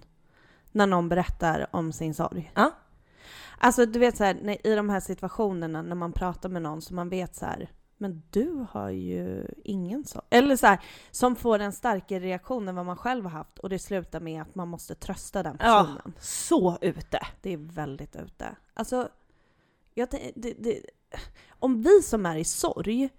när 0.72 0.88
någon 0.88 1.10
berättar 1.10 1.68
om 1.72 1.92
sin 1.94 2.14
sorg. 2.14 2.52
Ja. 2.56 2.72
Alltså 3.58 3.86
du 3.86 4.00
vet 4.00 4.18
så 4.18 4.24
här, 4.24 4.68
i 4.68 4.76
de 4.76 4.90
här 4.90 5.00
situationerna 5.00 5.82
när 5.82 5.96
man 5.96 6.14
pratar 6.14 6.50
med 6.50 6.62
någon 6.62 6.82
som 6.82 6.96
man 6.96 7.10
vet 7.10 7.36
så 7.36 7.46
här, 7.46 7.70
men 8.04 8.22
du 8.30 8.66
har 8.72 8.90
ju 8.90 9.48
ingen 9.64 10.06
sorg. 10.06 10.26
Eller 10.30 10.56
så 10.56 10.68
här, 10.68 10.80
som 11.12 11.36
får 11.36 11.60
en 11.60 11.72
starkare 11.72 12.20
reaktion 12.20 12.68
än 12.68 12.76
vad 12.76 12.86
man 12.86 12.98
själv 12.98 13.24
har 13.24 13.32
haft 13.32 13.60
och 13.60 13.70
det 13.70 13.80
slutar 13.80 14.20
med 14.20 14.42
att 14.42 14.56
man 14.56 14.68
måste 14.68 14.96
trösta 14.96 15.44
den 15.44 15.58
Ja. 15.60 15.82
personen. 15.82 16.14
Så 16.20 16.78
ute. 16.82 17.20
Det 17.42 17.54
är 17.54 17.58
väldigt 17.58 18.16
ute. 18.16 18.56
Alltså, 18.74 19.10
jag, 19.94 20.08
det, 20.36 20.54
det, 20.60 20.82
om 21.50 21.82
vi 21.82 22.02
som 22.02 22.26
är 22.26 22.36
i 22.38 22.44
sorg 22.44 23.10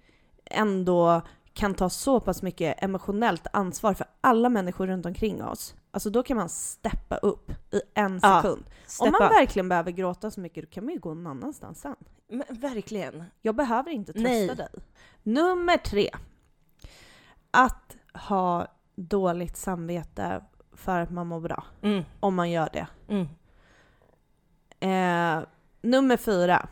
ändå 0.45 1.23
kan 1.53 1.75
ta 1.75 1.91
så 1.91 2.21
pass 2.21 2.43
mycket 2.43 2.83
emotionellt 2.83 3.47
ansvar 3.53 3.95
för 3.95 4.07
alla 4.21 4.49
människor 4.49 4.87
runt 4.87 5.07
omkring 5.07 5.43
oss, 5.45 5.75
alltså 5.95 6.11
då 6.11 6.23
kan 6.23 6.37
man 6.37 6.49
steppa 6.49 7.17
upp 7.17 7.51
i 7.51 7.81
en 7.95 8.21
Ja, 8.23 8.43
sekund. 8.43 8.65
Om 9.01 9.11
man 9.11 9.29
verkligen 9.29 9.69
behöver 9.69 9.91
gråta 9.91 10.31
så 10.31 10.41
mycket, 10.41 10.65
då 10.65 10.71
kan 10.71 10.85
man 10.85 10.95
ju 10.95 11.01
gå 11.01 11.15
någon 11.15 11.27
annanstans 11.27 11.81
sen. 11.81 11.97
Men 12.29 12.45
verkligen. 12.51 13.25
Jag 13.43 13.55
behöver 13.55 13.91
inte 13.91 14.13
trösta 14.13 14.29
Nej. 14.29 14.57
dig. 14.57 14.69
Nummer 15.23 15.77
tre. 15.77 16.11
Att 17.51 17.97
ha 18.15 18.67
dåligt 18.95 19.57
samvete 19.57 20.45
för 20.73 21.01
att 21.01 21.11
man 21.11 21.27
mår 21.27 21.41
bra. 21.41 21.65
Mm. 21.83 22.05
Om 22.21 22.35
man 22.35 22.51
gör 22.51 22.69
det. 22.73 22.87
Mm. 23.09 23.27
Eh, 24.81 25.45
nummer 25.83 26.17
fyra. 26.17 26.69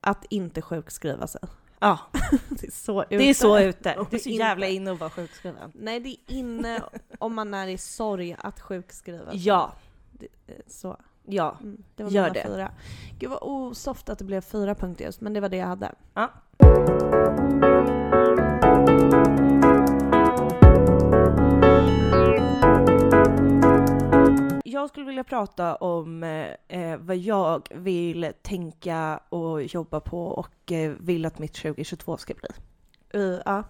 Att 0.00 0.24
inte 0.30 0.62
sjukskriva 0.62 1.26
sig. 1.26 1.40
Ja, 1.82 1.98
Det 2.48 2.66
är 2.66 2.70
så 2.70 3.02
ute. 3.04 3.16
det 3.16 3.30
är 3.30 3.34
så 3.34 3.58
ute. 3.58 4.06
Det 4.10 4.16
är 4.16 4.18
så 4.18 4.28
jävla 4.30 4.66
inne 4.66 4.92
att 4.92 5.00
vara 5.00 5.10
sjukskriven. 5.10 5.72
Nej, 5.74 6.00
det 6.00 6.08
är 6.08 6.16
inne 6.26 6.82
om 7.18 7.34
man 7.34 7.54
är 7.54 7.68
i 7.68 7.78
sorg 7.78 8.36
att 8.38 8.60
sjukskriva. 8.60 9.30
Ja, 9.32 9.72
eh, 10.20 10.54
så. 10.66 10.96
ja. 11.26 11.56
Mm, 11.60 11.82
det 11.96 12.02
var 12.02 12.10
Gör 12.10 12.30
det. 12.30 12.42
fyra. 12.46 12.70
Gud 13.18 13.30
vad 13.30 13.38
osoft 13.42 14.08
att 14.08 14.18
det 14.18 14.24
blev 14.24 14.40
fyra 14.40 14.74
punkter 14.74 15.04
just, 15.04 15.20
men 15.20 15.32
det 15.32 15.40
var 15.40 15.48
det 15.48 15.56
jag 15.56 15.66
hade. 15.66 15.92
ja. 16.14 16.30
Jag 24.70 24.88
skulle 24.88 25.06
vilja 25.06 25.24
prata 25.24 25.74
om 25.76 26.22
eh, 26.68 26.96
vad 26.96 27.16
jag 27.16 27.68
vill 27.74 28.32
tänka 28.42 29.20
och 29.28 29.62
jobba 29.62 30.00
på 30.00 30.26
och 30.26 30.72
eh, 30.72 30.92
vill 31.00 31.26
att 31.26 31.38
mitt 31.38 31.54
2022 31.54 32.16
ska 32.16 32.34
bli. 32.34 32.48
Uh, 33.20 33.40
ja. 33.44 33.64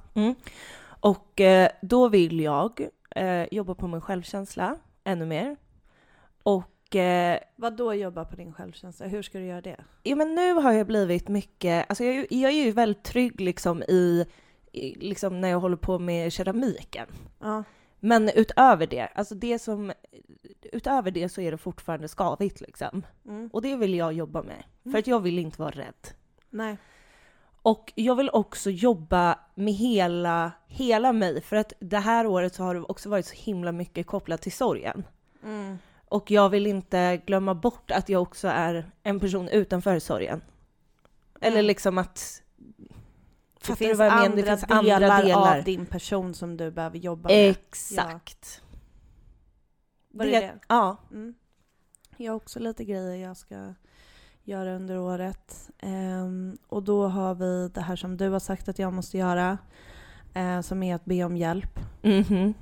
Och 1.00 1.40
eh, 1.40 1.68
då 1.82 2.08
vill 2.08 2.40
jag 2.40 2.88
eh, 3.10 3.44
jobba 3.54 3.74
på 3.74 3.88
min 3.88 4.00
självkänsla 4.00 4.76
ännu 5.04 5.26
mer. 5.26 5.56
Och 6.42 6.96
eh, 6.96 7.38
Vad 7.56 7.76
då 7.76 7.94
jobba 7.94 8.24
på 8.24 8.36
din 8.36 8.52
självkänsla? 8.52 9.06
Hur 9.06 9.22
ska 9.22 9.38
du 9.38 9.44
göra 9.46 9.60
det? 9.60 9.76
ja, 10.02 10.16
men 10.16 10.34
nu 10.34 10.52
har 10.54 10.72
jag 10.72 10.86
blivit 10.86 11.28
mycket, 11.28 11.86
alltså 11.88 12.04
jag, 12.04 12.14
är 12.14 12.18
ju- 12.18 12.40
jag 12.40 12.50
är 12.52 12.64
ju 12.64 12.70
väldigt 12.72 13.04
trygg 13.04 13.40
liksom 13.40 13.82
i, 13.82 14.26
i 14.72 14.94
liksom 14.94 15.40
när 15.40 15.48
jag 15.48 15.60
håller 15.60 15.76
på 15.76 15.98
med 15.98 16.32
keramiken. 16.32 17.06
Ja. 17.38 17.64
Men 18.00 18.28
utöver 18.34 18.86
det, 18.86 19.08
alltså 19.14 19.34
det 19.34 19.58
som, 19.58 19.92
utöver 20.62 21.10
det 21.10 21.28
så 21.28 21.40
är 21.40 21.50
det 21.50 21.58
fortfarande 21.58 22.08
skavigt 22.08 22.60
liksom. 22.60 23.02
Mm. 23.26 23.50
Och 23.52 23.62
det 23.62 23.76
vill 23.76 23.94
jag 23.94 24.12
jobba 24.12 24.42
med. 24.42 24.62
Mm. 24.84 24.92
För 24.92 24.98
att 24.98 25.06
jag 25.06 25.20
vill 25.20 25.38
inte 25.38 25.60
vara 25.62 25.70
rädd. 25.70 26.08
Nej. 26.50 26.76
Och 27.62 27.92
jag 27.94 28.14
vill 28.14 28.30
också 28.32 28.70
jobba 28.70 29.38
med 29.54 29.74
hela, 29.74 30.52
hela 30.66 31.12
mig, 31.12 31.40
för 31.42 31.56
att 31.56 31.72
det 31.80 31.98
här 31.98 32.26
året 32.26 32.54
så 32.54 32.62
har 32.62 32.74
det 32.74 32.80
också 32.80 33.08
varit 33.08 33.26
så 33.26 33.34
himla 33.34 33.72
mycket 33.72 34.06
kopplat 34.06 34.42
till 34.42 34.52
sorgen. 34.52 35.04
Mm. 35.44 35.78
Och 36.08 36.30
jag 36.30 36.48
vill 36.48 36.66
inte 36.66 37.20
glömma 37.26 37.54
bort 37.54 37.90
att 37.90 38.08
jag 38.08 38.22
också 38.22 38.48
är 38.48 38.90
en 39.02 39.20
person 39.20 39.48
utanför 39.48 39.98
sorgen. 39.98 40.42
Eller 41.40 41.56
Mm. 41.56 41.66
liksom 41.66 41.98
att... 41.98 42.42
Det 43.66 43.72
du 43.72 43.76
finns, 43.76 43.98
vad 43.98 44.06
jag 44.06 44.12
andra 44.12 44.28
menar? 44.28 44.36
Det 44.36 44.46
finns 44.46 44.60
delar 44.84 45.10
andra 45.10 45.22
delar. 45.22 45.58
av 45.58 45.64
din 45.64 45.86
person 45.86 46.34
som 46.34 46.56
du 46.56 46.70
behöver 46.70 46.98
jobba 46.98 47.28
med. 47.28 47.50
Exakt. 47.50 48.62
Var 50.10 50.24
det 50.24 50.30
det? 50.40 50.54
Ja. 50.68 50.96
Mm. 51.10 51.34
Jag 52.16 52.32
har 52.32 52.36
också 52.36 52.58
lite 52.58 52.84
grejer 52.84 53.26
jag 53.26 53.36
ska 53.36 53.74
göra 54.44 54.76
under 54.76 54.98
året. 54.98 55.70
Ehm, 55.78 56.58
och 56.68 56.82
då 56.82 57.08
har 57.08 57.34
vi 57.34 57.68
det 57.74 57.80
här 57.80 57.96
som 57.96 58.16
du 58.16 58.28
har 58.28 58.40
sagt 58.40 58.68
att 58.68 58.78
jag 58.78 58.92
måste 58.92 59.18
göra. 59.18 59.58
eh, 60.34 60.60
som 60.60 60.82
är 60.82 60.94
att 60.94 61.04
be 61.04 61.24
om 61.24 61.36
hjälp. 61.36 61.78
Mhm. 62.02 62.54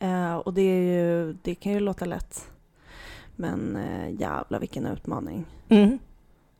Eh, 0.00 0.34
och 0.34 0.54
det, 0.54 0.62
är 0.62 0.82
ju, 0.82 1.32
det 1.42 1.54
kan 1.54 1.72
ju 1.72 1.80
låta 1.80 2.04
lätt. 2.04 2.50
Men 3.36 3.76
eh, 3.76 4.20
jävlar 4.20 4.60
vilken 4.60 4.86
utmaning. 4.86 5.44
Mm. 5.68 5.98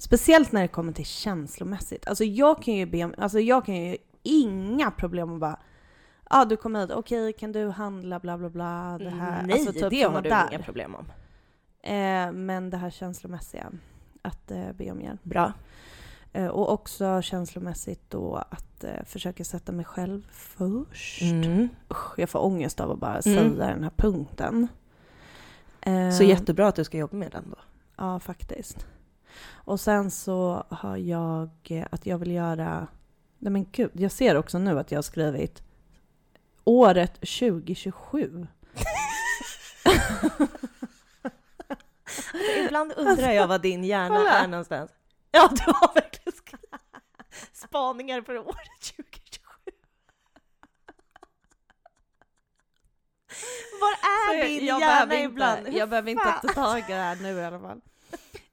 Speciellt 0.03 0.53
när 0.53 0.63
det 0.63 0.69
kommer 0.69 0.93
till 0.93 1.07
känslomässigt. 1.07 2.07
Alltså 2.07 2.25
jag 2.25 2.63
kan 2.63 2.75
ju 2.75 2.87
be 2.87 3.05
om, 3.05 3.15
alltså 3.19 3.41
jag 3.41 3.65
kan 3.67 3.75
ju 3.77 3.97
inga 4.23 4.91
problem 4.91 5.35
att 5.35 5.41
bara 5.41 5.59
Ja 6.31 6.41
ah, 6.41 6.45
du 6.45 6.57
kommer 6.57 6.81
hit, 6.81 6.91
okej 6.91 7.33
kan 7.33 7.53
du 7.53 7.69
handla 7.69 8.21
bla 8.21 8.39
bla 8.39 8.49
bla 8.51 8.99
det 8.99 9.11
här. 9.11 9.43
Nej, 9.47 9.53
alltså, 9.53 9.73
typ 9.73 9.91
det 9.91 10.03
har 10.03 10.23
du 10.23 10.29
där. 10.29 10.49
inga 10.53 10.63
problem 10.63 10.95
om. 10.95 11.05
Eh, 11.83 12.33
men 12.33 12.71
det 12.71 12.77
här 12.77 12.91
känslomässiga, 12.91 13.73
att 14.23 14.51
eh, 14.51 14.73
be 14.73 14.91
om 14.91 15.01
hjälp. 15.01 15.25
Bra. 15.25 15.53
Eh, 16.33 16.47
och 16.47 16.73
också 16.73 17.23
känslomässigt 17.23 18.11
då 18.11 18.37
att 18.51 18.85
eh, 18.85 19.05
försöka 19.05 19.45
sätta 19.45 19.73
mig 19.73 19.85
själv 19.85 20.27
först. 20.31 21.23
Mm. 21.23 21.69
Usch, 21.91 22.19
jag 22.19 22.29
får 22.31 22.45
ångest 22.45 22.81
av 22.81 22.91
att 22.91 22.99
bara 22.99 23.19
Mm. 23.19 23.23
säga 23.55 23.67
den 23.75 23.83
här 23.83 23.93
punkten. 23.97 24.69
Eh, 25.81 26.11
Så 26.11 26.23
jättebra 26.25 26.69
att 26.69 26.77
du 26.77 26.85
ska 26.85 26.99
jobba 26.99 27.17
med 27.17 27.31
den 27.33 27.45
då. 27.51 27.57
Ja, 27.97 28.21
faktiskt. 28.21 28.87
Och 29.55 29.81
sen 29.81 30.11
så 30.11 30.65
har 30.69 30.97
jag 30.97 31.51
eh, 31.65 31.87
att 31.91 32.07
jag 32.07 32.19
vill 32.19 32.31
göra... 32.31 32.87
Nej 33.39 33.53
men 33.53 33.67
gud, 33.73 33.91
jag 33.95 34.13
ser 34.13 34.37
också 34.37 34.59
nu 34.59 34.79
att 34.79 34.91
jag 34.91 34.99
har 34.99 35.03
skrivit 35.03 35.63
året 36.65 37.15
2027. 37.15 38.47
Alltså, 42.33 42.53
ibland 42.65 42.93
undrar 42.97 43.31
jag 43.31 43.47
vad 43.47 43.63
din 43.63 43.85
hjärna 43.85 44.17
kolla. 44.17 44.31
är 44.31 44.49
någonstans. 44.49 44.91
Ja, 45.31 45.49
du 45.53 45.73
har 45.73 45.95
verkligen 45.95 46.33
skrivit 46.33 46.71
spaningar 47.53 48.23
för 48.23 48.39
året 48.39 48.81
2027. 48.81 49.71
Var 53.81 53.93
är 53.93 54.43
Så 54.43 54.47
din 54.47 54.67
jag 54.67 54.81
hjärna 54.81 55.07
behöver 55.07 55.25
ibland? 55.31 55.59
Inte, 55.67 55.79
jag 55.79 55.89
behöver 55.89 56.11
inte 56.11 56.39
ta 56.43 56.49
tag 56.49 56.79
i 56.79 56.85
det 56.89 56.95
här 56.95 57.17
nu 57.17 57.33
i 57.39 57.45
alla 57.45 57.61
fall. 57.61 57.81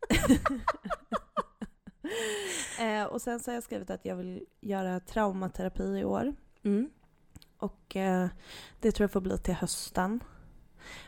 eh, 2.80 3.04
och 3.04 3.22
sen 3.22 3.40
så 3.40 3.52
har 3.52 3.54
jag 3.54 3.64
skrivit 3.64 3.90
att 3.90 4.06
jag 4.06 4.16
vill 4.16 4.46
göra 4.62 5.00
traumaterapi 5.00 5.84
i 5.84 6.04
år. 6.04 6.36
Mm. 6.64 6.90
Och 7.58 7.96
eh, 7.96 8.28
det 8.80 8.92
tror 8.92 9.04
jag 9.04 9.12
får 9.12 9.22
bli 9.22 9.38
till 9.38 9.54
hösten. 9.54 10.20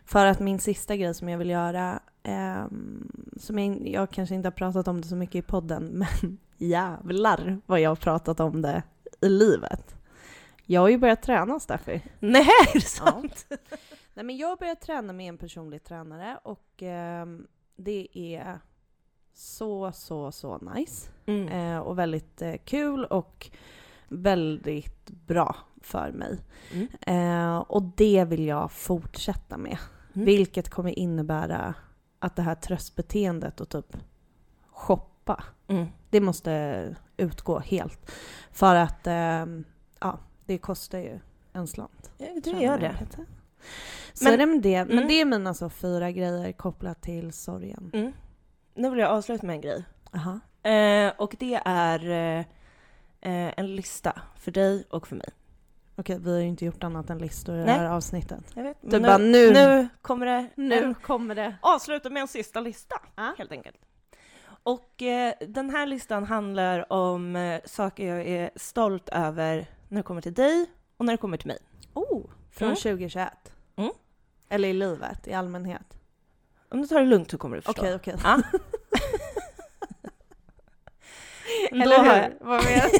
För 0.05 0.25
att 0.25 0.39
min 0.39 0.59
sista 0.59 0.95
grej 0.95 1.13
som 1.13 1.29
jag 1.29 1.37
vill 1.37 1.49
göra, 1.49 1.99
ehm, 2.23 3.11
som 3.37 3.59
jag, 3.59 3.87
jag 3.87 4.11
kanske 4.11 4.35
inte 4.35 4.47
har 4.47 4.51
pratat 4.51 4.87
om 4.87 5.01
det 5.01 5.07
så 5.07 5.15
mycket 5.15 5.35
i 5.35 5.41
podden, 5.41 5.85
men 5.85 6.37
jävlar 6.57 7.61
vad 7.65 7.81
jag 7.81 7.89
har 7.89 7.95
pratat 7.95 8.39
om 8.39 8.61
det 8.61 8.83
i 9.21 9.29
livet. 9.29 9.95
Jag 10.65 10.81
har 10.81 10.89
ju 10.89 10.97
börjat 10.97 11.21
träna, 11.21 11.59
Steffi. 11.59 12.01
Nej, 12.19 12.41
är 12.41 12.73
det 12.73 12.81
sant? 12.81 13.45
Nej, 14.13 14.25
men 14.25 14.37
jag 14.37 14.47
har 14.47 14.57
börjat 14.57 14.81
träna 14.81 15.13
med 15.13 15.29
en 15.29 15.37
personlig 15.37 15.83
tränare 15.83 16.39
och 16.43 16.83
ehm, 16.83 17.47
det 17.75 18.07
är 18.13 18.59
så, 19.33 19.91
så, 19.91 20.31
så 20.31 20.57
nice. 20.57 21.09
Mm. 21.25 21.47
Eh, 21.47 21.79
och 21.79 21.99
väldigt 21.99 22.41
eh, 22.41 22.55
kul 22.65 23.05
och 23.05 23.49
väldigt 24.07 25.09
bra 25.09 25.55
för 25.81 26.11
mig. 26.11 26.39
Mm. 26.73 26.87
Eh, 27.01 27.57
och 27.57 27.83
det 27.83 28.25
vill 28.25 28.45
jag 28.45 28.71
fortsätta 28.71 29.57
med. 29.57 29.77
Mm. 30.13 30.25
Vilket 30.25 30.69
kommer 30.69 30.99
innebära 30.99 31.73
att 32.19 32.35
det 32.35 32.41
här 32.41 32.55
tröstbeteendet 32.55 33.61
och 33.61 33.69
typ 33.69 33.97
shoppa. 34.71 35.43
Mm. 35.67 35.85
Det 36.09 36.21
måste 36.21 36.95
utgå 37.17 37.59
helt. 37.59 38.11
För 38.51 38.75
att 38.75 39.07
ehm, 39.07 39.63
ja, 39.99 40.17
det 40.45 40.57
kostar 40.57 40.99
ju 40.99 41.19
en 41.53 41.67
slant. 41.67 42.11
Ja, 42.17 42.27
det 42.43 42.49
gör 42.49 42.79
det. 42.79 42.95
Så 44.13 44.23
Men- 44.23 44.33
är 44.33 44.37
det 44.37 44.45
med 44.45 44.61
det. 44.61 44.85
Men 44.85 44.97
Mm. 44.97 45.07
det 45.07 45.21
är 45.21 45.25
mina 45.25 45.53
så 45.53 45.69
fyra 45.69 46.11
grejer 46.11 46.51
kopplat 46.51 47.01
till 47.01 47.33
sorgen. 47.33 48.13
Nu 48.73 48.89
vill 48.89 48.99
jag 48.99 49.09
avsluta 49.11 49.45
med 49.47 49.53
en 49.53 49.61
grej. 49.61 49.83
Aha. 50.15 50.39
Eh, 50.71 51.13
och 51.17 51.35
det 51.39 51.61
är 51.65 52.05
eh, 53.21 53.53
en 53.59 53.75
lista 53.75 54.21
för 54.35 54.51
dig 54.51 54.85
och 54.89 55.07
för 55.07 55.15
mig. 55.15 55.29
Okej, 55.95 56.19
vi 56.19 56.31
har 56.33 56.39
ju 56.39 56.47
inte 56.47 56.65
gjort 56.65 56.83
annat 56.83 57.09
än 57.09 57.17
listor 57.17 57.55
i 57.55 57.59
det 57.59 57.65
Nej. 57.65 57.77
här 57.77 57.85
avsnittet. 57.89 58.43
Jag 58.55 58.63
vet, 58.63 58.77
Du 58.81 58.99
bara, 58.99 59.17
nu- 59.17 59.51
nu 59.53 59.87
kommer 60.01 60.25
det 60.25 60.47
Nu 60.55 60.93
kommer 60.93 61.35
det. 61.35 61.55
avsluta 61.61 62.09
med 62.09 62.21
en 62.21 62.27
sista 62.27 62.59
lista, 62.59 62.95
Ja. 63.15 63.33
helt 63.37 63.51
enkelt. 63.51 63.77
Och 64.63 65.01
eh, 65.01 65.33
den 65.47 65.69
här 65.69 65.85
listan 65.85 66.23
handlar 66.25 66.93
om 66.93 67.35
eh, 67.35 67.61
saker 67.65 68.07
jag 68.15 68.27
är 68.27 68.51
stolt 68.55 69.09
över 69.09 69.65
när 69.87 69.97
det 69.97 70.03
kommer 70.03 70.21
till 70.21 70.33
dig 70.33 70.65
och 70.97 71.05
när 71.05 71.13
det 71.13 71.17
kommer 71.17 71.37
till 71.37 71.47
mig. 71.47 71.57
Oh, 71.93 72.21
från 72.51 72.65
Mm. 72.67 72.75
2021. 72.75 73.53
Mm. 73.75 73.91
Eller 74.49 74.69
i 74.69 74.73
livet 74.73 75.27
i 75.27 75.33
allmänhet. 75.33 75.97
Om 76.71 76.81
du 76.81 76.87
tar 76.87 76.99
det 76.99 77.05
lugnt 77.05 77.31
så 77.31 77.37
kommer 77.37 77.55
du 77.55 77.61
förstå. 77.61 77.81
Okej, 77.81 77.95
okej. 77.95 78.15
Ja. 78.23 78.41
Eller 81.71 81.97
har 81.97 82.03
hur? 82.05 82.11
jag- 82.21 82.31
Vad 82.41 82.63
menar 82.63 82.89
du? 82.91 82.97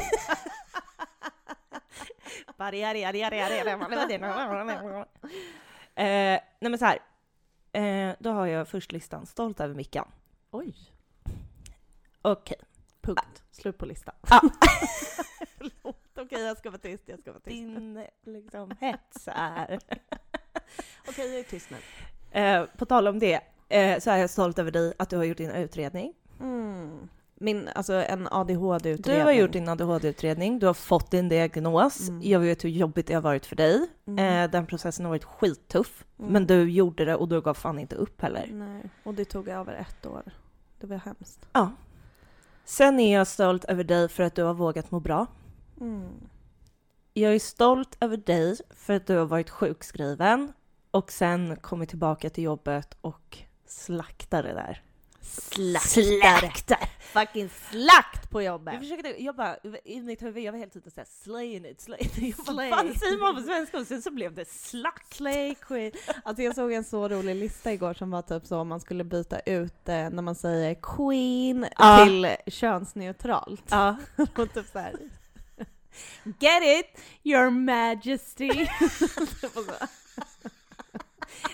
Eh, 6.02 6.40
nej 6.60 6.70
men 6.70 6.78
så 6.78 6.84
här. 6.84 6.98
Eh, 7.72 8.14
då 8.18 8.30
har 8.30 8.46
jag 8.46 8.68
först 8.68 8.92
listan 8.92 9.26
stolt 9.26 9.60
över 9.60 9.74
Mickan. 9.74 10.08
Oj. 10.50 10.74
Okej. 12.22 12.56
Punkt. 13.00 13.42
Slut 13.50 13.78
på 13.78 13.86
listan. 13.86 14.14
Ja. 14.30 14.40
Förlåt. 15.58 15.96
Okej, 16.18 16.42
jag 16.42 16.58
ska 16.58 16.70
vara 16.70 16.80
tyst. 16.80 17.02
Jag 17.06 17.18
ska 17.20 17.30
vara 17.32 17.40
tyst. 17.40 17.56
Din 17.56 18.06
liksom 18.24 18.70
hets 18.80 19.28
är... 19.34 19.78
Okej, 21.08 21.30
jag 21.30 21.38
är 21.38 21.42
tyst 21.42 21.68
nu. 21.70 21.76
Eh, 22.40 22.64
på 22.76 22.86
tal 22.86 23.08
om 23.08 23.18
det, 23.18 23.40
eh, 23.72 23.98
så 24.00 24.10
är 24.10 24.16
jag 24.16 24.30
stolt 24.30 24.58
över 24.58 24.70
dig 24.70 24.92
att 24.98 25.10
du 25.10 25.16
har 25.16 25.24
gjort 25.24 25.36
din 25.36 25.50
utredning. 25.50 26.12
Mm. 26.40 27.08
Min, 27.34 27.68
alltså 27.74 27.92
en 27.92 28.28
ADHD-utredning. 28.30 29.18
Du 29.18 29.24
har 29.24 29.32
gjort 29.32 29.52
din 29.52 29.68
ADHD-utredning, 29.68 30.58
du 30.58 30.66
har 30.66 30.74
fått 30.74 31.10
din 31.10 31.28
diagnos. 31.28 32.08
Mm. 32.08 32.22
Jag 32.22 32.40
vet 32.40 32.64
hur 32.64 32.68
jobbigt 32.68 33.06
det 33.06 33.14
har 33.14 33.20
varit 33.22 33.46
för 33.46 33.56
dig. 33.56 33.86
Mm. 34.06 34.44
Eh, 34.44 34.50
den 34.50 34.66
processen 34.66 35.04
har 35.04 35.10
varit 35.10 35.24
skittuff, 35.24 36.04
Mm. 36.18 36.32
men 36.32 36.46
du 36.46 36.70
gjorde 36.70 37.04
det 37.04 37.16
och 37.16 37.28
du 37.28 37.40
gav 37.40 37.54
fan 37.54 37.78
inte 37.78 37.96
upp 37.96 38.22
heller. 38.22 38.48
Nej, 38.52 38.82
och 39.02 39.14
det 39.14 39.24
tog 39.24 39.48
över 39.48 39.74
ett 39.74 40.06
år. 40.06 40.22
Det 40.80 40.86
var 40.86 40.96
hemskt. 40.96 41.46
Ja. 41.52 41.70
Sen 42.64 43.00
är 43.00 43.14
jag 43.14 43.26
stolt 43.26 43.64
över 43.64 43.84
dig 43.84 44.08
för 44.08 44.22
att 44.22 44.34
du 44.34 44.42
har 44.42 44.54
vågat 44.54 44.90
må 44.90 45.00
bra. 45.00 45.26
Mm. 45.80 46.08
Jag 47.14 47.34
är 47.34 47.38
stolt 47.38 47.96
över 48.00 48.16
dig 48.16 48.56
för 48.70 48.92
att 48.94 49.06
du 49.06 49.16
har 49.16 49.24
varit 49.24 49.50
sjukskriven 49.50 50.52
och 50.90 51.12
sen 51.12 51.56
kommit 51.56 51.88
tillbaka 51.88 52.30
till 52.30 52.44
jobbet 52.44 52.96
och 53.00 53.38
slaktar 53.72 54.42
det 54.42 54.52
där. 54.52 54.82
Slaktar. 55.80 56.88
Fucking 57.00 57.50
slakt 57.70 58.30
på 58.30 58.42
jobbet. 58.42 58.74
Jag 58.74 58.82
försökte, 58.82 59.22
jag 59.22 59.36
bara, 59.36 59.56
i 59.84 60.00
mitt 60.00 60.22
huvud, 60.22 60.42
jag 60.44 60.52
var 60.52 60.58
helt 60.58 60.76
ute 60.76 60.90
såhär 60.90 61.06
slaying 61.24 61.66
it, 61.66 61.80
slaying 61.80 62.10
it. 62.16 62.36
Jag 62.46 62.56
bara, 62.56 62.68
fan 62.70 62.94
säger 62.94 63.18
man 63.18 63.34
på 63.34 63.42
svenska? 63.42 63.78
Och 63.78 63.86
sen 63.86 64.02
så 64.02 64.10
blev 64.10 64.34
det 64.34 64.48
slakt. 64.48 65.14
Slay 65.14 65.54
queen. 65.54 65.92
Alltså 66.24 66.42
jag 66.42 66.54
såg 66.54 66.72
en 66.72 66.84
så 66.84 67.08
rolig 67.08 67.34
lista 67.36 67.72
igår 67.72 67.94
som 67.94 68.10
var 68.10 68.22
typ 68.22 68.46
så 68.46 68.58
om 68.58 68.68
man 68.68 68.80
skulle 68.80 69.04
byta 69.04 69.40
ut 69.40 69.88
eh, 69.88 70.10
när 70.10 70.22
man 70.22 70.34
säger 70.34 70.74
queen 70.82 71.66
Ja. 71.78 72.04
till 72.04 72.36
könsneutralt. 72.52 73.64
Ja. 73.70 73.96
Och 74.36 74.54
typ 74.54 74.66
så 74.72 74.78
här. 74.78 74.92
Get 76.24 76.62
it, 76.62 77.00
your 77.22 77.50
majesty. 77.50 78.50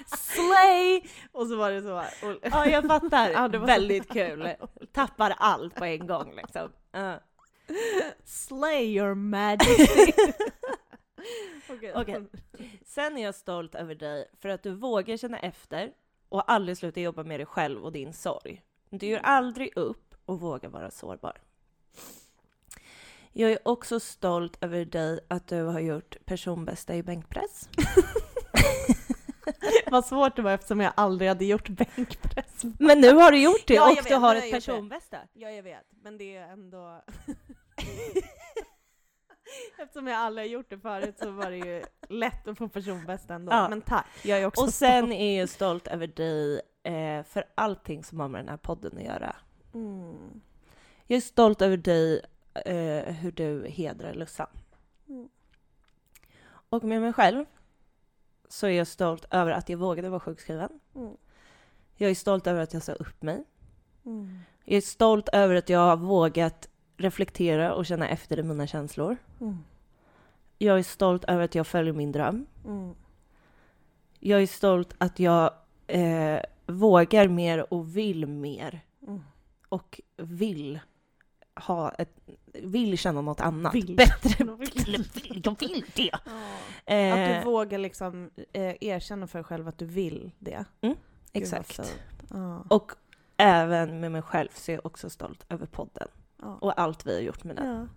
Slay! 0.06 1.02
Och 1.32 1.46
så 1.46 1.56
var 1.56 1.70
det 1.70 1.82
så. 1.82 1.98
Och, 2.26 2.36
ja, 2.42 2.66
jag 2.66 2.86
fattar. 2.86 3.30
Ja, 3.30 3.48
det 3.48 3.58
var 3.58 3.66
Väldigt 3.66 4.12
kul. 4.12 4.54
Tappar 4.92 5.34
allt 5.38 5.74
på 5.74 5.84
en 5.84 6.06
gång 6.06 6.34
liksom. 6.36 6.72
Ja. 6.92 7.20
Slay 8.24 8.96
your 8.96 9.14
majesty. 9.14 10.12
Okej. 11.68 11.92
Okej. 11.94 12.26
Sen 12.86 13.18
är 13.18 13.22
jag 13.22 13.34
stolt 13.34 13.74
över 13.74 13.94
dig 13.94 14.30
för 14.40 14.48
att 14.48 14.62
du 14.62 14.74
vågar 14.74 15.16
känna 15.16 15.38
efter 15.38 15.92
och 16.28 16.52
aldrig 16.52 16.78
sluta 16.78 17.00
jobba 17.00 17.22
med 17.22 17.40
dig 17.40 17.46
själv 17.46 17.84
och 17.84 17.92
din 17.92 18.12
sorg. 18.12 18.62
Du 18.90 19.06
gör 19.06 19.18
aldrig 19.18 19.76
upp 19.76 20.14
och 20.24 20.40
vågar 20.40 20.68
vara 20.68 20.90
sårbar. 20.90 21.40
Jag 23.32 23.52
är 23.52 23.58
också 23.68 24.00
stolt 24.00 24.64
över 24.64 24.84
dig 24.84 25.20
att 25.28 25.46
du 25.46 25.62
har 25.62 25.80
gjort 25.80 26.16
personbästa 26.24 26.94
i 26.94 27.02
bänkpress. 27.02 27.68
Vad 29.90 30.04
svårt 30.04 30.36
det 30.36 30.42
var 30.42 30.52
eftersom 30.52 30.80
jag 30.80 30.92
aldrig 30.96 31.28
hade 31.28 31.44
gjort 31.44 31.68
bänkpress. 31.68 32.62
Men 32.78 33.00
nu 33.00 33.14
har 33.14 33.32
du 33.32 33.42
gjort 33.42 33.66
det 33.66 33.74
Ja, 33.74 33.90
och 33.90 33.96
vet, 33.96 34.08
du 34.08 34.14
har 34.14 34.36
ett 34.36 34.50
personbästa. 34.50 35.18
Ja, 35.32 35.50
jag 35.50 35.62
vet. 35.62 35.86
Men 36.02 36.18
det 36.18 36.36
är 36.36 36.48
ändå... 36.48 37.02
Eftersom 39.78 40.06
jag 40.06 40.18
aldrig 40.18 40.46
har 40.46 40.50
gjort 40.52 40.70
det 40.70 40.78
förut 40.78 41.18
så 41.18 41.30
var 41.30 41.50
det 41.50 41.56
ju 41.56 41.82
lätt 42.08 42.48
att 42.48 42.58
få 42.58 42.68
personbästa 42.68 43.34
ändå. 43.34 43.52
Ja. 43.52 43.68
Men 43.68 43.82
tack, 43.82 44.06
jag 44.22 44.40
är 44.40 44.46
också 44.46 44.64
Och 44.64 44.74
sen 44.74 45.12
är 45.12 45.38
jag 45.38 45.48
stolt 45.48 45.86
över 45.86 46.06
dig 46.06 46.60
eh, 46.82 47.22
för 47.24 47.44
allting 47.54 48.04
som 48.04 48.20
har 48.20 48.28
med 48.28 48.40
den 48.40 48.48
här 48.48 48.56
podden 48.56 48.98
att 48.98 49.04
göra. 49.04 49.36
Mm. 49.74 50.40
Jag 51.06 51.16
är 51.16 51.20
stolt 51.20 51.62
över 51.62 51.76
dig, 51.76 52.22
eh, 52.54 53.14
hur 53.14 53.32
du 53.32 53.66
hedrar 53.68 54.14
Lussan. 54.14 54.46
Mm. 55.08 55.28
Och 56.48 56.84
med 56.84 57.00
mig 57.00 57.12
själv 57.12 57.44
så 58.48 58.66
är 58.66 58.70
jag 58.70 58.86
stolt 58.86 59.24
över 59.30 59.50
att 59.50 59.68
jag 59.68 59.78
vågade 59.78 60.08
vara 60.08 60.20
sjukskriven. 60.20 60.70
Mm. 60.94 61.16
Jag 61.96 62.10
är 62.10 62.14
stolt 62.14 62.46
över 62.46 62.62
att 62.62 62.72
jag 62.72 62.82
sa 62.82 62.92
upp 62.92 63.22
mig. 63.22 63.44
Mm. 64.04 64.38
Jag 64.64 64.76
är 64.76 64.80
stolt 64.80 65.28
över 65.28 65.54
att 65.54 65.68
jag 65.68 65.78
har 65.78 65.96
vågat 65.96 66.68
reflektera 66.96 67.74
och 67.74 67.86
känna 67.86 68.08
efter 68.08 68.38
i 68.38 68.42
mina 68.42 68.66
känslor. 68.66 69.16
Mm. 69.40 69.58
Jag 70.58 70.78
är 70.78 70.82
stolt 70.82 71.24
över 71.24 71.44
att 71.44 71.54
jag 71.54 71.66
följer 71.66 71.92
min 71.92 72.12
dröm. 72.12 72.46
Mm. 72.64 72.94
Jag 74.18 74.42
är 74.42 74.46
stolt 74.46 74.94
att 74.98 75.18
jag 75.18 75.50
eh, 75.86 76.40
vågar 76.66 77.28
mer 77.28 77.72
och 77.72 77.96
vill 77.96 78.26
mer. 78.26 78.80
Mm. 79.06 79.20
Och 79.68 80.00
vill 80.16 80.80
ha 81.60 81.90
ett, 81.90 82.10
vill 82.52 82.98
känna 82.98 83.20
något 83.20 83.40
annat. 83.40 83.74
Vill. 83.74 83.96
Bättre. 83.96 84.44
Jag 84.44 84.56
vill. 84.56 85.04
Jag 85.44 85.56
vill 85.60 85.84
det. 85.94 86.02
Ja. 86.12 86.14
Att 86.14 87.18
Eh, 87.18 87.38
du 87.38 87.44
vågar 87.44 87.78
liksom 87.78 88.30
eh, 88.52 88.74
erkänna 88.80 89.26
för 89.26 89.38
dig 89.38 89.44
själv 89.44 89.68
att 89.68 89.78
du 89.78 89.84
vill 89.84 90.30
det. 90.38 90.64
Vad 90.80 90.96
Exakt. 91.32 91.96
Ja. 92.30 92.64
Och 92.68 92.92
även 93.36 94.00
med 94.00 94.12
mig 94.12 94.22
själv 94.22 94.48
så 94.54 94.70
är 94.70 94.74
jag 94.76 94.86
också 94.86 95.10
stolt 95.10 95.44
över 95.48 95.66
podden 95.66 96.08
Ja. 96.42 96.58
och 96.60 96.80
allt 96.80 97.06
vi 97.06 97.14
har 97.14 97.20
gjort 97.20 97.44
med 97.44 97.56
den. 97.56 97.90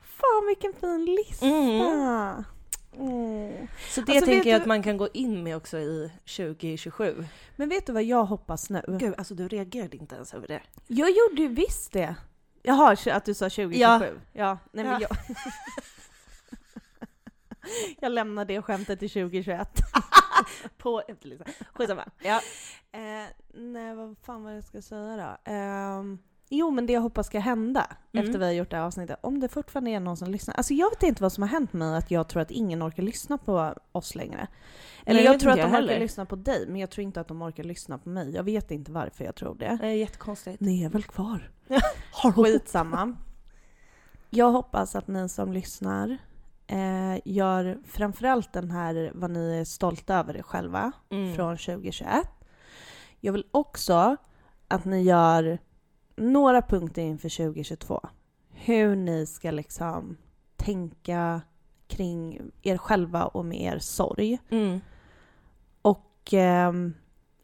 Fan 0.00 0.46
vilken 0.48 0.72
fin 0.74 1.04
lista! 1.04 1.46
Mm. 1.46 2.44
Mm. 2.98 3.66
Så 3.88 4.00
det 4.00 4.12
Alltså, 4.12 4.26
tänker 4.26 4.50
jag 4.50 4.58
du- 4.58 4.62
att 4.62 4.66
man 4.66 4.82
kan 4.82 4.96
gå 4.96 5.08
in 5.12 5.42
med 5.42 5.56
också 5.56 5.78
i 5.78 6.12
2027. 6.36 7.24
Men 7.56 7.68
vet 7.68 7.86
du 7.86 7.92
vad 7.92 8.02
jag 8.04 8.24
hoppas 8.24 8.70
nu? 8.70 8.82
Gud, 9.00 9.14
alltså 9.18 9.34
du 9.34 9.48
reagerade 9.48 9.96
inte 9.96 10.14
ens 10.14 10.34
över 10.34 10.48
det. 10.48 10.60
Jag 10.86 11.08
gjorde 11.10 11.42
ju 11.42 11.48
visst 11.48 11.92
det. 11.92 12.14
Jaha, 12.68 12.96
att 13.12 13.24
du 13.24 13.34
sa 13.34 13.44
2027? 13.50 13.80
Ja. 13.80 14.02
ja 14.32 14.58
nej 14.72 14.84
men 14.84 15.00
Ja. 15.00 15.08
jag... 15.10 15.10
jag 18.00 18.12
lämnar 18.12 18.44
det 18.44 18.62
skämtet 18.62 18.98
till 18.98 19.10
2021. 19.10 19.68
På 20.78 21.02
efterlistan. 21.08 21.46
Skitsamma. 21.74 22.04
Ja. 22.22 22.40
Eh, 22.92 23.26
nej, 23.54 23.94
vad 23.94 24.16
fan 24.22 24.42
var 24.42 24.50
det 24.50 24.56
jag 24.56 24.64
ska 24.64 24.82
säga 24.82 25.16
då? 25.44 25.52
Ehm, 25.52 26.18
jo, 26.48 26.70
men 26.70 26.86
det 26.86 26.92
jag 26.92 27.00
hoppas 27.00 27.26
ska 27.26 27.38
hända 27.38 27.86
Mm. 28.12 28.26
efter 28.26 28.38
vi 28.38 28.44
har 28.44 28.52
gjort 28.52 28.70
det 28.70 28.76
här 28.76 28.84
avsnittet, 28.84 29.18
om 29.22 29.40
det 29.40 29.48
fortfarande 29.48 29.90
är 29.90 30.00
någon 30.00 30.16
som 30.16 30.30
lyssnar. 30.30 30.54
Alltså 30.54 30.74
jag 30.74 30.90
vet 30.90 31.02
inte 31.02 31.22
vad 31.22 31.32
som 31.32 31.42
har 31.42 31.48
hänt 31.48 31.72
mig, 31.72 31.96
att 31.96 32.10
jag 32.10 32.28
tror 32.28 32.42
att 32.42 32.50
ingen 32.50 32.82
orkar 32.82 33.02
lyssna 33.02 33.38
på 33.38 33.74
oss 33.92 34.14
längre. 34.14 34.46
Eller 35.10 35.20
jag, 35.20 35.32
vet 35.32 35.40
tror 35.40 35.50
att 35.50 35.56
de 35.56 35.72
jag 35.72 35.84
orkar 35.84 35.98
lyssna 36.00 36.24
på 36.26 36.36
dig, 36.36 36.66
men 36.68 36.80
jag 36.80 36.90
tror 36.90 37.02
inte 37.02 37.20
att 37.20 37.28
de 37.28 37.42
orkar 37.42 37.64
lyssna 37.64 37.98
på 37.98 38.08
mig. 38.08 38.30
Jag 38.34 38.42
vet 38.42 38.70
inte 38.70 38.92
varför 38.92 39.24
jag 39.24 39.34
tror 39.34 39.54
det. 39.54 39.78
Det 39.80 39.86
är 39.86 39.92
jättekonstigt. 39.92 40.60
Ni 40.60 40.84
är 40.84 40.88
väl 40.88 41.02
kvar? 41.02 41.50
Skitsamma. 42.34 43.16
Jag 44.30 44.50
hoppas 44.52 44.96
att 44.96 45.08
ni 45.08 45.28
som 45.28 45.52
lyssnar 45.52 46.18
eh, 46.66 47.18
gör 47.24 47.78
framförallt 47.86 48.52
den 48.52 48.70
här 48.70 49.12
vad 49.14 49.30
ni 49.30 49.58
är 49.60 49.64
stolta 49.64 50.14
över 50.14 50.36
er 50.36 50.42
själva 50.42 50.92
Mm. 51.10 51.34
från 51.34 51.56
2021. 51.56 52.28
Jag 53.20 53.32
vill 53.32 53.44
också 53.50 54.16
att 54.68 54.84
ni 54.84 55.02
gör 55.02 55.58
några 56.16 56.62
punkter 56.62 57.02
inför 57.02 57.28
2022. 57.28 58.08
Hur 58.50 58.96
ni 58.96 59.26
ska 59.26 59.50
liksom 59.50 60.16
tänka 60.56 61.40
kring 61.86 62.40
er 62.62 62.76
själva 62.76 63.24
och 63.24 63.44
med 63.44 63.60
er 63.60 63.78
sorg. 63.78 64.38
Mm. 64.50 64.80
Och 66.28 66.34
ehm, 66.34 66.94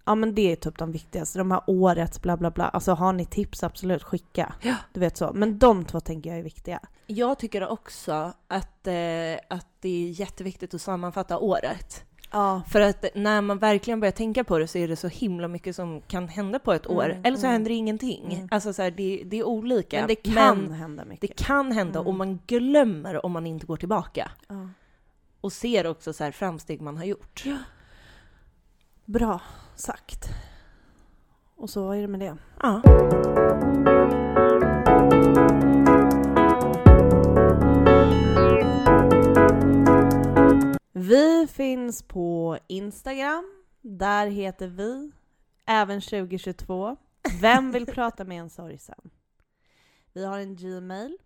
Ja 0.06 0.14
men 0.14 0.34
det 0.34 0.52
är 0.52 0.56
typ 0.56 0.78
de 0.78 0.92
viktigaste. 0.92 1.38
De 1.38 1.50
här 1.50 1.62
årets 1.66 2.22
bla 2.22 2.36
bla 2.36 2.50
bla. 2.50 2.68
Alltså 2.68 2.92
har 2.92 3.12
ni 3.12 3.26
tips 3.26 3.62
absolut 3.62 4.02
skicka. 4.02 4.54
Ja. 4.62 4.74
Du 4.92 5.00
vet 5.00 5.16
så. 5.16 5.32
Men 5.34 5.58
de 5.58 5.84
två 5.84 6.00
tänker 6.00 6.30
jag 6.30 6.38
är 6.38 6.42
viktiga. 6.42 6.80
Jag 7.06 7.38
tycker 7.38 7.68
också 7.68 8.32
att, 8.48 8.86
eh, 8.86 9.38
att 9.48 9.66
det 9.80 9.88
är 9.88 10.20
jätteviktigt 10.20 10.74
att 10.74 10.80
sammanfatta 10.80 11.38
året. 11.38 12.04
Ja. 12.32 12.62
För 12.68 12.80
att 12.80 13.04
när 13.14 13.40
man 13.40 13.58
verkligen 13.58 14.00
börjar 14.00 14.12
tänka 14.12 14.44
på 14.44 14.58
det 14.58 14.68
så 14.68 14.78
är 14.78 14.88
det 14.88 14.96
så 14.96 15.08
himla 15.08 15.48
mycket 15.48 15.76
som 15.76 16.00
kan 16.00 16.28
hända 16.28 16.58
på 16.58 16.72
ett 16.72 16.86
år. 16.86 17.04
Mm, 17.04 17.24
Eller 17.24 17.36
så 17.36 17.46
mm. 17.46 17.52
händer 17.52 17.68
det 17.68 17.74
ingenting. 17.74 18.32
Mm. 18.32 18.48
Alltså 18.50 18.72
så 18.72 18.82
här, 18.82 18.90
det, 18.90 19.22
det 19.26 19.38
är 19.38 19.44
olika. 19.44 19.98
Men 19.98 20.08
det 20.08 20.14
kan 20.14 20.58
Men 20.58 20.72
hända 20.72 21.02
det 21.04 21.08
mycket. 21.08 21.36
kan 21.38 21.72
hända 21.72 21.98
Mm. 21.98 22.06
och 22.06 22.14
man 22.14 22.38
glömmer 22.46 23.26
om 23.26 23.32
man 23.32 23.46
inte 23.46 23.66
går 23.66 23.76
tillbaka. 23.76 24.30
Ja. 24.48 24.68
Och 25.40 25.52
ser 25.52 25.86
också 25.86 26.12
så 26.12 26.24
här 26.24 26.30
framsteg 26.32 26.80
man 26.80 26.96
har 26.96 27.04
gjort. 27.04 27.44
Bra 29.06 29.40
sagt. 29.74 30.28
Och 31.56 31.70
så 31.70 31.92
är 31.92 32.00
det 32.00 32.08
med 32.08 32.20
det. 32.20 32.36
Ja. 32.60 32.82
Vi 40.92 41.46
finns 41.46 42.02
på 42.02 42.58
Instagram. 42.66 43.64
Där 43.80 44.26
heter 44.26 44.68
vi, 44.68 45.12
även 45.66 46.00
2022, 46.00 46.96
Vem 47.40 47.72
vill 47.72 47.86
prata 47.86 48.24
med 48.24 48.40
en 48.40 48.50
sorgsen? 48.50 49.10
Vi 50.12 50.24
har 50.24 50.38
en 50.38 50.56
Gmail. 50.56 51.18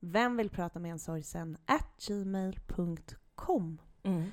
Vem 0.00 0.36
vill 0.36 0.50
prata 0.50 0.78
med 0.78 0.90
en 0.90 0.98
sorgsen? 0.98 1.56
At 1.66 2.06
gmail.com. 2.08 3.78
Mm. 4.02 4.32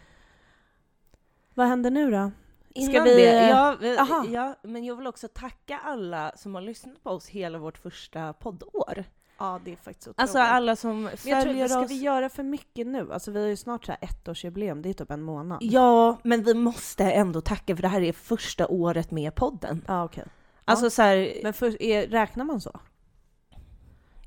Vad 1.54 1.68
händer 1.68 1.92
nu 1.92 2.12
då? 2.12 2.32
Innan 2.78 3.04
vi- 3.04 3.16
det, 3.16 3.50
ja, 3.50 3.76
vi- 3.82 3.98
Aha. 3.98 4.26
ja, 4.32 4.56
men 4.64 4.86
jag 4.86 4.96
vill 4.96 5.08
också 5.08 5.28
tacka 5.28 5.80
alla 5.84 6.32
som 6.36 6.56
har 6.56 6.62
lyssnat 6.62 7.04
på 7.04 7.10
oss 7.10 7.28
hela 7.28 7.58
vårt 7.58 7.78
första 7.78 8.34
poddår. 8.34 9.04
Ja, 9.40 9.60
det 9.66 9.72
är 9.72 9.76
faktiskt 9.76 10.08
otroligt. 10.08 10.20
Alltså 10.20 10.40
alla 10.40 10.76
som 10.76 11.04
jag 11.04 11.20
tror, 11.20 11.42
följer 11.42 11.68
ska 11.68 11.80
oss. 11.80 11.92
vi 11.92 11.96
göra 12.02 12.30
för 12.30 12.44
mycket 12.44 12.88
nu? 12.88 13.14
Alltså 13.14 13.32
vi 13.32 13.40
har 13.42 13.48
ju 13.48 13.56
snart 13.56 13.86
så 13.86 13.92
här 13.92 14.00
ettårsjubileum, 14.10 14.82
det 14.82 14.90
är 14.90 14.94
typ 14.94 15.12
en 15.12 15.22
månad. 15.22 15.58
Ja, 15.62 16.18
men 16.24 16.44
vi 16.44 16.54
måste 16.54 17.04
ändå 17.04 17.42
tacka 17.42 17.76
för 17.76 17.82
det 17.82 17.88
här 17.88 18.02
är 18.02 18.14
första 18.14 18.68
året 18.68 19.12
med 19.12 19.36
podden. 19.36 19.84
Ja, 19.88 20.04
okej. 20.06 20.24
Alltså 20.66 20.90
så 20.90 21.02
här, 21.02 21.34
Men 21.44 21.54
för, 21.54 21.82
är, 21.82 22.08
räknar 22.08 22.46
man 22.46 22.62
så? 22.62 22.80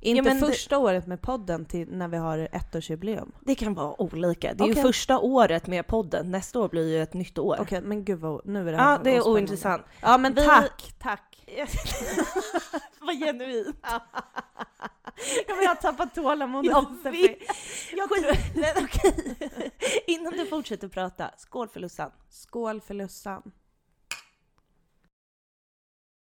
Inte 0.01 0.31
det- 0.35 0.41
första 0.41 0.79
året 0.79 1.07
med 1.07 1.23
podden 1.23 1.65
till 1.65 1.89
när 1.91 2.09
vi 2.09 2.17
har 2.17 2.49
ettårsjubileum? 2.53 3.33
det 3.41 3.55
kan 3.55 3.75
vara 3.75 4.01
olika. 4.03 4.55
Det 4.55 4.63
är 4.63 4.65
Okej. 4.65 4.77
ju 4.77 4.83
första 4.83 5.19
året 5.19 5.67
med 5.67 5.87
podden. 5.87 6.31
Nästa 6.31 6.61
år 6.61 6.69
blir 6.69 6.89
ju 6.89 7.03
ett 7.03 7.15
nytt 7.15 7.39
år. 7.39 7.57
Okej, 7.61 7.81
men 7.83 8.05
gud 8.05 8.19
vad, 8.21 8.47
nu 8.47 8.69
är 8.69 8.73
det 8.73 8.79
här 8.79 8.93
Ja, 8.93 9.01
det 9.05 9.17
är 9.17 9.29
ointressant. 9.29 9.83
Ja, 10.01 10.19
men 10.19 10.35
Vi- 10.35 10.45
tack, 10.47 10.95
tack. 10.99 11.47
Vad 13.01 13.19
genuint. 13.19 13.77
Ja, 15.49 15.55
men 15.55 15.63
jag 15.63 15.69
har 15.71 15.75
tappat 15.75 16.15
tålamodet. 16.15 16.73
Jag 17.05 17.11
vet. 17.13 17.39
Jag 17.97 18.09
okej. 18.85 19.71
Innan 20.07 20.33
du 20.33 20.47
fortsätter 20.47 20.89
prata, 20.89 21.31
skål 21.37 21.69
för 21.69 21.81
Lussan. 21.81 22.11
Skål 22.31 22.81
för 22.81 22.95
Lussan. 22.95 23.43